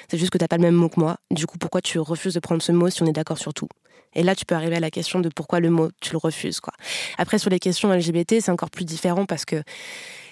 C'est 0.09 0.17
juste 0.17 0.31
que 0.31 0.37
t'as 0.37 0.47
pas 0.47 0.57
le 0.57 0.61
même 0.61 0.75
mot 0.75 0.89
que 0.89 0.99
moi. 0.99 1.17
Du 1.31 1.47
coup, 1.47 1.57
pourquoi 1.57 1.81
tu 1.81 1.99
refuses 1.99 2.35
de 2.35 2.39
prendre 2.39 2.61
ce 2.61 2.71
mot 2.71 2.89
si 2.89 3.01
on 3.01 3.07
est 3.07 3.13
d'accord 3.13 3.39
sur 3.39 3.53
tout? 3.53 3.67
Et 4.15 4.21
là, 4.21 4.35
tu 4.35 4.45
peux 4.45 4.53
arriver 4.53 4.75
à 4.75 4.79
la 4.79 4.91
question 4.91 5.19
de 5.19 5.29
pourquoi 5.29 5.59
le 5.59 5.71
mot, 5.71 5.89
tu 5.99 6.11
le 6.11 6.19
refuses. 6.19 6.59
Quoi. 6.59 6.73
Après, 7.17 7.39
sur 7.39 7.49
les 7.49 7.59
questions 7.59 7.91
LGBT, 7.91 8.35
c'est 8.39 8.51
encore 8.51 8.69
plus 8.69 8.85
différent 8.85 9.25
parce 9.25 9.45
que 9.45 9.63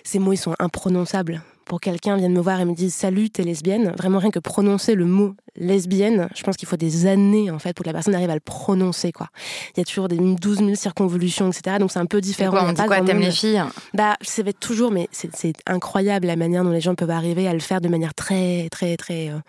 ces 0.04 0.20
mots, 0.20 0.34
ils 0.34 0.38
sont 0.38 0.56
imprononçables 0.60 1.42
pour 1.72 1.80
quelqu'un 1.80 2.18
vienne 2.18 2.34
me 2.34 2.42
voir 2.42 2.60
et 2.60 2.66
me 2.66 2.74
dise 2.74 2.94
salut, 2.94 3.30
t'es 3.30 3.44
lesbienne, 3.44 3.94
vraiment 3.98 4.20
rien 4.20 4.30
que 4.30 4.40
prononcer 4.40 4.94
le 4.94 5.06
mot 5.06 5.36
lesbienne, 5.56 6.28
je 6.36 6.44
pense 6.44 6.58
qu'il 6.58 6.68
faut 6.68 6.76
des 6.76 7.06
années 7.06 7.50
en 7.50 7.60
fait 7.60 7.72
pour 7.72 7.86
que 7.86 7.88
la 7.88 7.94
personne 7.94 8.14
arrive 8.14 8.30
à 8.30 8.34
le 8.34 8.42
prononcer 8.42 9.14
quoi. 9.14 9.28
Il 9.70 9.80
y 9.80 9.82
a 9.82 9.86
toujours 9.86 10.10
des 10.10 10.18
12 10.18 10.58
000 10.58 10.76
circonvolutions, 10.76 11.50
etc. 11.50 11.78
Donc 11.80 11.90
c'est 11.94 12.00
un 12.00 12.08
peu 12.08 12.20
différent. 12.20 12.52
Quoi, 12.52 12.66
on 12.68 12.74
dit 12.74 12.82
quoi 12.82 13.00
T'aimes 13.00 13.22
les 13.22 13.32
filles? 13.32 13.64
Bah 13.94 14.18
ça 14.20 14.44
va 14.44 14.50
être 14.50 14.60
toujours, 14.60 14.92
mais 14.92 15.08
c'est 15.14 15.54
incroyable 15.66 16.28
la 16.28 16.36
manière 16.36 16.66
dont 16.66 16.72
les 16.72 16.82
gens 16.82 16.94
peuvent 16.94 17.10
arriver 17.10 17.48
à 17.48 17.54
le 17.54 17.62
faire 17.62 17.80
de 17.80 17.88
manière 17.88 18.14
très 18.14 18.68
très 18.70 18.98
très 18.98 19.30
euh, 19.30 19.40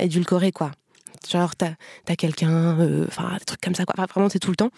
édulcorée 0.00 0.50
quoi. 0.50 0.72
Genre 1.30 1.54
t'as 1.54 1.74
as, 2.08 2.16
quelqu'un, 2.16 2.76
euh, 2.80 3.04
enfin 3.06 3.36
des 3.38 3.44
trucs 3.44 3.60
comme 3.60 3.76
ça 3.76 3.84
quoi. 3.84 4.04
vraiment 4.06 4.28
c'est 4.28 4.40
tout 4.40 4.50
le 4.50 4.56
temps. 4.56 4.70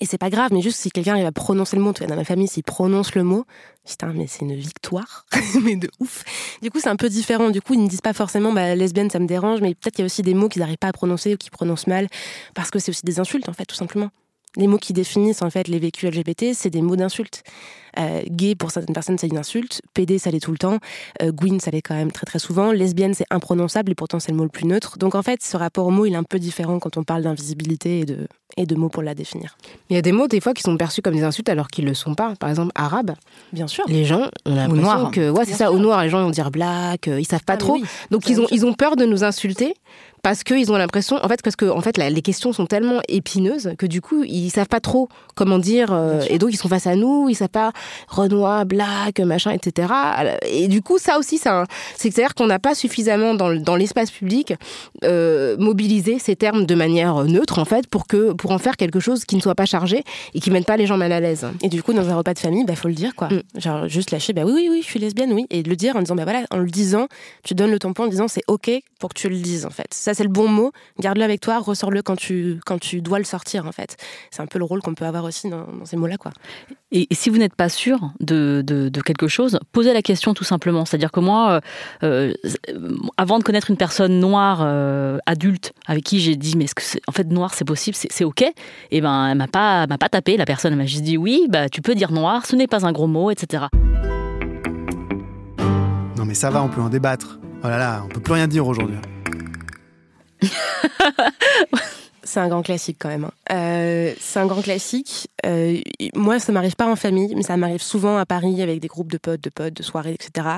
Et 0.00 0.06
c'est 0.06 0.18
pas 0.18 0.30
grave, 0.30 0.52
mais 0.52 0.60
juste 0.60 0.78
si 0.80 0.90
quelqu'un 0.90 1.12
arrive 1.12 1.26
à 1.26 1.32
prononcer 1.32 1.76
le 1.76 1.82
mot, 1.82 1.92
dans 1.92 2.16
ma 2.16 2.24
famille, 2.24 2.48
s'il 2.48 2.62
prononce 2.62 3.14
le 3.14 3.22
mot, 3.22 3.44
putain, 3.86 4.12
mais 4.14 4.26
c'est 4.26 4.42
une 4.42 4.54
victoire, 4.54 5.26
mais 5.62 5.76
de 5.76 5.90
ouf. 6.00 6.24
Du 6.62 6.70
coup, 6.70 6.80
c'est 6.80 6.88
un 6.88 6.96
peu 6.96 7.08
différent. 7.08 7.50
Du 7.50 7.60
coup, 7.60 7.74
ils 7.74 7.82
ne 7.82 7.88
disent 7.88 8.00
pas 8.00 8.12
forcément, 8.12 8.52
bah, 8.52 8.74
lesbienne, 8.74 9.10
ça 9.10 9.18
me 9.18 9.26
dérange, 9.26 9.60
mais 9.60 9.74
peut-être 9.74 9.94
qu'il 9.94 10.02
y 10.02 10.04
a 10.04 10.06
aussi 10.06 10.22
des 10.22 10.34
mots 10.34 10.48
qu'ils 10.48 10.60
n'arrivent 10.60 10.78
pas 10.78 10.88
à 10.88 10.92
prononcer 10.92 11.34
ou 11.34 11.36
qu'ils 11.36 11.50
prononcent 11.50 11.86
mal, 11.86 12.08
parce 12.54 12.70
que 12.70 12.78
c'est 12.78 12.90
aussi 12.90 13.04
des 13.04 13.20
insultes, 13.20 13.48
en 13.48 13.52
fait, 13.52 13.66
tout 13.66 13.76
simplement 13.76 14.10
les 14.56 14.66
mots 14.66 14.78
qui 14.78 14.92
définissent 14.92 15.42
en 15.42 15.50
fait 15.50 15.68
les 15.68 15.78
vécus 15.78 16.10
LGBT, 16.10 16.54
c'est 16.54 16.70
des 16.70 16.82
mots 16.82 16.96
d'insulte. 16.96 17.42
Euh, 17.98 18.22
gay 18.28 18.54
pour 18.54 18.70
certaines 18.70 18.94
personnes 18.94 19.18
c'est 19.18 19.28
une 19.28 19.38
insulte, 19.38 19.80
PD 19.94 20.18
ça 20.18 20.30
l'est 20.30 20.40
tout 20.40 20.52
le 20.52 20.58
temps, 20.58 20.78
euh, 21.22 21.30
Gwyn 21.30 21.60
ça 21.60 21.70
l'est 21.70 21.82
quand 21.82 21.94
même 21.94 22.12
très 22.12 22.26
très 22.26 22.38
souvent, 22.38 22.72
lesbienne 22.72 23.14
c'est 23.14 23.26
imprononçable 23.30 23.92
et 23.92 23.94
pourtant 23.94 24.20
c'est 24.20 24.32
le 24.32 24.36
mot 24.36 24.44
le 24.44 24.48
plus 24.48 24.66
neutre. 24.66 24.98
Donc 24.98 25.14
en 25.14 25.22
fait 25.22 25.42
ce 25.42 25.56
rapport 25.56 25.86
au 25.86 25.90
mot 25.90 26.06
il 26.06 26.14
est 26.14 26.16
un 26.16 26.24
peu 26.24 26.38
différent 26.38 26.78
quand 26.78 26.96
on 26.96 27.04
parle 27.04 27.22
d'invisibilité 27.22 28.00
et 28.00 28.04
de, 28.04 28.26
et 28.56 28.66
de 28.66 28.74
mots 28.74 28.88
pour 28.88 29.02
la 29.02 29.14
définir. 29.14 29.56
Il 29.90 29.94
y 29.94 29.98
a 29.98 30.02
des 30.02 30.12
mots 30.12 30.28
des 30.28 30.40
fois 30.40 30.54
qui 30.54 30.62
sont 30.62 30.76
perçus 30.76 31.02
comme 31.02 31.14
des 31.14 31.22
insultes 31.22 31.48
alors 31.48 31.68
qu'ils 31.68 31.84
le 31.84 31.94
sont 31.94 32.14
pas. 32.14 32.34
Par 32.38 32.50
exemple 32.50 32.72
arabe. 32.74 33.14
Bien 33.52 33.66
sûr. 33.66 33.84
Les 33.88 34.04
gens 34.04 34.28
ont 34.46 34.54
l'impression 34.54 35.10
que 35.10 35.30
ouais 35.30 35.44
c'est 35.44 35.54
ça 35.54 35.72
au 35.72 35.78
noir 35.78 36.02
les 36.02 36.08
gens 36.10 36.22
vont 36.22 36.30
dire 36.30 36.50
black, 36.50 37.08
euh, 37.08 37.20
ils 37.20 37.26
savent 37.26 37.44
pas 37.44 37.54
ah, 37.54 37.58
trop. 37.58 37.78
Donc 38.10 38.28
ils 38.28 38.40
ont 38.40 38.46
ils 38.50 38.66
ont 38.66 38.74
peur 38.74 38.96
de 38.96 39.04
nous 39.04 39.24
insulter 39.24 39.74
parce 40.24 40.42
qu'ils 40.42 40.72
ont 40.72 40.76
l'impression, 40.78 41.22
en 41.22 41.28
fait, 41.28 41.42
parce 41.42 41.54
que 41.54 41.66
en 41.66 41.82
fait, 41.82 41.98
les 41.98 42.22
questions 42.22 42.54
sont 42.54 42.64
tellement 42.64 43.00
épineuses 43.08 43.74
que 43.76 43.84
du 43.84 44.00
coup, 44.00 44.24
ils 44.24 44.48
savent 44.48 44.68
pas 44.68 44.80
trop 44.80 45.10
comment 45.34 45.58
dire, 45.58 45.92
euh, 45.92 46.22
et 46.30 46.38
donc 46.38 46.48
ils 46.50 46.56
sont 46.56 46.68
face 46.68 46.86
à 46.86 46.96
nous, 46.96 47.28
ils 47.28 47.34
savent 47.34 47.50
pas. 47.50 47.72
Renoir, 48.08 48.66
black, 48.66 49.20
machin, 49.20 49.52
etc. 49.52 49.92
Et 50.48 50.68
du 50.68 50.82
coup, 50.82 50.98
ça 50.98 51.18
aussi, 51.18 51.38
c'est 51.38 51.50
c'est-à-dire 51.96 52.34
qu'on 52.34 52.46
n'a 52.46 52.58
pas 52.58 52.74
suffisamment 52.74 53.34
dans, 53.34 53.54
dans 53.54 53.76
l'espace 53.76 54.10
public 54.10 54.54
euh, 55.04 55.56
mobilisé 55.58 56.18
ces 56.18 56.36
termes 56.36 56.66
de 56.66 56.74
manière 56.74 57.24
neutre, 57.24 57.58
en 57.58 57.64
fait, 57.64 57.86
pour, 57.86 58.06
que, 58.06 58.32
pour 58.32 58.50
en 58.50 58.58
faire 58.58 58.76
quelque 58.76 59.00
chose 59.00 59.24
qui 59.24 59.36
ne 59.36 59.40
soit 59.40 59.54
pas 59.54 59.66
chargé 59.66 60.04
et 60.34 60.40
qui 60.40 60.50
ne 60.50 60.54
mette 60.54 60.66
pas 60.66 60.76
les 60.76 60.86
gens 60.86 60.96
mal 60.96 61.12
à 61.12 61.20
l'aise. 61.20 61.46
Et 61.62 61.68
du 61.68 61.82
coup, 61.82 61.92
dans 61.92 62.08
un 62.08 62.16
repas 62.16 62.34
de 62.34 62.38
famille, 62.38 62.64
bah 62.64 62.76
faut 62.76 62.88
le 62.88 62.94
dire, 62.94 63.14
quoi. 63.14 63.28
Mm. 63.28 63.42
Genre, 63.60 63.88
juste 63.88 64.10
lâcher, 64.10 64.32
bah 64.32 64.42
oui, 64.44 64.52
oui, 64.54 64.68
oui, 64.70 64.80
je 64.82 64.86
suis 64.86 64.98
lesbienne, 64.98 65.32
oui. 65.32 65.46
Et 65.50 65.62
le 65.62 65.76
dire 65.76 65.96
en 65.96 66.00
disant, 66.00 66.14
bah 66.14 66.24
voilà, 66.24 66.44
en 66.50 66.58
le 66.58 66.70
disant, 66.70 67.08
tu 67.42 67.54
donnes 67.54 67.70
le 67.70 67.78
tampon 67.78 68.04
en 68.04 68.08
disant, 68.08 68.28
c'est 68.28 68.42
OK 68.48 68.70
pour 68.98 69.10
que 69.10 69.18
tu 69.18 69.28
le 69.28 69.36
dises, 69.36 69.66
en 69.66 69.70
fait. 69.70 69.92
Ça, 69.92 70.14
c'est 70.14 70.24
le 70.24 70.28
bon 70.28 70.48
mot. 70.48 70.72
Garde-le 71.00 71.24
avec 71.24 71.40
toi, 71.40 71.58
ressors-le 71.58 72.02
quand 72.02 72.16
tu, 72.16 72.60
quand 72.64 72.78
tu 72.78 73.00
dois 73.00 73.18
le 73.18 73.24
sortir, 73.24 73.66
en 73.66 73.72
fait. 73.72 73.96
C'est 74.30 74.42
un 74.42 74.46
peu 74.46 74.58
le 74.58 74.64
rôle 74.64 74.80
qu'on 74.80 74.94
peut 74.94 75.04
avoir 75.04 75.24
aussi 75.24 75.48
dans, 75.48 75.66
ces 75.84 75.96
mots-là, 75.96 76.16
quoi. 76.16 76.32
Et, 76.90 77.08
si 77.10 77.30
vous 77.30 77.38
n'êtes 77.38 77.54
pas 77.54 77.68
sûr 77.74 78.12
de, 78.20 78.62
de, 78.64 79.00
quelque 79.00 79.28
chose, 79.28 79.58
posez 79.72 79.92
la 79.92 80.02
question 80.02 80.34
tout 80.34 80.44
simplement. 80.44 80.84
C'est-à-dire 80.84 81.12
que 81.12 81.20
moi, 81.20 81.60
euh, 82.02 82.32
euh, 82.68 82.96
avant 83.16 83.38
de 83.38 83.44
connaître 83.44 83.70
une 83.70 83.76
personne 83.76 84.18
noire 84.18 84.60
euh, 84.62 85.18
adulte 85.26 85.72
avec 85.86 86.04
qui 86.04 86.20
j'ai 86.20 86.36
dit 86.36 86.56
mais 86.56 86.64
est-ce 86.64 86.74
que 86.74 86.82
en 87.06 87.12
fait 87.12 87.24
noir 87.24 87.52
c'est 87.52 87.64
possible, 87.64 87.96
c'est 87.96 88.24
ok, 88.24 88.42
et 88.42 88.54
eh 88.90 89.00
ben 89.00 89.28
elle 89.28 89.38
m'a 89.38 89.48
pas 89.48 89.86
m'a 89.86 89.98
pas 89.98 90.08
tapé 90.08 90.36
la 90.36 90.46
personne, 90.46 90.72
elle 90.72 90.78
m'a 90.78 90.86
juste 90.86 91.02
dit 91.02 91.18
oui, 91.18 91.46
bah 91.50 91.68
tu 91.68 91.82
peux 91.82 91.94
dire 91.94 92.12
noir, 92.12 92.46
ce 92.46 92.56
n'est 92.56 92.66
pas 92.66 92.86
un 92.86 92.92
gros 92.92 93.06
mot, 93.06 93.30
etc. 93.30 93.64
Non 96.16 96.24
mais 96.24 96.34
ça 96.34 96.50
va, 96.50 96.62
on 96.62 96.68
peut 96.68 96.80
en 96.80 96.88
débattre. 96.88 97.38
Oh 97.62 97.68
là 97.68 97.78
là, 97.78 98.02
on 98.04 98.08
peut 98.08 98.20
plus 98.20 98.34
rien 98.34 98.46
dire 98.46 98.66
aujourd'hui. 98.66 98.96
C'est 102.24 102.40
un 102.40 102.48
grand 102.48 102.62
classique 102.62 102.96
quand 102.98 103.08
même. 103.08 103.24
Hein. 103.24 103.52
Euh, 103.52 104.14
c'est 104.18 104.40
un 104.40 104.46
grand 104.46 104.62
classique. 104.62 105.28
Euh, 105.44 105.78
moi, 106.14 106.38
ça 106.38 106.52
m'arrive 106.52 106.74
pas 106.74 106.86
en 106.86 106.96
famille, 106.96 107.34
mais 107.34 107.42
ça 107.42 107.56
m'arrive 107.56 107.82
souvent 107.82 108.16
à 108.16 108.26
Paris 108.26 108.62
avec 108.62 108.80
des 108.80 108.88
groupes 108.88 109.12
de 109.12 109.18
potes, 109.18 109.42
de 109.42 109.50
potes, 109.50 109.74
de 109.74 109.82
soirées, 109.82 110.14
etc. 110.14 110.48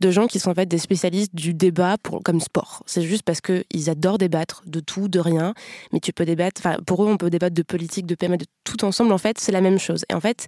De 0.00 0.10
gens 0.10 0.26
qui 0.26 0.38
sont 0.38 0.50
en 0.50 0.54
fait 0.54 0.66
des 0.66 0.78
spécialistes 0.78 1.34
du 1.34 1.54
débat 1.54 1.96
pour, 2.02 2.22
comme 2.22 2.40
sport. 2.40 2.82
C'est 2.86 3.02
juste 3.02 3.22
parce 3.22 3.40
qu'ils 3.40 3.90
adorent 3.90 4.18
débattre 4.18 4.62
de 4.66 4.80
tout, 4.80 5.08
de 5.08 5.18
rien. 5.18 5.54
Mais 5.92 6.00
tu 6.00 6.12
peux 6.12 6.24
débattre. 6.24 6.60
Enfin, 6.60 6.76
pour 6.86 7.02
eux, 7.02 7.08
on 7.08 7.16
peut 7.16 7.30
débattre 7.30 7.54
de 7.54 7.62
politique, 7.62 8.06
de 8.06 8.14
PMA, 8.14 8.36
de 8.36 8.46
tout 8.64 8.84
ensemble. 8.84 9.12
En 9.12 9.18
fait, 9.18 9.38
c'est 9.38 9.52
la 9.52 9.60
même 9.60 9.78
chose. 9.78 10.04
Et 10.10 10.14
en 10.14 10.20
fait, 10.20 10.46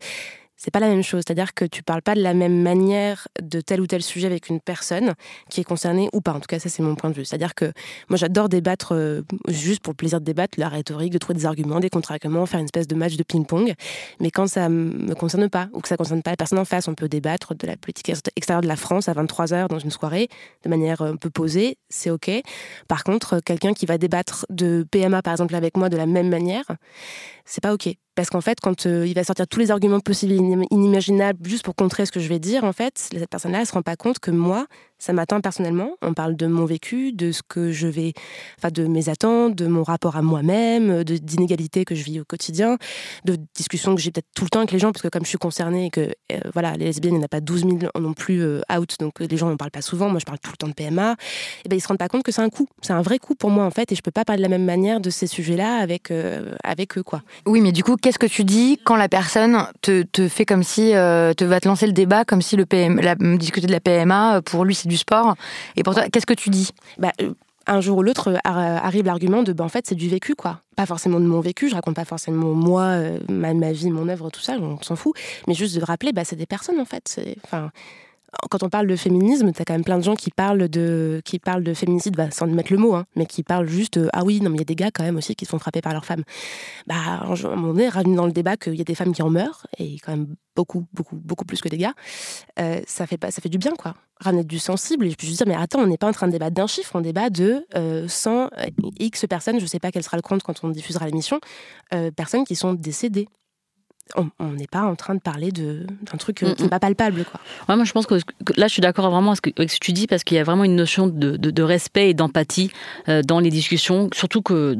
c'est 0.58 0.72
pas 0.72 0.80
la 0.80 0.88
même 0.88 1.02
chose. 1.02 1.22
C'est-à-dire 1.26 1.54
que 1.54 1.64
tu 1.64 1.82
parles 1.82 2.02
pas 2.02 2.14
de 2.14 2.20
la 2.20 2.34
même 2.34 2.60
manière 2.62 3.28
de 3.40 3.60
tel 3.60 3.80
ou 3.80 3.86
tel 3.86 4.02
sujet 4.02 4.26
avec 4.26 4.48
une 4.48 4.60
personne 4.60 5.14
qui 5.48 5.60
est 5.60 5.64
concernée 5.64 6.10
ou 6.12 6.20
pas. 6.20 6.32
En 6.32 6.40
tout 6.40 6.48
cas, 6.48 6.58
ça, 6.58 6.68
c'est 6.68 6.82
mon 6.82 6.96
point 6.96 7.10
de 7.10 7.14
vue. 7.14 7.24
C'est-à-dire 7.24 7.54
que 7.54 7.72
moi, 8.08 8.16
j'adore 8.16 8.48
débattre 8.48 8.92
euh, 8.92 9.22
juste 9.46 9.80
pour 9.80 9.92
le 9.92 9.96
plaisir 9.96 10.20
de 10.20 10.24
débattre, 10.24 10.58
la 10.58 10.68
rhétorique, 10.68 11.12
de 11.12 11.18
trouver 11.18 11.38
des 11.38 11.46
arguments, 11.46 11.78
des 11.78 11.90
contre-arguments, 11.90 12.44
faire 12.44 12.58
une 12.58 12.66
espèce 12.66 12.88
de 12.88 12.96
match 12.96 13.16
de 13.16 13.22
ping-pong. 13.22 13.72
Mais 14.20 14.30
quand 14.32 14.48
ça 14.48 14.68
me 14.68 15.14
concerne 15.14 15.48
pas 15.48 15.68
ou 15.72 15.80
que 15.80 15.88
ça 15.88 15.96
concerne 15.96 16.22
pas 16.22 16.30
la 16.30 16.36
personne 16.36 16.58
en 16.58 16.64
face, 16.64 16.88
on 16.88 16.94
peut 16.94 17.08
débattre 17.08 17.54
de 17.54 17.66
la 17.66 17.76
politique 17.76 18.10
extérieure 18.36 18.62
de 18.62 18.68
la 18.68 18.76
France 18.76 19.08
à 19.08 19.14
23h 19.14 19.68
dans 19.68 19.78
une 19.78 19.92
soirée 19.92 20.28
de 20.64 20.68
manière 20.68 21.02
euh, 21.02 21.12
un 21.12 21.16
peu 21.16 21.30
posée. 21.30 21.78
C'est 21.88 22.10
OK. 22.10 22.30
Par 22.88 23.04
contre, 23.04 23.38
quelqu'un 23.40 23.74
qui 23.74 23.86
va 23.86 23.96
débattre 23.96 24.44
de 24.50 24.84
PMA, 24.90 25.22
par 25.22 25.34
exemple, 25.34 25.54
avec 25.54 25.76
moi 25.76 25.88
de 25.88 25.96
la 25.96 26.06
même 26.06 26.28
manière, 26.28 26.64
c'est 27.44 27.62
pas 27.62 27.72
OK. 27.72 27.88
Parce 28.18 28.30
qu'en 28.30 28.40
fait, 28.40 28.58
quand 28.60 28.86
euh, 28.86 29.06
il 29.06 29.14
va 29.14 29.22
sortir 29.22 29.46
tous 29.46 29.60
les 29.60 29.70
arguments 29.70 30.00
possibles 30.00 30.32
et 30.32 30.66
inimaginables 30.72 31.38
juste 31.48 31.64
pour 31.64 31.76
contrer 31.76 32.04
ce 32.04 32.10
que 32.10 32.18
je 32.18 32.28
vais 32.28 32.40
dire, 32.40 32.64
en 32.64 32.72
fait, 32.72 32.98
cette 32.98 33.30
personne-là, 33.30 33.60
elle 33.60 33.66
se 33.66 33.72
rend 33.72 33.82
pas 33.82 33.94
compte 33.94 34.18
que 34.18 34.32
moi, 34.32 34.66
ça 34.98 35.12
m'atteint 35.12 35.40
personnellement. 35.40 35.92
On 36.02 36.14
parle 36.14 36.36
de 36.36 36.46
mon 36.46 36.64
vécu, 36.64 37.12
de 37.12 37.32
ce 37.32 37.42
que 37.46 37.72
je 37.72 37.86
vais, 37.86 38.12
enfin, 38.58 38.70
de 38.70 38.84
mes 38.86 39.08
attentes, 39.08 39.54
de 39.54 39.66
mon 39.66 39.82
rapport 39.82 40.16
à 40.16 40.22
moi-même, 40.22 41.04
d'inégalités 41.04 41.84
que 41.84 41.94
je 41.94 42.02
vis 42.02 42.20
au 42.20 42.24
quotidien, 42.24 42.76
de 43.24 43.36
discussions 43.54 43.94
que 43.94 44.00
j'ai 44.00 44.10
peut-être 44.10 44.28
tout 44.34 44.44
le 44.44 44.50
temps 44.50 44.60
avec 44.60 44.72
les 44.72 44.78
gens, 44.78 44.92
parce 44.92 45.02
que 45.02 45.08
comme 45.08 45.24
je 45.24 45.30
suis 45.30 45.38
concernée 45.38 45.86
et 45.86 45.90
que, 45.90 46.00
euh, 46.32 46.38
voilà, 46.52 46.76
les 46.76 46.86
lesbiennes, 46.86 47.14
il 47.14 47.18
n'y 47.18 47.22
en 47.22 47.26
a 47.26 47.28
pas 47.28 47.40
12 47.40 47.62
000 47.62 47.78
non 47.98 48.12
plus 48.12 48.42
euh, 48.42 48.60
out, 48.76 48.96
donc 49.00 49.20
les 49.20 49.36
gens 49.36 49.48
n'en 49.48 49.56
parlent 49.56 49.70
pas 49.70 49.82
souvent. 49.82 50.08
Moi, 50.08 50.18
je 50.20 50.24
parle 50.24 50.38
tout 50.38 50.50
le 50.50 50.56
temps 50.56 50.68
de 50.68 50.74
PMA. 50.74 51.16
Et 51.64 51.68
ben, 51.68 51.76
ils 51.76 51.80
se 51.80 51.88
rendent 51.88 51.98
pas 51.98 52.08
compte 52.08 52.22
que 52.22 52.32
c'est 52.32 52.42
un 52.42 52.50
coup. 52.50 52.68
C'est 52.82 52.92
un 52.92 53.02
vrai 53.02 53.18
coup 53.18 53.34
pour 53.34 53.50
moi, 53.50 53.64
en 53.64 53.70
fait, 53.70 53.92
et 53.92 53.94
je 53.94 54.02
peux 54.02 54.10
pas 54.10 54.24
parler 54.24 54.38
de 54.38 54.42
la 54.42 54.48
même 54.48 54.64
manière 54.64 55.00
de 55.00 55.10
ces 55.10 55.26
sujets-là 55.26 55.76
avec, 55.76 56.12
avec 56.64 56.98
eux, 56.98 57.02
quoi. 57.02 57.22
Oui, 57.46 57.60
mais 57.60 57.72
du 57.72 57.82
coup, 57.82 57.96
qu'est-ce 57.96 58.18
que 58.18 58.26
tu 58.26 58.44
dis 58.44 58.78
quand 58.84 58.96
la 58.96 59.08
personne 59.08 59.66
te, 59.82 60.28
fait 60.28 60.44
comme 60.44 60.62
si, 60.62 60.94
euh, 60.94 61.32
te 61.34 61.44
va 61.44 61.60
te 61.60 61.68
lancer 61.68 61.86
le 61.86 61.92
débat 61.92 62.24
comme 62.24 62.42
si 62.42 62.56
le 62.56 62.66
PM, 62.66 63.00
discuter 63.38 63.66
de 63.66 63.72
la 63.72 63.80
PMA, 63.80 64.36
euh, 64.36 64.40
pour 64.40 64.64
lui 64.64 64.74
c'est 64.74 64.87
du 64.88 64.96
sport. 64.96 65.34
Et 65.76 65.82
pour 65.82 65.94
qu'est-ce 65.94 66.26
que 66.26 66.34
tu 66.34 66.50
dis 66.50 66.70
bah, 66.98 67.12
euh, 67.20 67.32
un 67.66 67.80
jour 67.80 67.98
ou 67.98 68.02
l'autre 68.02 68.40
arrive 68.44 69.04
l'argument 69.04 69.42
de 69.42 69.54
en 69.62 69.68
fait 69.68 69.86
c'est 69.86 69.94
du 69.94 70.08
vécu 70.08 70.34
quoi 70.34 70.62
pas 70.74 70.86
forcément 70.86 71.20
de 71.20 71.26
mon 71.26 71.40
vécu 71.40 71.68
je 71.68 71.74
raconte 71.74 71.96
pas 71.96 72.06
forcément 72.06 72.54
moi 72.54 72.96
ma, 73.28 73.52
ma, 73.52 73.72
vie 73.72 73.90
mon 73.90 74.08
œuvre 74.08 74.30
tout 74.30 74.40
ça 74.40 74.56
on 74.58 74.80
s'en 74.80 74.96
fout 74.96 75.14
mais 75.46 75.52
juste 75.52 75.78
de 75.78 75.84
rappeler 75.84 76.12
bah 76.12 76.24
c'est 76.24 76.34
des 76.34 76.46
personnes 76.46 76.80
en 76.80 76.86
fait 76.86 77.20
enfin 77.44 77.70
quand 78.50 78.62
on 78.62 78.68
parle 78.68 78.86
de 78.86 78.96
féminisme, 78.96 79.52
tu 79.52 79.62
as 79.62 79.64
quand 79.64 79.74
même 79.74 79.84
plein 79.84 79.98
de 79.98 80.04
gens 80.04 80.14
qui 80.14 80.30
parlent 80.30 80.68
de, 80.68 81.20
qui 81.24 81.38
parlent 81.38 81.64
de 81.64 81.74
féminicide, 81.74 82.16
bah, 82.16 82.30
sans 82.30 82.46
mettre 82.46 82.72
le 82.72 82.78
mot, 82.78 82.94
hein, 82.94 83.06
mais 83.16 83.26
qui 83.26 83.42
parlent 83.42 83.68
juste 83.68 83.98
ah 84.12 84.24
oui, 84.24 84.40
non, 84.40 84.50
mais 84.50 84.56
il 84.56 84.60
y 84.60 84.62
a 84.62 84.66
des 84.66 84.74
gars 84.74 84.90
quand 84.90 85.02
même 85.02 85.16
aussi 85.16 85.34
qui 85.34 85.44
se 85.44 85.50
font 85.50 85.58
frapper 85.58 85.80
par 85.80 85.92
leurs 85.92 86.04
femmes. 86.04 86.24
Bah, 86.86 86.96
à 86.96 87.24
un 87.26 87.56
moment 87.56 87.68
donné, 87.68 87.88
ramener 87.88 88.16
dans 88.16 88.26
le 88.26 88.32
débat 88.32 88.56
qu'il 88.56 88.74
y 88.74 88.80
a 88.80 88.84
des 88.84 88.94
femmes 88.94 89.12
qui 89.12 89.22
en 89.22 89.30
meurent, 89.30 89.66
et 89.78 89.98
quand 89.98 90.12
même 90.12 90.34
beaucoup, 90.54 90.86
beaucoup, 90.92 91.16
beaucoup 91.16 91.44
plus 91.44 91.60
que 91.60 91.68
des 91.68 91.78
gars, 91.78 91.94
euh, 92.58 92.80
ça, 92.86 93.06
fait 93.06 93.16
pas, 93.16 93.30
ça 93.30 93.40
fait 93.40 93.48
du 93.48 93.58
bien, 93.58 93.72
quoi. 93.78 93.94
Ramener 94.20 94.44
du 94.44 94.58
sensible, 94.58 95.06
et 95.06 95.10
je 95.10 95.16
peux 95.16 95.26
juste 95.26 95.38
dire, 95.38 95.46
mais 95.46 95.60
attends, 95.60 95.80
on 95.80 95.86
n'est 95.86 95.98
pas 95.98 96.08
en 96.08 96.12
train 96.12 96.26
de 96.26 96.32
débattre 96.32 96.54
d'un 96.54 96.66
chiffre, 96.66 96.90
on 96.94 97.00
débat 97.00 97.30
de 97.30 97.64
100 98.08 98.30
euh, 98.30 98.48
X 98.98 99.26
personnes, 99.28 99.60
je 99.60 99.66
sais 99.66 99.78
pas 99.78 99.90
quel 99.90 100.02
sera 100.02 100.16
le 100.16 100.22
compte 100.22 100.42
quand 100.42 100.64
on 100.64 100.68
diffusera 100.68 101.06
l'émission, 101.06 101.40
euh, 101.94 102.10
personnes 102.10 102.44
qui 102.44 102.56
sont 102.56 102.74
décédées 102.74 103.28
on 104.16 104.52
n'est 104.52 104.66
pas 104.66 104.82
en 104.82 104.94
train 104.94 105.14
de 105.14 105.20
parler 105.20 105.52
d'un 105.52 106.18
truc 106.18 106.42
euh, 106.42 106.54
qui 106.54 106.62
n'est 106.62 106.68
pas 106.68 106.80
palpable. 106.80 107.24
Quoi. 107.24 107.40
Ouais, 107.68 107.76
moi, 107.76 107.84
je 107.84 107.92
pense 107.92 108.06
que, 108.06 108.14
là, 108.56 108.66
je 108.66 108.72
suis 108.72 108.80
d'accord 108.80 109.10
vraiment 109.10 109.32
avec 109.32 109.70
ce, 109.70 109.76
que, 109.76 109.78
tu 109.80 109.92
dis, 109.92 110.06
parce 110.06 110.24
qu'il 110.24 110.36
y 110.36 110.40
a 110.40 110.44
vraiment 110.44 110.64
une 110.64 110.76
notion 110.76 111.06
de, 111.06 111.62
respect 111.62 112.10
et 112.10 112.14
d'empathie 112.14 112.70
euh, 113.08 113.22
dans 113.22 113.40
les 113.40 113.50
discussions, 113.50 114.08
surtout 114.14 114.42
que 114.42 114.76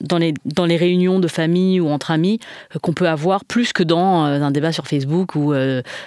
dans 0.00 0.18
les, 0.18 0.34
dans 0.44 0.64
les 0.64 0.76
réunions 0.76 1.18
de 1.18 1.28
famille 1.28 1.80
ou 1.80 1.88
entre 1.88 2.10
amis, 2.10 2.38
euh, 2.74 2.78
qu'on 2.78 2.92
peut 2.92 3.08
avoir 3.08 3.44
plus 3.44 3.72
que 3.72 3.82
dans 3.82 4.22
un 4.24 4.50
débat 4.50 4.72
sur 4.72 4.86
Facebook 4.86 5.34
ou 5.34 5.52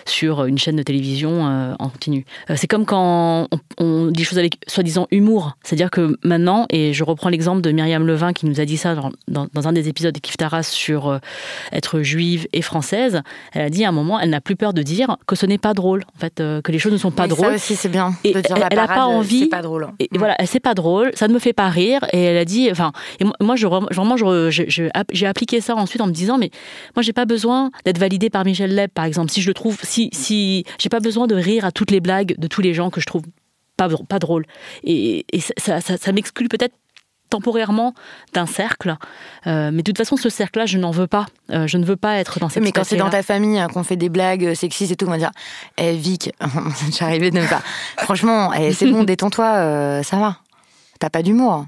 sur 0.05 0.45
une 0.45 0.57
chaîne 0.57 0.75
de 0.75 0.83
télévision 0.83 1.75
en 1.77 1.89
continu. 1.89 2.25
C'est 2.55 2.67
comme 2.67 2.85
quand 2.85 3.47
on, 3.77 4.07
dit 4.07 4.23
choses 4.23 4.39
avec 4.39 4.57
soi-disant 4.67 5.07
humour. 5.11 5.57
C'est-à-dire 5.63 5.91
que 5.91 6.17
maintenant, 6.23 6.65
et 6.69 6.93
je 6.93 7.03
reprends 7.03 7.29
l'exemple 7.29 7.61
de 7.61 7.71
Myriam 7.71 8.05
Levin 8.05 8.33
qui 8.33 8.45
nous 8.45 8.59
a 8.59 8.65
dit 8.65 8.77
ça 8.77 8.95
dans, 9.27 9.47
dans 9.53 9.67
un 9.67 9.73
des 9.73 9.89
épisodes 9.89 10.13
de 10.13 10.19
Kif 10.19 10.37
Taras 10.37 10.63
sur 10.63 11.19
être 11.71 12.01
juive 12.01 12.47
et 12.55 12.61
française, 12.61 13.21
elle 13.51 13.63
a 13.63 13.69
dit 13.69 13.85
à 13.85 13.89
un 13.89 13.91
moment, 13.91 14.19
elle 14.19 14.29
n'a 14.29 14.41
plus 14.41 14.55
peur 14.55 14.73
de 14.73 14.81
dire 14.81 15.17
que 15.27 15.35
ce 15.35 15.45
n'est 15.45 15.57
pas 15.57 15.73
drôle, 15.73 16.03
en 16.15 16.19
fait, 16.19 16.39
euh, 16.39 16.61
que 16.61 16.71
les 16.71 16.79
choses 16.79 16.93
ne 16.93 16.97
sont 16.97 17.11
pas 17.11 17.27
drôles. 17.27 17.49
Ça 17.49 17.55
aussi, 17.55 17.75
c'est 17.75 17.89
bien. 17.89 18.13
Et 18.23 18.33
elle 18.33 18.77
n'a 18.77 18.87
pas 18.87 19.05
envie. 19.05 19.41
C'est 19.41 19.47
pas 19.47 19.61
drôle. 19.61 19.89
Et 19.99 20.07
mm. 20.11 20.17
voilà, 20.17 20.35
c'est 20.45 20.59
pas 20.61 20.73
drôle, 20.73 21.11
ça 21.13 21.27
ne 21.27 21.33
me 21.33 21.39
fait 21.39 21.53
pas 21.53 21.69
rire. 21.69 21.99
Et 22.13 22.23
elle 22.23 22.37
a 22.37 22.45
dit, 22.45 22.69
enfin, 22.71 22.93
et 23.19 23.25
moi, 23.43 23.55
je, 23.55 23.67
vraiment, 23.67 24.15
j'ai 24.17 25.25
appliqué 25.27 25.61
ça 25.61 25.75
ensuite 25.75 26.01
en 26.01 26.07
me 26.07 26.13
disant, 26.13 26.37
mais 26.37 26.49
moi, 26.95 27.03
j'ai 27.03 27.13
pas 27.13 27.25
besoin 27.25 27.71
d'être 27.83 27.99
validée 27.99 28.29
par 28.29 28.45
Michel 28.45 28.73
Leb, 28.73 28.89
par 28.91 29.05
exemple. 29.05 29.31
Si 29.31 29.41
je 29.41 29.47
le 29.47 29.53
trouve, 29.53 29.77
si, 29.83 30.09
si, 30.13 30.63
j'ai 30.79 30.89
pas 30.89 31.01
besoin 31.01 31.27
de 31.27 31.35
rire 31.35 31.65
à 31.65 31.71
toutes 31.71 31.91
les 31.91 31.99
blagues 31.99 32.35
de 32.37 32.47
tous 32.47 32.61
les 32.61 32.73
gens 32.73 32.89
que 32.89 33.01
je 33.01 33.05
trouve 33.05 33.23
pas, 33.75 33.89
pas 34.07 34.19
drôles. 34.19 34.45
Et, 34.83 35.25
ça, 35.57 35.81
ça, 35.81 35.97
ça 35.97 36.11
m'exclut 36.11 36.47
peut-être 36.47 36.73
temporairement 37.29 37.93
d'un 38.33 38.45
cercle. 38.45 38.95
Euh, 39.47 39.71
mais 39.71 39.77
de 39.77 39.83
toute 39.83 39.97
façon, 39.97 40.17
ce 40.17 40.29
cercle-là, 40.29 40.65
je 40.65 40.77
n'en 40.77 40.91
veux 40.91 41.07
pas. 41.07 41.25
Euh, 41.51 41.67
je 41.67 41.77
ne 41.77 41.85
veux 41.85 41.95
pas 41.95 42.17
être 42.17 42.39
dans 42.39 42.49
cette 42.49 42.63
Mais 42.63 42.71
quand 42.71 42.83
c'est 42.83 42.97
dans 42.97 43.09
ta 43.09 43.23
famille 43.23 43.59
hein, 43.59 43.67
qu'on 43.67 43.83
fait 43.83 43.95
des 43.95 44.09
blagues 44.09 44.53
sexistes 44.53 44.91
et 44.91 44.95
tout, 44.95 45.05
on 45.05 45.11
va 45.11 45.17
dire 45.17 45.31
Eh, 45.77 45.95
Vic, 45.95 46.31
j'arrivais 46.97 47.31
de 47.31 47.39
ne 47.39 47.47
pas. 47.47 47.61
Franchement, 47.97 48.53
eh, 48.53 48.73
c'est 48.73 48.89
bon, 48.89 49.03
détends-toi, 49.05 49.45
euh, 49.45 50.03
ça 50.03 50.17
va. 50.17 50.37
T'as 50.99 51.09
pas 51.09 51.23
d'humour. 51.23 51.65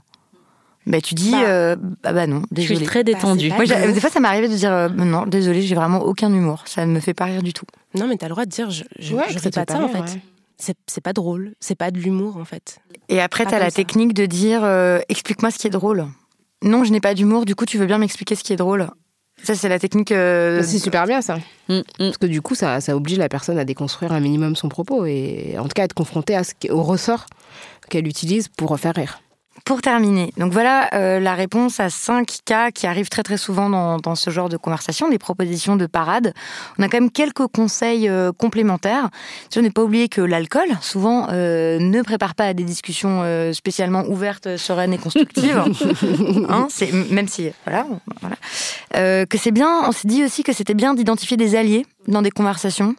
Bah, 0.86 1.02
tu 1.02 1.16
dis, 1.16 1.32
bah, 1.32 1.76
bah, 1.76 2.14
bah, 2.14 2.28
non, 2.28 2.44
désolé. 2.50 2.76
Je 2.76 2.80
suis 2.80 2.86
très 2.86 3.04
détendue. 3.04 3.52
Moi, 3.52 3.66
des 3.66 4.00
fois, 4.00 4.10
ça 4.10 4.22
m'arrivait 4.22 4.48
de 4.48 4.56
dire, 4.56 4.90
non, 4.96 5.26
désolé, 5.26 5.62
j'ai 5.62 5.76
vraiment 5.76 6.00
aucun 6.00 6.32
humour. 6.34 6.64
Ça 6.66 6.86
ne 6.86 6.94
me 6.94 7.02
fait 7.02 7.14
pas 7.14 7.26
rire 7.26 7.44
du 7.44 7.52
tout. 7.52 7.66
Non, 7.94 8.08
mais 8.08 8.16
t'as 8.16 8.28
le 8.28 8.32
droit 8.32 8.46
de 8.46 8.50
dire, 8.50 8.70
je, 8.70 8.84
je, 8.98 9.10
je 9.10 9.50
pas 9.50 9.66
de 9.66 9.72
ça, 9.72 9.84
en 9.84 9.90
fait 9.90 10.18
c'est 10.58 11.02
pas 11.02 11.14
drôle, 11.14 11.54
c'est 11.60 11.76
pas 11.76 11.92
de 11.92 12.00
l'humour 12.00 12.38
en 12.38 12.46
fait. 12.46 12.80
Et 13.10 13.22
après, 13.22 13.46
tu 13.46 13.54
as 13.54 13.60
la 13.60 13.72
technique 13.72 14.14
de 14.14 14.26
dire 14.26 14.64
euh, 14.64 15.00
explique-moi 15.10 15.52
ce 15.52 15.60
qui 15.60 15.68
est 15.68 15.72
drôle. 15.72 16.08
Non, 16.64 16.84
je 16.84 16.92
n'ai 16.92 17.00
pas 17.00 17.14
d'humour, 17.14 17.46
du 17.46 17.56
coup, 17.56 17.66
tu 17.66 17.78
veux 17.78 17.86
bien 17.86 18.00
m'expliquer 18.00 18.36
ce 18.36 18.44
qui 18.44 18.54
est 18.54 18.58
drôle. 18.58 18.90
Ça, 19.44 19.54
c'est 19.54 19.70
la 19.70 19.78
technique. 19.78 20.12
Euh, 20.12 20.64
c'est 20.64 20.80
super 20.80 21.06
bien 21.06 21.22
ça. 21.22 21.38
Mm, 21.70 21.76
mm. 21.76 21.84
Parce 22.00 22.18
que 22.18 22.26
du 22.26 22.42
coup, 22.42 22.56
ça, 22.56 22.82
ça, 22.82 22.96
oblige 22.96 23.20
la 23.20 23.30
personne 23.30 23.60
à 23.60 23.66
déconstruire 23.66 24.12
un 24.12 24.20
minimum 24.20 24.56
son 24.56 24.68
propos 24.68 25.06
et 25.06 25.56
en 25.60 25.64
tout 25.64 25.74
cas 25.76 25.84
à 25.84 25.86
être 25.86 25.94
confrontée 25.94 26.36
à 26.36 26.44
ce, 26.44 26.54
au 26.72 26.82
ressort 26.82 27.28
qu'elle 27.90 28.08
utilise 28.08 28.48
pour 28.48 28.78
faire 28.80 28.96
rire. 28.96 29.22
Pour 29.66 29.82
terminer, 29.82 30.34
donc 30.38 30.54
voilà 30.54 30.90
euh, 30.94 31.20
la 31.20 31.34
réponse 31.34 31.80
à 31.80 31.90
5 31.90 32.40
cas 32.46 32.72
qui 32.72 32.88
arrivent 32.88 33.10
très 33.10 33.24
très 33.24 33.38
souvent 33.38 33.70
dans, 33.70 33.98
dans, 33.98 34.16
ce 34.16 34.30
genre 34.30 34.50
de 34.50 34.58
conversation, 34.58 35.10
des 35.10 35.18
propositions 35.18 35.76
de 35.76 35.86
parade. 35.86 36.34
On 36.78 36.84
a 36.84 36.90
quand 36.90 37.00
même 37.00 37.12
quelques 37.12 37.48
conseils 37.48 38.08
euh, 38.08 38.32
complémentaires. 38.32 39.10
Je 39.54 39.60
n'ai 39.60 39.70
pas 39.70 39.84
oublié 39.84 40.10
que 40.10 40.22
l'alcool, 40.22 40.68
souvent, 40.82 41.28
euh, 41.32 41.80
ne 41.80 42.02
prépare 42.02 42.36
pas 42.36 42.46
à 42.46 42.54
des 42.54 42.64
discussions 42.64 43.24
spécialement 43.54 44.06
ouvertes, 44.08 44.58
sereines 44.58 44.94
et 44.94 44.98
constructives. 44.98 45.58
hein, 46.50 46.68
c'est, 46.70 46.92
même 47.12 47.28
si, 47.28 47.50
voilà, 47.66 47.86
voilà. 48.22 49.26
Que 49.26 49.38
c'est 49.38 49.52
bien, 49.52 49.84
on 49.88 49.92
s'est 49.92 50.08
dit 50.08 50.24
aussi 50.24 50.44
que 50.44 50.54
c'était 50.54 50.74
bien 50.74 50.94
d'identifier 50.94 51.38
des 51.38 51.56
alliés 51.56 51.86
dans 52.08 52.22
des 52.22 52.32
conversations. 52.32 52.96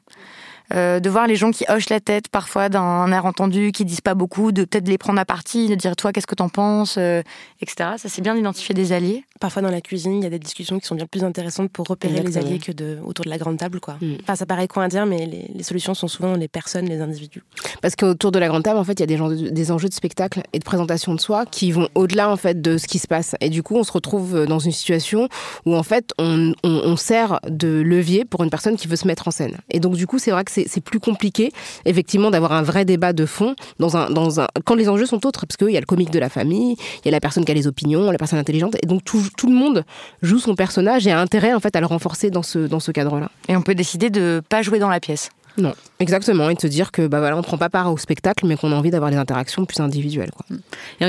Euh, 0.75 1.01
de 1.01 1.09
voir 1.09 1.27
les 1.27 1.37
gens 1.37 1.51
qui 1.51 1.64
hochent 1.69 1.89
la 1.89 2.01
tête 2.01 2.29
parfois 2.29 2.69
d'un 2.69 3.11
air 3.11 3.25
entendu, 3.25 3.73
qui 3.73 3.85
disent 3.85 4.01
pas 4.01 4.14
beaucoup, 4.14 4.53
de 4.53 4.64
peut-être 4.64 4.89
les 4.89 4.99
prendre 4.99 5.19
à 5.19 5.25
partie, 5.25 5.69
de 5.69 5.75
dire 5.75 5.97
toi 5.97 6.12
qu'est-ce 6.12 6.27
que 6.27 6.35
t'en 6.35 6.49
penses, 6.49 6.97
euh, 6.99 7.23
etc. 7.61 7.91
Ça 7.97 8.09
c'est 8.09 8.21
bien 8.21 8.35
d'identifier 8.35 8.75
des 8.75 8.93
alliés. 8.93 9.25
Parfois 9.41 9.62
dans 9.62 9.70
la 9.70 9.80
cuisine, 9.80 10.18
il 10.18 10.24
y 10.24 10.26
a 10.26 10.30
des 10.30 10.39
discussions 10.39 10.78
qui 10.78 10.86
sont 10.86 10.95
bien 10.95 11.07
plus 11.07 11.24
intéressantes 11.24 11.70
pour 11.70 11.86
repérer 11.86 12.18
Exactement. 12.18 12.43
les 12.43 12.49
alliés 12.49 12.59
que 12.59 12.72
de, 12.72 12.99
autour 13.05 13.24
de 13.24 13.30
la 13.30 13.39
grande 13.39 13.59
table. 13.59 13.80
Quoi. 13.80 13.97
Mm. 14.01 14.16
Enfin, 14.22 14.36
ça 14.36 14.47
paraît 14.47 14.68
con 14.68 14.80
à 14.80 14.89
dire, 14.89 15.07
mais 15.07 15.26
les, 15.26 15.51
les, 15.55 15.62
solutions 15.62 15.95
sont 15.95 16.09
souvent 16.09 16.34
les 16.34 16.49
personnes, 16.49 16.86
les 16.86 17.01
individus. 17.01 17.43
Parce 17.80 17.97
qu'autour 17.97 18.32
de 18.32 18.39
la 18.39 18.49
grande 18.49 18.64
table, 18.64 18.78
en 18.78 18.84
fait, 18.84 18.95
il 18.95 19.01
y 19.01 19.03
a 19.05 19.07
des, 19.07 19.16
gens 19.16 19.28
de, 19.28 19.49
des 19.49 19.70
enjeux 19.70 19.89
de 19.89 19.95
spectacle 19.95 20.43
et 20.53 20.59
de 20.59 20.64
présentation 20.64 21.14
de 21.14 21.20
soi 21.20 21.47
qui 21.47 21.72
vont 21.72 21.89
au-delà 21.95 22.30
en 22.30 22.36
fait 22.36 22.61
de 22.61 22.78
ce 22.78 22.86
qui 22.86 22.99
se 22.99 23.07
passe. 23.07 23.34
Et 23.41 23.51
du 23.51 23.62
coup, 23.62 23.76
on 23.76 23.84
se 23.84 23.93
retrouve 23.93 24.47
dans 24.47 24.59
une 24.59 24.72
situation 24.72 25.28
où 25.66 25.74
en 25.74 25.82
fait, 25.82 26.12
on, 26.18 26.53
on, 26.64 26.70
on 26.84 26.97
sert 26.97 27.41
de 27.49 27.68
levier 27.80 28.24
pour 28.24 28.43
une 28.45 28.51
personne 28.51 28.76
qui 28.76 28.89
veut 28.89 28.97
se 28.97 29.07
mettre 29.07 29.28
en 29.28 29.30
scène. 29.30 29.57
Et 29.70 29.80
donc, 29.80 29.95
du 29.95 30.07
coup, 30.07 30.18
c'est 30.18 30.30
vrai 30.30 30.45
que 30.45 30.51
c'est 30.51 30.80
plus 30.80 31.01
compliqué 31.01 31.53
effectivement 31.84 32.30
d'avoir 32.30 32.53
un 32.53 32.62
vrai 32.62 32.84
débat 32.84 33.12
de 33.12 33.26
fond 33.26 33.55
dans 33.78 33.97
un, 33.97 34.11
dans 34.11 34.41
un, 34.41 34.47
quand 34.64 34.74
les 34.74 34.89
enjeux 34.89 35.07
sont 35.07 35.26
autres, 35.26 35.47
parce 35.47 35.57
qu'il 35.57 35.70
y 35.70 35.76
a 35.76 35.80
le 35.80 35.86
comique 35.86 36.11
de 36.11 36.18
la 36.18 36.28
famille, 36.28 36.76
il 37.03 37.07
y 37.07 37.09
a 37.09 37.11
la 37.11 37.20
personne 37.20 37.45
qui 37.45 37.53
a 37.53 37.55
les 37.55 37.66
opinions, 37.66 38.11
la 38.11 38.18
personne 38.18 38.39
intelligente, 38.39 38.76
et 38.82 38.86
donc 38.86 39.05
tout, 39.05 39.22
tout 39.37 39.49
le 39.49 39.55
monde 39.55 39.85
joue 40.22 40.39
son 40.39 40.55
personnage 40.55 41.07
et 41.07 41.12
a 41.12 41.20
intérêt 41.20 41.55
en 41.55 41.61
fait 41.61 41.74
à 41.76 41.81
le 41.81 41.87
renforcer 41.87 42.31
dans 42.31 42.43
ce, 42.43 42.91
cadre-là. 42.91 43.31
Et 43.49 43.57
on 43.57 43.62
peut 43.62 43.74
décider 43.74 44.11
de 44.11 44.43
pas 44.49 44.62
jouer 44.62 44.79
dans 44.79 44.89
la 44.89 45.01
pièce. 45.01 45.31
Non, 45.59 45.75
exactement, 45.99 46.49
et 46.49 46.55
de 46.55 46.61
se 46.61 46.69
dire 46.69 46.93
que 46.93 47.07
bah 47.07 47.19
voilà, 47.19 47.35
on 47.35 47.39
ne 47.39 47.45
prend 47.45 47.59
pas 47.59 47.69
part 47.69 47.93
au 47.93 47.99
spectacle, 47.99 48.47
mais 48.47 48.57
qu'on 48.57 48.73
a 48.73 48.77
envie 48.77 48.91
d'avoir 48.91 49.11
des 49.11 49.17
interactions 49.17 49.65
plus 49.65 49.81
individuelles. 49.81 50.31
Quoi. 50.31 50.57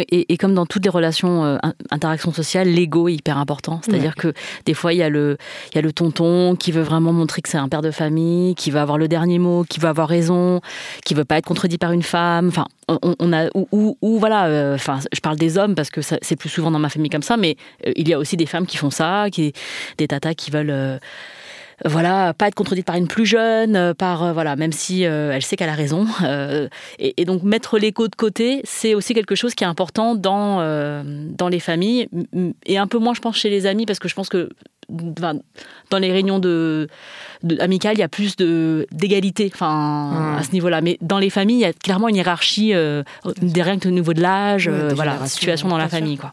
Et, 0.09 0.37
comme 0.37 0.55
dans 0.55 0.65
toutes 0.65 0.83
les 0.83 0.89
relations, 0.89 1.45
euh, 1.45 1.57
interactions 1.91 2.33
sociales, 2.33 2.67
l'ego 2.67 3.07
est 3.07 3.13
hyper 3.13 3.37
important. 3.37 3.79
C'est-à-dire 3.83 4.15
ouais. 4.17 4.33
que 4.33 4.39
des 4.65 4.73
fois, 4.73 4.93
il 4.93 4.97
y, 4.97 5.03
a 5.03 5.09
le, 5.09 5.37
il 5.71 5.75
y 5.75 5.77
a 5.77 5.81
le 5.81 5.93
tonton 5.93 6.55
qui 6.55 6.71
veut 6.71 6.81
vraiment 6.81 7.13
montrer 7.13 7.41
que 7.41 7.49
c'est 7.49 7.57
un 7.57 7.69
père 7.69 7.83
de 7.83 7.91
famille, 7.91 8.55
qui 8.55 8.71
veut 8.71 8.79
avoir 8.79 8.97
le 8.97 9.07
dernier 9.07 9.37
mot, 9.37 9.63
qui 9.63 9.79
veut 9.79 9.89
avoir 9.89 10.07
raison, 10.07 10.61
qui 11.05 11.13
veut 11.13 11.25
pas 11.25 11.37
être 11.37 11.45
contredit 11.45 11.77
par 11.77 11.91
une 11.91 12.03
femme. 12.03 12.47
Enfin, 12.47 12.65
on, 12.87 13.15
on 13.19 13.33
a 13.33 13.49
ou, 13.53 13.67
ou, 13.71 13.97
ou 14.01 14.19
voilà. 14.19 14.47
Euh, 14.47 14.77
je 14.77 15.19
parle 15.19 15.37
des 15.37 15.57
hommes 15.57 15.75
parce 15.75 15.91
que 15.91 16.01
c'est 16.01 16.35
plus 16.35 16.49
souvent 16.49 16.71
dans 16.71 16.79
ma 16.79 16.89
famille 16.89 17.11
comme 17.11 17.21
ça, 17.21 17.37
mais 17.37 17.55
euh, 17.85 17.91
il 17.95 18.09
y 18.09 18.13
a 18.13 18.17
aussi 18.17 18.37
des 18.37 18.47
femmes 18.47 18.65
qui 18.65 18.77
font 18.77 18.89
ça, 18.89 19.27
qui 19.31 19.53
des 19.97 20.07
tatas 20.07 20.33
qui 20.33 20.49
veulent. 20.49 20.99
Euh, 21.85 21.89
voilà, 21.89 22.33
pas 22.33 22.47
être 22.47 22.55
contredite 22.55 22.85
par 22.85 22.95
une 22.95 23.07
plus 23.07 23.25
jeune, 23.25 23.93
par 23.93 24.23
euh, 24.23 24.33
voilà, 24.33 24.55
même 24.55 24.71
si 24.71 25.05
euh, 25.05 25.31
elle 25.33 25.41
sait 25.41 25.55
qu'elle 25.55 25.69
a 25.69 25.75
raison. 25.75 26.05
Euh, 26.29 26.67
et, 26.99 27.19
et, 27.21 27.25
donc 27.25 27.43
mettre 27.43 27.79
l'écho 27.79 28.07
de 28.07 28.15
côté, 28.15 28.61
c'est 28.63 28.93
aussi 28.93 29.13
quelque 29.13 29.35
chose 29.35 29.55
qui 29.55 29.63
est 29.63 29.67
important 29.67 30.15
dans 30.15 30.59
euh, 30.59 31.01
dans 31.05 31.47
les 31.47 31.59
familles 31.59 32.07
et 32.65 32.77
un 32.77 32.87
peu 32.87 32.97
moins, 32.97 33.13
je 33.13 33.21
pense, 33.21 33.37
chez 33.37 33.49
les 33.49 33.65
amis, 33.65 33.85
parce 33.85 33.99
que 33.99 34.07
je 34.07 34.15
pense 34.15 34.29
que 34.29 34.49
dans 34.89 35.97
les 35.97 36.11
réunions 36.11 36.39
de, 36.39 36.87
de 37.43 37.59
amicales, 37.61 37.95
il 37.95 37.99
y 37.99 38.03
a 38.03 38.09
plus 38.09 38.35
de 38.35 38.85
d'égalité, 38.91 39.49
enfin 39.53 40.11
mmh. 40.11 40.37
à 40.39 40.43
ce 40.43 40.51
niveau-là. 40.51 40.81
Mais 40.81 40.97
dans 41.01 41.19
les 41.19 41.29
familles, 41.29 41.57
il 41.57 41.61
y 41.61 41.65
a 41.65 41.73
clairement 41.73 42.09
une 42.09 42.17
hiérarchie 42.17 42.73
euh, 42.73 43.03
des 43.41 43.61
règles 43.61 43.87
au 43.87 43.91
niveau 43.91 44.13
de 44.13 44.21
l'âge, 44.21 44.67
ouais, 44.67 44.93
voilà, 44.93 45.25
situation 45.25 45.67
dans 45.67 45.77
la 45.77 45.89
famille, 45.89 46.17
quoi. 46.17 46.31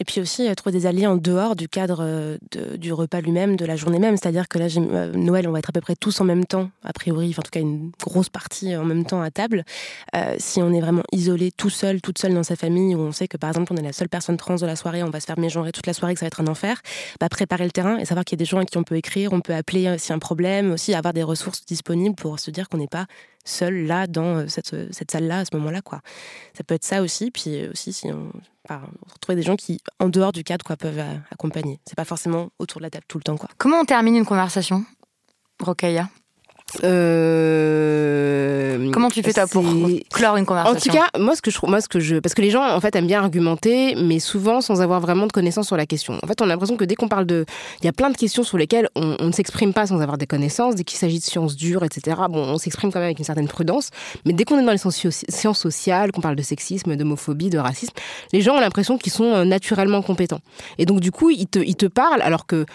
Et 0.00 0.04
puis 0.04 0.20
aussi 0.20 0.48
euh, 0.48 0.54
trouver 0.54 0.72
des 0.72 0.86
alliés 0.86 1.06
en 1.06 1.16
dehors 1.16 1.54
du 1.54 1.68
cadre 1.68 1.98
euh, 2.00 2.38
du 2.78 2.92
repas 2.92 3.20
lui-même, 3.20 3.56
de 3.56 3.66
la 3.66 3.76
journée 3.76 3.98
même. 3.98 4.16
C'est-à-dire 4.16 4.48
que 4.48 4.58
là, 4.58 4.66
euh, 4.76 5.12
Noël, 5.12 5.46
on 5.46 5.52
va 5.52 5.58
être 5.58 5.68
à 5.68 5.72
peu 5.72 5.82
près 5.82 5.94
tous 5.94 6.20
en 6.22 6.24
même 6.24 6.46
temps, 6.46 6.70
a 6.82 6.92
priori, 6.94 7.28
enfin, 7.30 7.40
en 7.40 7.42
tout 7.42 7.50
cas 7.50 7.60
une 7.60 7.92
grosse 8.02 8.30
partie 8.30 8.74
en 8.74 8.84
même 8.84 9.04
temps 9.04 9.20
à 9.20 9.30
table. 9.30 9.64
Si 10.38 10.62
on 10.62 10.72
est 10.72 10.80
vraiment 10.80 11.02
isolé, 11.12 11.52
tout 11.52 11.68
seul, 11.68 12.00
toute 12.00 12.18
seule 12.18 12.32
dans 12.32 12.42
sa 12.42 12.56
famille, 12.56 12.94
où 12.94 13.00
on 13.00 13.12
sait 13.12 13.28
que 13.28 13.36
par 13.36 13.50
exemple 13.50 13.72
on 13.72 13.76
est 13.76 13.82
la 13.82 13.92
seule 13.92 14.08
personne 14.08 14.36
trans 14.38 14.56
de 14.56 14.66
la 14.66 14.76
soirée, 14.76 15.02
on 15.02 15.10
va 15.10 15.20
se 15.20 15.26
faire 15.26 15.38
mégenrer 15.38 15.72
toute 15.72 15.86
la 15.86 15.92
soirée, 15.92 16.14
que 16.14 16.20
ça 16.20 16.24
va 16.24 16.28
être 16.28 16.40
un 16.40 16.46
enfer, 16.46 16.80
bah, 17.20 17.28
préparer 17.28 17.64
le 17.64 17.70
terrain 17.70 17.98
et 17.98 18.04
savoir 18.06 18.24
qu'il 18.24 18.36
y 18.36 18.38
a 18.38 18.42
des 18.42 18.48
gens 18.48 18.58
à 18.58 18.64
qui 18.64 18.78
on 18.78 18.84
peut 18.84 18.96
écrire, 18.96 19.32
on 19.32 19.40
peut 19.40 19.54
appeler 19.54 19.98
s'il 19.98 20.10
y 20.10 20.12
a 20.12 20.16
un 20.16 20.18
problème, 20.18 20.72
aussi 20.72 20.94
avoir 20.94 21.12
des 21.12 21.22
ressources 21.22 21.64
disponibles 21.66 22.14
pour 22.14 22.38
se 22.38 22.50
dire 22.50 22.68
qu'on 22.68 22.78
n'est 22.78 22.88
pas 22.88 23.06
seul 23.44 23.86
là 23.86 24.06
dans 24.06 24.48
cette, 24.48 24.74
salle-là 25.10 25.40
à 25.40 25.44
ce 25.44 25.56
moment-là. 25.56 25.80
Ça 26.54 26.64
peut 26.64 26.74
être 26.74 26.84
ça 26.84 27.02
aussi, 27.02 27.30
puis 27.30 27.68
aussi 27.68 27.92
si 27.92 28.08
on, 28.08 28.30
enfin, 28.70 28.88
retrouver 29.12 29.36
des 29.36 29.42
gens 29.42 29.56
qui 29.56 29.80
en 29.98 30.08
dehors 30.08 30.32
du 30.32 30.44
cadre 30.44 30.64
quoi 30.64 30.76
peuvent 30.76 31.02
accompagner. 31.30 31.80
C'est 31.86 31.96
pas 31.96 32.04
forcément 32.04 32.50
autour 32.58 32.80
de 32.80 32.84
la 32.84 32.90
table 32.90 33.04
tout 33.08 33.18
le 33.18 33.24
temps 33.24 33.36
quoi. 33.36 33.48
Comment 33.58 33.80
on 33.80 33.84
termine 33.84 34.16
une 34.16 34.26
conversation, 34.26 34.84
Rokaya? 35.60 36.08
Euh... 36.84 38.30
Comment 38.92 39.08
tu 39.08 39.22
fais 39.22 39.32
toi 39.32 39.46
pour 39.46 39.64
clore 40.12 40.36
une 40.36 40.46
conversation 40.46 40.76
En 40.76 40.80
tout 40.80 40.90
cas, 40.90 41.06
moi 41.18 41.34
ce 41.36 41.42
que 41.42 41.50
je 41.50 41.58
moi 41.62 41.80
ce 41.80 41.88
que 41.88 42.00
je 42.00 42.16
parce 42.16 42.34
que 42.34 42.42
les 42.42 42.50
gens 42.50 42.62
en 42.64 42.80
fait 42.80 42.94
aiment 42.96 43.06
bien 43.06 43.20
argumenter, 43.20 43.94
mais 43.96 44.18
souvent 44.18 44.60
sans 44.60 44.82
avoir 44.82 45.00
vraiment 45.00 45.26
de 45.26 45.32
connaissances 45.32 45.66
sur 45.66 45.76
la 45.76 45.86
question. 45.86 46.18
En 46.22 46.26
fait, 46.26 46.40
on 46.40 46.44
a 46.44 46.48
l'impression 46.48 46.76
que 46.76 46.84
dès 46.84 46.94
qu'on 46.94 47.08
parle 47.08 47.26
de, 47.26 47.44
il 47.80 47.86
y 47.86 47.88
a 47.88 47.92
plein 47.92 48.10
de 48.10 48.16
questions 48.16 48.42
sur 48.42 48.58
lesquelles 48.58 48.88
on, 48.96 49.16
on 49.18 49.26
ne 49.26 49.32
s'exprime 49.32 49.72
pas 49.72 49.86
sans 49.86 50.00
avoir 50.00 50.18
des 50.18 50.26
connaissances. 50.26 50.74
Dès 50.74 50.84
qu'il 50.84 50.98
s'agit 50.98 51.18
de 51.18 51.24
sciences 51.24 51.56
dures, 51.56 51.84
etc. 51.84 52.16
Bon, 52.30 52.40
on 52.40 52.58
s'exprime 52.58 52.92
quand 52.92 52.98
même 52.98 53.06
avec 53.06 53.18
une 53.18 53.24
certaine 53.24 53.48
prudence, 53.48 53.90
mais 54.24 54.32
dès 54.32 54.44
qu'on 54.44 54.58
est 54.58 54.64
dans 54.64 54.72
les 54.72 54.78
sciences 54.78 55.58
sociales, 55.58 56.12
qu'on 56.12 56.20
parle 56.20 56.36
de 56.36 56.42
sexisme, 56.42 56.96
d'homophobie, 56.96 57.50
de 57.50 57.58
racisme, 57.58 57.92
les 58.32 58.40
gens 58.40 58.56
ont 58.56 58.60
l'impression 58.60 58.98
qu'ils 58.98 59.12
sont 59.12 59.24
euh, 59.24 59.44
naturellement 59.44 60.02
compétents. 60.02 60.40
Et 60.78 60.86
donc 60.86 61.00
du 61.00 61.10
coup, 61.10 61.30
ils 61.30 61.46
te 61.46 61.58
ils 61.58 61.76
te 61.76 61.86
parlent 61.86 62.22
alors 62.22 62.46
que 62.46 62.66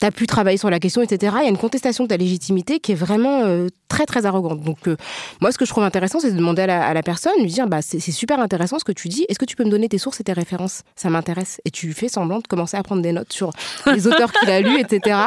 tu 0.00 0.06
as 0.06 0.10
pu 0.10 0.26
travailler 0.26 0.56
sur 0.56 0.70
la 0.70 0.78
question, 0.78 1.02
etc. 1.02 1.36
Il 1.40 1.44
y 1.44 1.46
a 1.46 1.50
une 1.50 1.58
contestation 1.58 2.04
de 2.04 2.08
ta 2.08 2.16
légitimité 2.16 2.80
qui 2.80 2.92
est 2.92 2.96
vraiment 2.96 3.44
euh, 3.44 3.68
très 3.88 4.06
très 4.06 4.26
arrogante. 4.26 4.60
Donc 4.60 4.88
euh, 4.88 4.96
moi, 5.40 5.52
ce 5.52 5.58
que 5.58 5.64
je 5.64 5.70
trouve 5.70 5.84
intéressant, 5.84 6.20
c'est 6.20 6.32
de 6.32 6.36
demander 6.36 6.62
à 6.62 6.66
la, 6.66 6.86
à 6.86 6.94
la, 6.94 7.02
personne, 7.02 7.32
lui 7.40 7.50
dire, 7.50 7.66
bah 7.66 7.82
c'est 7.82 8.00
super 8.00 8.40
intéressant 8.40 8.78
ce 8.78 8.84
que 8.84 8.92
tu 8.92 9.08
dis. 9.08 9.26
Est-ce 9.28 9.38
que 9.38 9.44
tu 9.44 9.56
peux 9.56 9.64
me 9.64 9.70
donner 9.70 9.88
tes 9.88 9.98
sources 9.98 10.20
et 10.20 10.24
tes 10.24 10.32
références? 10.32 10.82
Ça 10.96 11.10
m'intéresse. 11.10 11.60
Et 11.64 11.70
tu 11.70 11.92
fais 11.92 12.08
semblant 12.08 12.38
de 12.38 12.46
commencer 12.46 12.76
à 12.76 12.82
prendre 12.82 13.02
des 13.02 13.12
notes 13.12 13.32
sur 13.32 13.50
les 13.86 14.06
auteurs 14.08 14.32
qu'il 14.32 14.50
a 14.50 14.60
lus, 14.60 14.78
etc. 14.78 15.18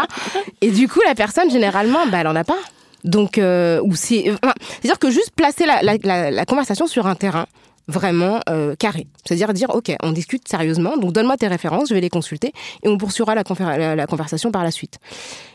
Et 0.62 0.72
du 0.72 0.88
coup, 0.88 1.02
la 1.06 1.16
personne, 1.16 1.50
généralement, 1.50 2.08
bah, 2.08 2.20
elle 2.22 2.28
en 2.28 2.36
a 2.36 2.44
pas. 2.44 2.60
Donc, 3.04 3.38
euh, 3.38 3.80
ou 3.84 3.96
c'est, 3.96 4.32
enfin, 4.32 4.54
c'est-à-dire 4.82 5.00
que 5.00 5.10
juste 5.10 5.32
placer 5.36 5.66
la, 5.66 5.82
la, 5.82 5.98
la, 6.04 6.32
la 6.32 6.46
conversation 6.46 6.88
sur 6.88 7.08
un 7.08 7.16
terrain 7.16 7.46
vraiment 7.88 8.40
euh, 8.50 8.76
carré. 8.76 9.08
C'est-à-dire 9.24 9.54
dire, 9.54 9.70
OK, 9.74 9.92
on 10.04 10.12
discute 10.12 10.48
sérieusement, 10.48 10.98
donc 10.98 11.14
donne-moi 11.14 11.38
tes 11.38 11.48
références, 11.48 11.90
je 11.90 11.94
vais 11.94 12.02
les 12.02 12.10
consulter, 12.10 12.52
et 12.84 12.88
on 12.88 12.98
poursuivra 12.98 13.36
la, 13.36 14.08
conversation 14.08 14.52
par 14.52 14.64
la 14.64 14.72
suite. 14.72 15.00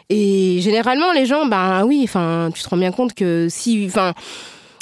Et 0.08 0.60
généralement, 0.60 1.12
les 1.12 1.26
gens, 1.26 1.46
ben 1.46 1.84
oui, 1.84 2.00
enfin, 2.04 2.50
tu 2.54 2.62
te 2.62 2.68
rends 2.68 2.76
bien 2.76 2.92
compte 2.92 3.14
que 3.14 3.48
si, 3.50 3.84
enfin, 3.86 4.14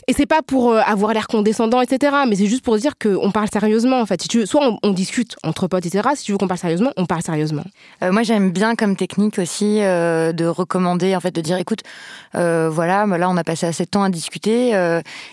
et 0.06 0.12
c'est 0.12 0.26
pas 0.26 0.42
pour 0.42 0.72
euh, 0.72 0.80
avoir 0.84 1.12
l'air 1.12 1.26
condescendant, 1.26 1.80
etc. 1.80 2.16
Mais 2.28 2.36
c'est 2.36 2.46
juste 2.46 2.64
pour 2.64 2.76
dire 2.76 2.94
qu'on 2.98 3.30
parle 3.30 3.48
sérieusement, 3.52 4.00
en 4.00 4.06
fait. 4.06 4.22
Si 4.22 4.28
tu 4.28 4.46
soit 4.46 4.78
on, 4.82 4.90
discute 4.90 5.36
entre 5.42 5.68
potes, 5.68 5.86
etc. 5.86 6.08
Si 6.14 6.24
tu 6.24 6.32
veux 6.32 6.38
qu'on 6.38 6.48
parle 6.48 6.58
sérieusement, 6.58 6.92
on 6.96 7.06
parle 7.06 7.22
sérieusement. 7.22 7.64
Euh, 8.02 8.12
moi, 8.12 8.22
j'aime 8.22 8.50
bien 8.50 8.74
comme 8.74 8.96
technique 8.96 9.38
aussi 9.38 9.80
euh, 9.80 10.32
de 10.32 10.46
recommander, 10.46 11.14
en 11.14 11.20
fait, 11.20 11.34
de 11.34 11.40
dire, 11.40 11.56
écoute, 11.58 11.80
voilà, 12.34 13.06
là, 13.06 13.30
on 13.30 13.36
a 13.36 13.44
passé 13.44 13.66
assez 13.66 13.84
de 13.84 13.90
temps 13.90 14.02
à 14.02 14.10
discuter, 14.10 14.72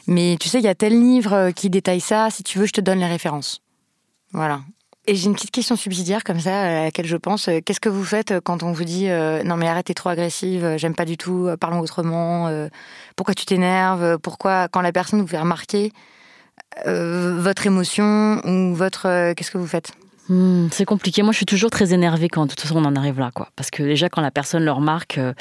mais 0.07 0.37
tu 0.39 0.49
sais, 0.49 0.59
il 0.59 0.63
y 0.63 0.67
a 0.67 0.75
tel 0.75 0.99
livre 0.99 1.51
qui 1.51 1.69
détaille 1.69 2.01
ça. 2.01 2.29
Si 2.29 2.43
tu 2.43 2.59
veux, 2.59 2.65
je 2.65 2.73
te 2.73 2.81
donne 2.81 2.99
les 2.99 3.05
références. 3.05 3.61
Voilà. 4.33 4.61
Et 5.09 5.15
j'ai 5.15 5.27
une 5.27 5.35
petite 5.35 5.51
question 5.51 5.77
subsidiaire 5.77 6.25
comme 6.25 6.41
ça 6.41 6.63
à 6.63 6.83
laquelle 6.83 7.05
je 7.05 7.15
pense. 7.15 7.49
Qu'est-ce 7.65 7.79
que 7.79 7.87
vous 7.87 8.03
faites 8.03 8.41
quand 8.41 8.61
on 8.63 8.73
vous 8.73 8.83
dit 8.83 9.09
euh, 9.09 9.41
non 9.41 9.55
mais 9.55 9.65
arrête 9.69 9.85
t'es 9.85 9.93
trop 9.93 10.09
agressive, 10.09 10.75
j'aime 10.75 10.95
pas 10.95 11.05
du 11.05 11.15
tout, 11.15 11.49
parlons 11.61 11.79
autrement. 11.79 12.47
Euh, 12.47 12.67
pourquoi 13.15 13.33
tu 13.33 13.45
t'énerves 13.45 14.17
Pourquoi 14.17 14.67
quand 14.67 14.81
la 14.81 14.91
personne 14.91 15.21
vous 15.21 15.27
fait 15.27 15.39
remarquer 15.39 15.93
euh, 16.87 17.37
votre 17.39 17.65
émotion 17.65 18.41
ou 18.43 18.75
votre 18.75 19.33
qu'est-ce 19.33 19.49
que 19.49 19.57
vous 19.57 19.67
faites? 19.67 19.93
Mmh, 20.29 20.67
c'est 20.71 20.83
compliqué. 20.83 21.23
Moi, 21.23 21.31
je 21.31 21.37
suis 21.37 21.45
toujours 21.45 21.69
très 21.69 21.93
énervée 21.93 22.27
quand 22.27 22.43
de 22.43 22.49
toute 22.49 22.59
façon 22.59 22.75
on 22.77 22.85
en 22.85 22.95
arrive 22.95 23.19
là, 23.19 23.31
quoi. 23.33 23.49
Parce 23.55 23.69
que 23.69 23.81
déjà, 23.81 24.09
quand 24.09 24.21
la 24.21 24.31
personne 24.31 24.65
le 24.65 24.71
remarque, 24.71 25.17
euh, 25.17 25.33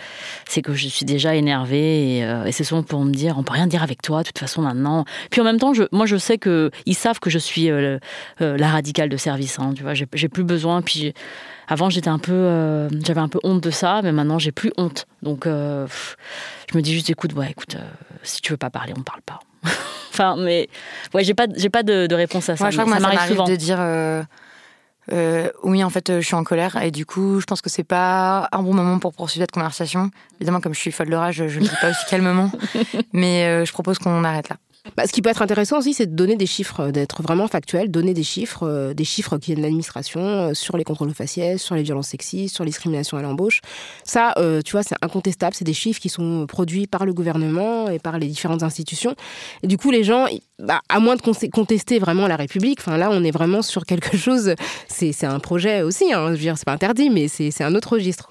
c'est 0.48 0.62
que 0.62 0.74
je 0.74 0.86
suis 0.86 1.04
déjà 1.04 1.34
énervée 1.34 2.18
et, 2.18 2.24
euh, 2.24 2.44
et 2.44 2.52
c'est 2.52 2.62
souvent 2.62 2.84
pour 2.84 3.04
me 3.04 3.12
dire, 3.12 3.36
on 3.36 3.42
peut 3.42 3.54
rien 3.54 3.66
dire 3.66 3.82
avec 3.82 4.00
toi, 4.00 4.22
de 4.22 4.28
toute 4.28 4.38
façon 4.38 4.62
maintenant. 4.62 5.04
Puis 5.30 5.40
en 5.40 5.44
même 5.44 5.58
temps, 5.58 5.74
je, 5.74 5.84
moi, 5.90 6.06
je 6.06 6.16
sais 6.16 6.38
que 6.38 6.70
ils 6.86 6.94
savent 6.94 7.18
que 7.18 7.30
je 7.30 7.38
suis 7.38 7.68
euh, 7.68 7.98
la 8.38 8.68
radicale 8.68 9.08
de 9.08 9.16
service. 9.16 9.58
Hein, 9.58 9.72
tu 9.74 9.82
vois, 9.82 9.94
j'ai 9.94 10.28
plus 10.28 10.44
besoin. 10.44 10.82
Puis 10.82 11.14
avant, 11.66 11.90
j'étais 11.90 12.08
un 12.08 12.20
peu, 12.20 12.88
j'avais 13.04 13.20
un 13.20 13.28
peu 13.28 13.40
honte 13.42 13.62
de 13.62 13.70
ça, 13.70 14.02
mais 14.02 14.12
maintenant, 14.12 14.38
j'ai 14.38 14.52
plus 14.52 14.72
honte. 14.76 15.06
Donc, 15.22 15.44
pff, 15.44 16.16
je 16.70 16.76
me 16.76 16.82
dis 16.82 16.94
juste, 16.94 17.10
écoute, 17.10 17.32
ouais, 17.34 17.50
écoute, 17.50 17.76
si 18.22 18.40
tu 18.40 18.52
veux 18.52 18.56
pas 18.56 18.70
parler, 18.70 18.92
on 18.96 19.02
parle 19.02 19.22
pas. 19.22 19.40
enfin, 20.12 20.36
mais 20.38 20.68
ouais, 21.12 21.24
j'ai 21.24 21.34
pas, 21.34 21.46
j'ai 21.56 21.70
pas 21.70 21.82
de, 21.82 22.06
de, 22.06 22.14
réponse 22.14 22.48
à 22.48 22.56
ça. 22.56 22.66
Ouais, 22.66 22.70
je 22.70 22.76
crois 22.80 22.92
que 22.92 23.02
ça 23.02 23.08
m'arrive 23.08 23.28
souvent 23.28 23.48
de 23.48 23.56
dire. 23.56 23.78
Euh, 25.12 25.50
oui, 25.62 25.84
en 25.84 25.90
fait, 25.90 26.20
je 26.20 26.26
suis 26.26 26.34
en 26.34 26.44
colère 26.44 26.76
et 26.82 26.90
du 26.90 27.06
coup, 27.06 27.40
je 27.40 27.46
pense 27.46 27.60
que 27.60 27.70
c'est 27.70 27.84
pas 27.84 28.48
un 28.52 28.62
bon 28.62 28.74
moment 28.74 28.98
pour 28.98 29.12
poursuivre 29.12 29.44
cette 29.44 29.52
conversation. 29.52 30.10
Évidemment, 30.40 30.60
comme 30.60 30.74
je 30.74 30.80
suis 30.80 30.92
folle 30.92 31.10
de 31.10 31.16
rage, 31.16 31.36
je 31.36 31.44
ne 31.44 31.64
le 31.64 31.68
dis 31.68 31.76
pas 31.80 31.90
aussi 31.90 32.04
calmement, 32.08 32.50
mais 33.12 33.44
euh, 33.44 33.64
je 33.64 33.72
propose 33.72 33.98
qu'on 33.98 34.24
arrête 34.24 34.48
là. 34.48 34.56
Bah, 34.96 35.06
ce 35.06 35.12
qui 35.12 35.22
peut 35.22 35.30
être 35.30 35.42
intéressant 35.42 35.78
aussi, 35.78 35.94
c'est 35.94 36.06
de 36.06 36.14
donner 36.14 36.36
des 36.36 36.46
chiffres, 36.46 36.90
d'être 36.90 37.22
vraiment 37.22 37.48
factuel, 37.48 37.90
donner 37.90 38.14
des 38.14 38.22
chiffres, 38.22 38.66
euh, 38.66 38.94
des 38.94 39.04
chiffres 39.04 39.38
qui 39.38 39.46
viennent 39.46 39.58
de 39.58 39.62
l'administration 39.62 40.20
euh, 40.20 40.54
sur 40.54 40.76
les 40.76 40.84
contrôles 40.84 41.12
faciès, 41.12 41.60
sur 41.60 41.74
les 41.74 41.82
violences 41.82 42.08
sexistes, 42.08 42.54
sur 42.54 42.64
les 42.64 42.72
à 43.12 43.22
l'embauche. 43.22 43.60
Ça, 44.04 44.32
euh, 44.36 44.62
tu 44.62 44.72
vois, 44.72 44.82
c'est 44.82 44.94
incontestable. 45.02 45.54
C'est 45.54 45.64
des 45.64 45.74
chiffres 45.74 46.00
qui 46.00 46.08
sont 46.08 46.46
produits 46.46 46.86
par 46.86 47.04
le 47.04 47.12
gouvernement 47.12 47.88
et 47.88 47.98
par 47.98 48.18
les 48.18 48.28
différentes 48.28 48.62
institutions. 48.62 49.14
Du 49.64 49.76
coup, 49.76 49.90
les 49.90 50.04
gens, 50.04 50.26
bah, 50.58 50.82
à 50.88 51.00
moins 51.00 51.16
de 51.16 51.22
contester 51.48 51.98
vraiment 51.98 52.28
la 52.28 52.36
République, 52.36 52.78
enfin 52.80 52.96
là, 52.96 53.08
on 53.10 53.24
est 53.24 53.30
vraiment 53.30 53.62
sur 53.62 53.86
quelque 53.86 54.16
chose. 54.16 54.54
C'est 54.88 55.24
un 55.24 55.40
projet 55.40 55.82
aussi. 55.82 56.12
Hein, 56.12 56.26
je 56.28 56.32
veux 56.32 56.36
dire, 56.38 56.58
c'est 56.58 56.66
pas 56.66 56.72
interdit, 56.72 57.10
mais 57.10 57.28
c'est 57.28 57.62
un 57.62 57.74
autre 57.74 57.94
registre. 57.94 58.28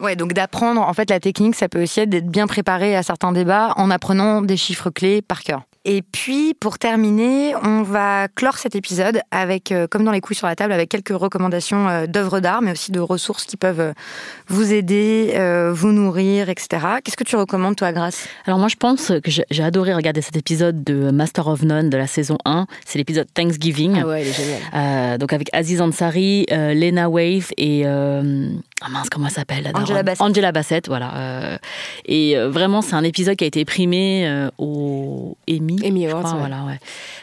Ouais, 0.00 0.16
donc 0.16 0.32
d'apprendre, 0.34 0.80
en 0.80 0.92
fait, 0.92 1.08
la 1.10 1.20
technique, 1.20 1.54
ça 1.54 1.68
peut 1.68 1.82
aussi 1.82 2.00
être 2.00 2.10
d'être 2.10 2.28
bien 2.28 2.46
préparé 2.46 2.96
à 2.96 3.02
certains 3.02 3.32
débats 3.32 3.72
en 3.76 3.90
apprenant 3.90 4.42
des 4.42 4.56
chiffres 4.56 4.90
clés 4.90 5.22
par 5.22 5.42
cœur. 5.42 5.62
Et 5.88 6.02
puis, 6.02 6.52
pour 6.58 6.80
terminer, 6.80 7.54
on 7.62 7.82
va 7.82 8.26
clore 8.26 8.58
cet 8.58 8.74
épisode 8.74 9.20
avec, 9.30 9.70
euh, 9.70 9.86
comme 9.86 10.02
dans 10.02 10.10
les 10.10 10.20
couilles 10.20 10.34
sur 10.34 10.48
la 10.48 10.56
table, 10.56 10.72
avec 10.72 10.88
quelques 10.88 11.16
recommandations 11.16 11.88
euh, 11.88 12.06
d'œuvres 12.06 12.40
d'art, 12.40 12.60
mais 12.60 12.72
aussi 12.72 12.90
de 12.90 12.98
ressources 12.98 13.44
qui 13.44 13.56
peuvent 13.56 13.78
euh, 13.78 13.92
vous 14.48 14.72
aider, 14.72 15.32
vous 15.72 15.92
nourrir, 15.92 16.48
etc. 16.48 16.68
Qu'est-ce 17.04 17.16
que 17.16 17.22
tu 17.22 17.36
recommandes, 17.36 17.76
toi, 17.76 17.92
Grace? 17.92 18.26
Alors, 18.46 18.58
moi, 18.58 18.66
je 18.66 18.74
pense 18.74 19.12
que 19.22 19.30
j'ai 19.30 19.62
adoré 19.62 19.94
regarder 19.94 20.22
cet 20.22 20.36
épisode 20.36 20.82
de 20.82 21.12
Master 21.12 21.46
of 21.46 21.62
None 21.62 21.88
de 21.88 21.96
la 21.96 22.08
saison 22.08 22.36
1. 22.44 22.66
C'est 22.84 22.98
l'épisode 22.98 23.28
Thanksgiving. 23.32 24.00
Ah 24.02 24.08
ouais, 24.08 24.22
il 24.22 24.28
est 24.28 24.32
génial. 24.32 25.18
donc, 25.18 25.32
avec 25.32 25.50
Aziz 25.52 25.80
Ansari, 25.80 26.46
Lena 26.50 27.08
Wave 27.08 27.50
et. 27.56 27.84
Ah 28.82 28.88
mince, 28.90 29.08
comment 29.08 29.26
elle 29.26 29.32
s'appelle 29.32 29.70
Angela 29.74 30.02
Bassett. 30.02 30.20
Angela 30.20 30.52
Bassett, 30.52 30.86
voilà. 30.88 31.58
et 32.04 32.36
vraiment, 32.36 32.82
c'est 32.82 32.94
un 32.94 33.04
épisode 33.04 33.36
qui 33.36 33.44
a 33.44 33.46
été 33.46 33.64
primé 33.64 34.48
au 34.58 35.36
Emmy 35.48 35.78
Emmy, 35.84 36.06
voilà, 36.06 36.64
ouais. 36.64 36.78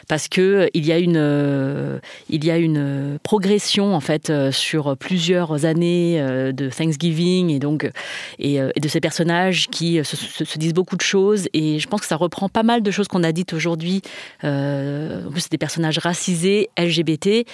Parce 0.08 0.28
que 0.28 0.40
euh, 0.40 0.68
il 0.74 0.86
y 0.86 0.92
a 0.92 0.98
une, 0.98 1.16
euh, 1.16 1.98
il 2.28 2.44
y 2.44 2.50
a 2.50 2.58
une 2.58 3.18
progression 3.22 3.94
en 3.94 4.00
fait 4.00 4.30
euh, 4.30 4.52
sur 4.52 4.96
plusieurs 4.96 5.64
années 5.64 6.20
de 6.52 6.68
Thanksgiving 6.68 7.50
et 7.50 7.58
donc 7.58 7.90
et, 8.38 8.58
de 8.58 8.88
ces 8.88 9.00
personnages 9.00 9.68
qui 9.68 10.02
se, 10.04 10.58
disent 10.58 10.74
beaucoup 10.74 10.96
de 10.96 11.02
choses 11.02 11.48
et 11.52 11.78
je 11.78 11.88
pense 11.88 12.00
que 12.00 12.06
ça 12.06 12.16
reprend 12.16 12.48
pas 12.48 12.62
mal 12.62 12.82
de 12.82 12.90
choses 12.90 13.08
qu'on 13.08 13.22
a 13.22 13.32
dites 13.32 13.52
aujourd'hui. 13.52 14.02
en 14.42 15.30
plus, 15.30 15.40
c'est 15.40 15.50
des 15.50 15.58
personnages 15.58 15.98
racisés, 15.98 16.68
LGBT, 16.78 17.46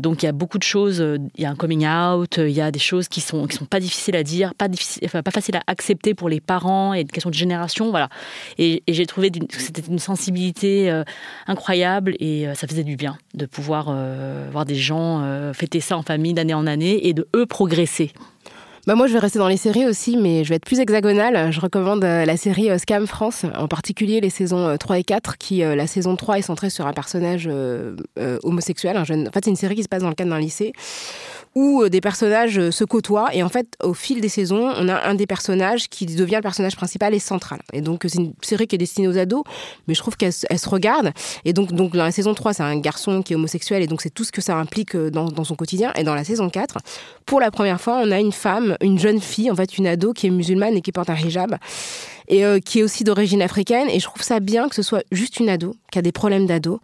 donc 0.00 0.22
il 0.22 0.26
y 0.26 0.28
a 0.28 0.32
beaucoup 0.32 0.58
de 0.58 0.62
choses. 0.62 1.04
Il 1.36 1.42
y 1.42 1.46
a 1.46 1.50
un 1.50 1.56
coming 1.56 1.86
out, 1.86 2.38
il 2.38 2.50
y 2.50 2.60
a 2.60 2.70
des 2.70 2.78
choses 2.78 3.08
qui 3.08 3.20
sont 3.20 3.37
qui 3.46 3.56
sont 3.56 3.66
pas 3.66 3.80
difficiles 3.80 4.16
à 4.16 4.22
dire, 4.22 4.54
pas 4.54 4.68
pas 4.68 5.30
facile 5.30 5.56
à 5.56 5.62
accepter 5.66 6.14
pour 6.14 6.28
les 6.28 6.40
parents 6.40 6.94
et 6.94 7.00
une 7.00 7.08
question 7.08 7.30
de 7.30 7.34
génération, 7.34 7.90
voilà. 7.90 8.08
Et, 8.58 8.82
et 8.86 8.92
j'ai 8.92 9.06
trouvé 9.06 9.30
que 9.30 9.60
c'était 9.60 9.82
une 9.82 9.98
sensibilité 9.98 10.90
euh, 10.90 11.04
incroyable 11.46 12.14
et 12.18 12.46
euh, 12.46 12.54
ça 12.54 12.66
faisait 12.66 12.84
du 12.84 12.96
bien 12.96 13.18
de 13.34 13.46
pouvoir 13.46 13.86
euh, 13.88 14.48
voir 14.50 14.64
des 14.64 14.74
gens 14.74 14.98
fêter 15.52 15.80
ça 15.80 15.96
en 15.96 16.02
famille 16.02 16.34
d'année 16.34 16.54
en 16.54 16.66
année 16.66 17.06
et 17.08 17.14
de 17.14 17.26
eux 17.34 17.46
progresser. 17.46 18.12
Bah 18.88 18.94
moi, 18.94 19.06
je 19.06 19.12
vais 19.12 19.18
rester 19.18 19.38
dans 19.38 19.48
les 19.48 19.58
séries 19.58 19.84
aussi, 19.84 20.16
mais 20.16 20.44
je 20.44 20.48
vais 20.48 20.54
être 20.54 20.64
plus 20.64 20.80
hexagonale. 20.80 21.52
Je 21.52 21.60
recommande 21.60 22.02
la 22.02 22.36
série 22.38 22.70
Scam 22.78 23.06
France, 23.06 23.44
en 23.54 23.68
particulier 23.68 24.22
les 24.22 24.30
saisons 24.30 24.78
3 24.78 25.00
et 25.00 25.04
4, 25.04 25.36
qui, 25.36 25.58
la 25.58 25.86
saison 25.86 26.16
3 26.16 26.38
est 26.38 26.42
centrée 26.42 26.70
sur 26.70 26.86
un 26.86 26.94
personnage 26.94 27.50
homosexuel. 28.42 28.96
Un 28.96 29.04
jeune... 29.04 29.28
En 29.28 29.30
fait, 29.30 29.44
c'est 29.44 29.50
une 29.50 29.56
série 29.56 29.74
qui 29.74 29.82
se 29.82 29.90
passe 29.90 30.00
dans 30.00 30.08
le 30.08 30.14
cadre 30.14 30.30
d'un 30.30 30.38
lycée 30.38 30.72
où 31.58 31.82
euh, 31.82 31.88
des 31.88 32.00
personnages 32.00 32.58
euh, 32.58 32.70
se 32.70 32.84
côtoient. 32.84 33.34
Et 33.34 33.42
en 33.42 33.48
fait, 33.48 33.76
au 33.82 33.94
fil 33.94 34.20
des 34.20 34.28
saisons, 34.28 34.72
on 34.76 34.88
a 34.88 35.08
un 35.08 35.14
des 35.14 35.26
personnages 35.26 35.88
qui 35.88 36.06
devient 36.06 36.36
le 36.36 36.42
personnage 36.42 36.76
principal 36.76 37.14
et 37.14 37.18
central. 37.18 37.60
Et 37.72 37.80
donc, 37.80 38.04
c'est 38.06 38.18
une 38.18 38.32
série 38.42 38.66
qui 38.66 38.76
est 38.76 38.78
destinée 38.78 39.08
aux 39.08 39.18
ados, 39.18 39.42
mais 39.86 39.94
je 39.94 40.00
trouve 40.00 40.16
qu'elle 40.16 40.32
se 40.32 40.68
regarde. 40.68 41.12
Et 41.44 41.52
donc, 41.52 41.72
dans 41.72 41.90
la 41.92 42.12
saison 42.12 42.34
3, 42.34 42.54
c'est 42.54 42.62
un 42.62 42.78
garçon 42.78 43.22
qui 43.22 43.32
est 43.32 43.36
homosexuel, 43.36 43.82
et 43.82 43.86
donc 43.86 44.02
c'est 44.02 44.10
tout 44.10 44.24
ce 44.24 44.32
que 44.32 44.40
ça 44.40 44.56
implique 44.56 44.94
euh, 44.94 45.10
dans, 45.10 45.26
dans, 45.26 45.44
son 45.44 45.56
quotidien. 45.56 45.92
Et 45.96 46.04
dans 46.04 46.14
la 46.14 46.24
saison 46.24 46.48
4, 46.48 46.78
pour 47.26 47.40
la 47.40 47.50
première 47.50 47.80
fois, 47.80 48.00
on 48.02 48.10
a 48.10 48.20
une 48.20 48.32
femme, 48.32 48.76
une 48.80 48.98
jeune 48.98 49.20
fille, 49.20 49.50
en 49.50 49.56
fait, 49.56 49.78
une 49.78 49.86
ado 49.86 50.12
qui 50.12 50.26
est 50.26 50.30
musulmane 50.30 50.76
et 50.76 50.80
qui 50.80 50.92
porte 50.92 51.10
un 51.10 51.16
hijab 51.16 51.56
et 52.28 52.44
qui 52.64 52.80
est 52.80 52.82
aussi 52.82 53.04
d'origine 53.04 53.42
africaine. 53.42 53.88
Et 53.90 54.00
je 54.00 54.04
trouve 54.04 54.22
ça 54.22 54.38
bien 54.40 54.68
que 54.68 54.74
ce 54.74 54.82
soit 54.82 55.02
juste 55.10 55.40
une 55.40 55.48
ado, 55.48 55.74
qui 55.90 55.98
a 55.98 56.02
des 56.02 56.12
problèmes 56.12 56.46
d'ado, 56.46 56.80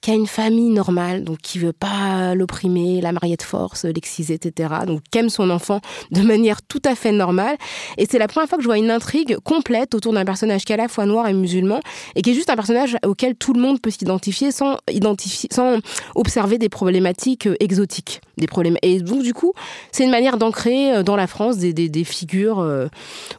qui 0.00 0.10
a 0.10 0.14
une 0.14 0.26
famille 0.26 0.70
normale, 0.70 1.24
donc 1.24 1.38
qui 1.38 1.58
veut 1.58 1.72
pas 1.72 2.34
l'opprimer, 2.34 3.00
la 3.00 3.12
marier 3.12 3.36
de 3.36 3.42
force, 3.42 3.84
l'exciser, 3.84 4.34
etc. 4.34 4.74
Donc 4.86 5.02
qui 5.10 5.18
aime 5.18 5.30
son 5.30 5.50
enfant 5.50 5.80
de 6.10 6.22
manière 6.22 6.62
tout 6.62 6.82
à 6.84 6.94
fait 6.94 7.12
normale. 7.12 7.56
Et 7.96 8.06
c'est 8.08 8.18
la 8.18 8.28
première 8.28 8.48
fois 8.48 8.58
que 8.58 8.62
je 8.62 8.68
vois 8.68 8.78
une 8.78 8.90
intrigue 8.90 9.36
complète 9.44 9.94
autour 9.94 10.12
d'un 10.12 10.24
personnage 10.24 10.64
qui 10.64 10.72
est 10.72 10.74
à 10.74 10.78
la 10.78 10.88
fois 10.88 11.06
noir 11.06 11.28
et 11.28 11.32
musulman, 11.32 11.80
et 12.14 12.22
qui 12.22 12.30
est 12.30 12.34
juste 12.34 12.50
un 12.50 12.56
personnage 12.56 12.96
auquel 13.04 13.34
tout 13.34 13.52
le 13.52 13.60
monde 13.60 13.80
peut 13.80 13.90
s'identifier 13.90 14.52
sans 14.52 14.78
identifier, 14.90 15.48
sans 15.52 15.78
observer 16.14 16.58
des 16.58 16.68
problématiques 16.68 17.46
euh, 17.46 17.56
exotiques, 17.60 18.20
des 18.36 18.46
problèmes. 18.46 18.76
Et 18.82 19.00
donc 19.00 19.22
du 19.22 19.34
coup, 19.34 19.52
c'est 19.92 20.04
une 20.04 20.10
manière 20.10 20.36
d'ancrer 20.36 20.94
euh, 20.94 21.02
dans 21.02 21.16
la 21.16 21.26
France 21.26 21.58
des, 21.58 22.04
figures, 22.04 22.60
euh, 22.60 22.86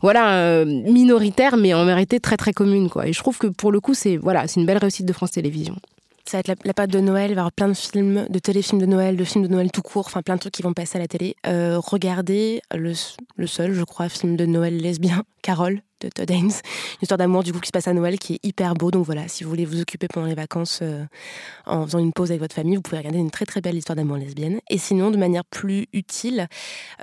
voilà, 0.02 0.66
minoritaires, 0.66 1.58
mais 1.58 1.74
en 1.74 1.86
vérité 1.86 2.20
très 2.20 2.38
très 2.38 2.54
communes, 2.54 2.90
quoi. 2.90 3.08
Et 3.08 3.14
je 3.14 3.20
trouve 3.20 3.38
que 3.38 3.48
pour 3.48 3.72
le 3.72 3.80
coup, 3.80 3.94
c'est 3.94 4.18
voilà, 4.18 4.46
une 4.56 4.66
belle 4.66 4.78
réussite 4.78 5.06
de 5.06 5.14
France 5.14 5.32
Télévisions. 5.32 5.76
Ça 6.30 6.38
va 6.38 6.42
être 6.42 6.48
la, 6.48 6.56
la, 6.64 6.74
période 6.76 6.92
de 6.92 7.00
Noël, 7.00 7.32
il 7.32 7.34
va 7.34 7.40
y 7.40 7.42
avoir 7.42 7.52
plein 7.52 7.70
de 7.70 7.74
films, 7.74 8.28
de 8.30 8.38
téléfilms 8.38 8.80
de 8.80 8.86
Noël, 8.86 9.18
de 9.18 9.24
films 9.24 9.48
de 9.48 9.52
Noël 9.52 9.72
tout 9.72 9.82
court, 9.82 10.06
enfin 10.06 10.22
plein 10.22 10.36
de 10.36 10.40
trucs 10.40 10.54
qui 10.54 10.62
vont 10.62 10.74
passer 10.74 11.00
à 11.00 11.02
la 11.02 11.08
télé. 11.08 11.36
Euh, 11.48 11.80
regardez 11.80 12.62
le, 12.72 12.94
le, 13.36 13.48
seul, 13.48 13.74
je 13.74 13.84
crois, 13.84 14.10
film 14.10 14.36
de 14.36 14.46
Noël 14.46 14.78
lesbien, 14.78 15.24
Carole, 15.42 15.82
de 16.02 16.10
Todd 16.10 16.30
Haynes. 16.30 16.46
Une 16.46 17.02
histoire 17.02 17.18
d'amour 17.18 17.44
du 17.44 17.54
coup 17.54 17.60
qui 17.60 17.68
se 17.68 17.72
passe 17.72 17.88
à 17.88 17.94
Noël 17.94 18.18
qui 18.20 18.36
est 18.36 18.46
hyper 18.46 18.74
beau. 18.74 18.92
Donc 18.92 19.06
voilà, 19.06 19.28
si 19.28 19.44
vous 19.44 19.50
voulez 19.50 19.66
vous 19.66 19.82
occuper 19.82 20.08
pendant 20.08 20.28
les 20.28 20.36
vacances 20.36 20.80
euh, 20.82 21.06
en 21.66 21.86
faisant 21.86 22.00
une 22.00 22.14
pause 22.14 22.32
avec 22.32 22.42
votre 22.42 22.56
famille, 22.56 22.76
vous 22.76 22.82
pouvez 22.82 22.98
regarder 22.98 23.20
une 23.20 23.32
très 23.32 23.46
très 23.46 23.62
belle 23.62 23.76
histoire 23.76 23.96
d'amour 23.96 24.18
lesbienne. 24.18 24.60
Et 24.70 24.78
sinon, 24.78 25.12
de 25.12 25.18
manière 25.18 25.46
plus 25.46 25.88
utile, 25.94 26.48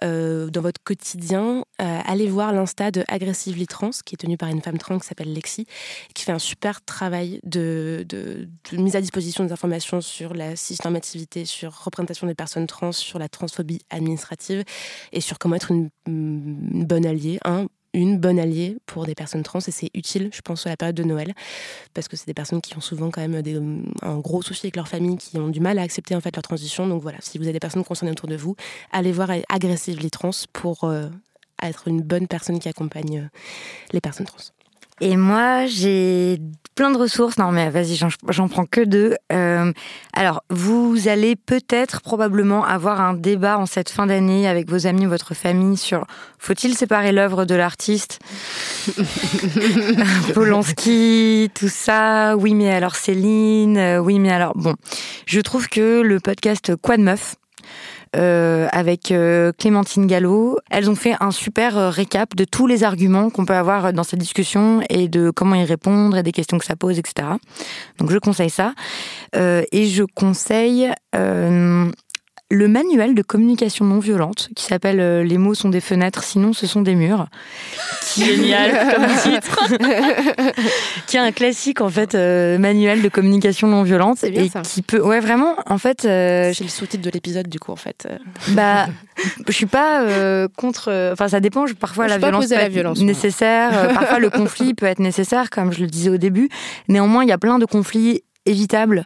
euh, 0.03 0.51
dans 0.51 0.61
votre 0.61 0.83
quotidien, 0.83 1.65
euh, 1.81 2.01
allez 2.07 2.29
voir 2.29 2.53
l'Insta 2.53 2.91
de 2.91 3.05
Aggressively 3.09 3.67
Trans, 3.67 3.91
qui 4.05 4.15
est 4.15 4.19
tenue 4.19 4.37
par 4.37 4.49
une 4.49 4.61
femme 4.61 4.79
trans 4.79 4.99
qui 4.99 5.07
s'appelle 5.07 5.33
Lexi, 5.33 5.67
qui 6.15 6.25
fait 6.25 6.33
un 6.33 6.39
super 6.39 6.85
travail 6.85 7.41
de, 7.45 8.07
mise 8.73 8.97
à 8.97 9.01
disposition 9.01 9.45
des 9.45 9.53
informations 9.53 10.01
sur 10.01 10.35
la 10.35 10.57
cisnormativité, 10.57 11.45
sur 11.45 11.85
représentation 11.85 12.27
des 12.27 12.35
personnes 12.35 12.67
trans, 12.67 12.93
sur 12.93 13.19
la 13.19 13.29
transphobie 13.29 13.81
administrative 13.91 14.65
et 15.13 15.21
sur 15.21 15.39
comment 15.39 15.57
être 15.57 15.71
une, 15.71 15.91
une 16.07 16.85
bonne 16.85 17.07
alliée, 17.07 17.39
hein, 17.45 17.67
une 18.01 18.19
bonne 18.19 18.39
alliée 18.39 18.77
pour 18.87 19.07
des 19.07 19.15
personnes 19.15 19.43
trans 19.43 19.61
et 19.61 19.71
c'est 19.71 19.91
utile, 19.95 20.31
je 20.33 20.41
pense, 20.43 20.67
à 20.67 20.71
la 20.71 20.77
période 20.77 20.97
de 20.97 21.05
Noël 21.05 21.35
parce 21.95 22.09
que 22.09 22.17
c'est 22.17 22.27
des 22.27 22.35
personnes 22.35 22.61
qui 22.61 22.77
ont 22.77 22.81
souvent 22.81 23.11
quand 23.11 23.27
même 23.27 23.43
des, 23.43 23.61
un 24.03 24.19
gros 24.19 24.43
souci 24.43 24.67
avec 24.67 24.77
leur 24.77 24.89
famille, 24.89 25.17
qui 25.17 25.39
ont 25.39 25.49
du 25.49 25.61
mal 25.61 25.79
à 25.79 25.83
accepter 25.83 26.15
en 26.15 26.21
fait 26.21 26.35
leur 26.37 26.43
transition. 26.43 26.87
Donc 26.87 27.03
voilà, 27.03 27.19
si 27.21 27.39
vous 27.39 27.45
avez 27.45 27.55
des 27.55 27.61
personnes 27.61 27.85
concernées 27.85 28.13
autour 28.13 28.29
de 28.29 28.37
vous, 28.37 28.55
allez 28.93 29.13
voir 29.13 29.31
Aggressively 29.49 30.11
Trans 30.11 30.31
pour 30.53 30.85
euh, 30.85 31.09
être 31.63 31.89
une 31.89 32.03
bonne 32.03 32.29
personne 32.29 32.59
qui 32.59 32.69
accompagne 32.69 33.19
euh, 33.19 33.39
les 33.93 34.01
personnes 34.01 34.27
trans. 34.27 34.56
Et 35.01 35.17
moi, 35.17 35.67
j'ai 35.67 36.39
plein 36.75 36.91
de 36.91 36.99
ressources. 36.99 37.39
Non, 37.39 37.51
mais 37.51 37.71
vas-y, 37.71 37.99
j'en 38.29 38.49
prends 38.49 38.67
que 38.67 38.83
deux. 38.83 39.17
Euh, 39.33 39.73
alors, 40.13 40.43
vous 40.51 41.09
allez 41.09 41.35
peut-être, 41.35 42.03
probablement, 42.03 42.65
avoir 42.65 43.01
un 43.01 43.15
débat 43.15 43.59
en 43.59 43.67
cette 43.67 43.91
fin 43.91 44.07
d'année 44.07 44.47
avec 44.47 44.71
vos 44.71 44.87
amis, 44.87 45.07
votre 45.07 45.35
famille 45.35 45.77
sur 45.77 46.07
faut-il 46.39 46.77
séparer 46.77 47.13
l'œuvre 47.13 47.45
de 47.45 47.55
l'artiste 47.55 48.21
Polanski, 50.35 51.51
tout 51.55 51.69
ça. 51.69 52.37
Oui, 52.37 52.55
mais 52.55 52.71
alors 52.71 52.95
Céline. 52.95 53.79
Euh, 53.79 53.99
oui, 53.99 54.19
mais 54.19 54.31
alors 54.31 54.53
bon. 54.55 54.75
Je 55.27 55.41
trouve 55.41 55.69
que 55.69 56.03
le 56.03 56.21
podcast 56.21 56.77
Quoi 56.77 56.97
de 56.99 57.03
meuf 57.03 57.37
euh, 58.15 58.69
avec 58.73 59.11
euh, 59.11 59.53
Clémentine 59.59 60.07
Gallo. 60.07 60.59
Elles 60.71 60.89
ont 60.89 60.95
fait 60.95 61.15
un 61.21 61.31
super 61.31 61.77
euh, 61.77 61.91
récap 61.91 62.37
de 62.37 62.45
tous 62.45 62.67
les 62.67 62.85
arguments 62.85 63.31
qu'on 63.31 63.45
peut 63.45 63.55
avoir 63.55 63.93
dans 63.93 64.05
cette 64.05 64.21
discussion 64.21 64.81
et 64.89 65.09
de 65.09 65.31
comment 65.31 65.57
y 65.57 65.65
répondre 65.65 66.17
et 66.17 66.23
des 66.23 66.33
questions 66.33 66.59
que 66.59 66.65
ça 66.65 66.77
pose, 66.77 66.99
etc. 66.99 67.29
Donc 67.99 68.11
je 68.11 68.19
conseille 68.19 68.51
ça. 68.51 68.75
et 69.35 69.87
je 69.87 70.05
conseille 70.15 70.91
le 72.49 72.69
manuel 72.69 73.15
de 73.15 73.23
communication 73.23 73.85
non 73.85 73.99
violente 73.99 74.51
qui 74.55 74.65
s'appelle 74.65 75.01
euh, 75.01 75.25
Les 75.25 75.37
mots 75.37 75.55
sont 75.55 75.69
des 75.69 75.81
fenêtres, 75.81 76.23
sinon 76.23 76.53
ce 76.53 76.69
sont 76.69 76.81
des 76.81 76.95
murs. 76.95 77.27
Génial 78.17 78.95
comme 78.95 79.07
titre. 79.23 79.69
qui 81.09 81.17
est 81.17 81.21
un 81.21 81.33
classique 81.33 81.81
en 81.81 81.89
fait 81.89 82.15
euh, 82.15 82.57
manuel 82.59 83.03
de 83.03 83.09
communication 83.09 83.67
non 83.67 83.83
violente 83.83 84.23
et 84.23 84.49
qui 84.63 84.83
peut 84.83 85.01
ouais 85.01 85.19
vraiment 85.19 85.57
en 85.67 85.79
fait 85.79 86.05
euh, 86.05 86.53
c'est 86.55 86.65
le 86.65 86.71
sous-titre 86.71 87.03
de 87.03 87.11
l'épisode 87.11 87.49
du 87.49 87.59
coup 87.59 87.73
en 87.73 87.77
fait. 87.77 88.07
Bah 88.51 88.87
je 89.47 89.53
suis 89.53 89.67
pas 89.67 90.05
contre 90.57 91.11
enfin 91.13 91.29
ça 91.29 91.41
dépend 91.41 91.65
parfois 91.81 92.07
la 92.07 92.19
violence, 92.19 92.49
la 92.51 92.69
violence 92.69 93.01
nécessaire 93.01 93.93
parfois 93.93 94.19
le 94.19 94.31
conflit 94.31 94.75
peut 94.75 94.87
être 94.87 95.01
nécessaire 95.01 95.51
comme 95.51 95.73
je 95.73 95.81
le 95.81 95.87
disais 95.87 96.11
au 96.11 96.17
début 96.17 96.49
néanmoins 96.89 97.25
il 97.25 97.29
y 97.29 97.33
a 97.33 97.39
plein 97.39 97.59
de 97.59 97.65
conflits 97.65 98.23
évitable. 98.47 99.05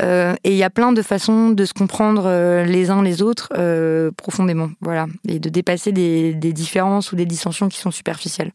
Euh, 0.00 0.34
et 0.44 0.50
il 0.50 0.56
y 0.56 0.62
a 0.62 0.70
plein 0.70 0.92
de 0.92 1.02
façons 1.02 1.50
de 1.50 1.64
se 1.64 1.72
comprendre 1.72 2.24
euh, 2.26 2.64
les 2.64 2.90
uns 2.90 3.02
les 3.02 3.22
autres 3.22 3.50
euh, 3.56 4.10
profondément, 4.16 4.70
voilà, 4.80 5.06
et 5.28 5.38
de 5.38 5.48
dépasser 5.48 5.92
des, 5.92 6.34
différences 6.34 7.12
ou 7.12 7.16
des 7.16 7.26
dissensions 7.26 7.68
qui 7.68 7.78
sont 7.78 7.90
superficielles. 7.90 8.52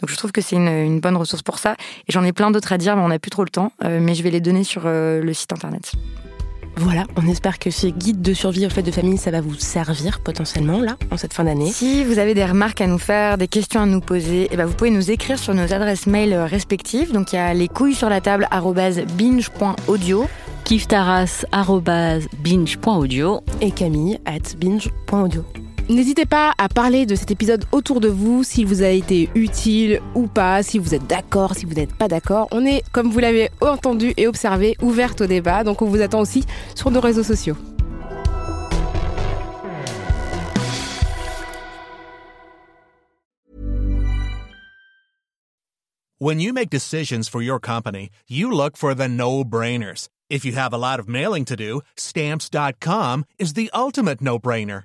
Donc 0.00 0.10
je 0.10 0.16
trouve 0.16 0.32
que 0.32 0.40
c'est 0.40 0.56
une, 0.56 0.68
une, 0.68 1.00
bonne 1.00 1.16
ressource 1.16 1.42
pour 1.42 1.58
ça. 1.58 1.76
Et 2.08 2.12
j'en 2.12 2.24
ai 2.24 2.32
plein 2.32 2.50
d'autres 2.50 2.72
à 2.72 2.78
dire, 2.78 2.96
mais 2.96 3.02
on 3.02 3.08
n'a 3.08 3.18
plus 3.18 3.30
trop 3.30 3.44
le 3.44 3.50
temps. 3.50 3.72
mais 3.82 4.14
je 4.14 4.22
vais 4.22 4.30
les 4.30 4.40
donner 4.40 4.64
sur 4.64 4.82
le 4.84 5.32
site 5.32 5.52
internet. 5.52 5.92
Voilà, 6.80 7.04
on 7.16 7.26
espère 7.28 7.58
que 7.58 7.70
ce 7.70 7.88
guide 7.88 8.22
de 8.22 8.32
survie 8.32 8.64
au 8.64 8.70
fait 8.70 8.80
de 8.80 8.90
famille, 8.90 9.18
ça 9.18 9.30
va 9.30 9.42
vous 9.42 9.54
servir 9.54 10.20
potentiellement 10.20 10.80
là, 10.80 10.96
en 11.10 11.18
cette 11.18 11.34
fin 11.34 11.44
d'année. 11.44 11.70
Si 11.70 12.04
vous 12.04 12.18
avez 12.18 12.32
des 12.32 12.46
remarques 12.46 12.80
à 12.80 12.86
nous 12.86 12.96
faire, 12.96 13.36
des 13.36 13.48
questions 13.48 13.82
à 13.82 13.86
nous 13.86 14.00
poser, 14.00 14.48
eh 14.50 14.56
ben 14.56 14.64
vous 14.64 14.72
pouvez 14.72 14.90
nous 14.90 15.10
écrire 15.10 15.38
sur 15.38 15.52
nos 15.52 15.74
adresses 15.74 16.06
mail 16.06 16.34
respectives. 16.34 17.12
Donc 17.12 17.34
il 17.34 17.36
y 17.36 17.38
a 17.38 17.52
les 17.52 17.68
couilles 17.68 17.94
sur 17.94 18.08
la 18.08 18.22
table 18.22 18.48
binge.audio 19.18 20.26
kiftaras.binge.audio 20.64 23.40
et 23.60 23.72
camille 23.72 24.18
at 24.24 24.54
binge.audio. 24.58 25.44
N'hésitez 25.90 26.24
pas 26.24 26.52
à 26.56 26.68
parler 26.68 27.04
de 27.04 27.16
cet 27.16 27.32
épisode 27.32 27.64
autour 27.72 28.00
de 28.00 28.06
vous, 28.06 28.44
s'il 28.44 28.64
vous 28.64 28.84
a 28.84 28.90
été 28.90 29.28
utile 29.34 30.00
ou 30.14 30.28
pas, 30.28 30.62
si 30.62 30.78
vous 30.78 30.94
êtes 30.94 31.04
d'accord, 31.08 31.56
si 31.56 31.66
vous 31.66 31.74
n'êtes 31.74 31.92
pas 31.92 32.06
d'accord. 32.06 32.46
On 32.52 32.64
est, 32.64 32.84
comme 32.92 33.10
vous 33.10 33.18
l'avez 33.18 33.50
entendu 33.60 34.14
et 34.16 34.28
observé, 34.28 34.76
ouverte 34.80 35.22
au 35.22 35.26
débat, 35.26 35.64
donc 35.64 35.82
on 35.82 35.86
vous 35.86 36.00
attend 36.00 36.20
aussi 36.20 36.44
sur 36.76 36.92
nos 36.92 37.00
réseaux 37.00 37.24
sociaux. 37.24 37.56
When 46.20 46.38
you 46.38 46.52
make 46.52 46.70
decisions 46.70 47.28
for 47.28 47.42
your 47.42 47.58
company, 47.58 48.10
you 48.28 48.52
look 48.52 48.76
for 48.76 48.94
the 48.94 49.08
no-brainers. 49.08 50.08
If 50.28 50.44
you 50.44 50.52
have 50.52 50.72
a 50.72 50.78
lot 50.78 51.00
of 51.00 51.08
mailing 51.08 51.44
to 51.46 51.56
do, 51.56 51.80
stamps.com 51.96 53.24
is 53.40 53.54
the 53.54 53.68
ultimate 53.74 54.20
no-brainer. 54.20 54.84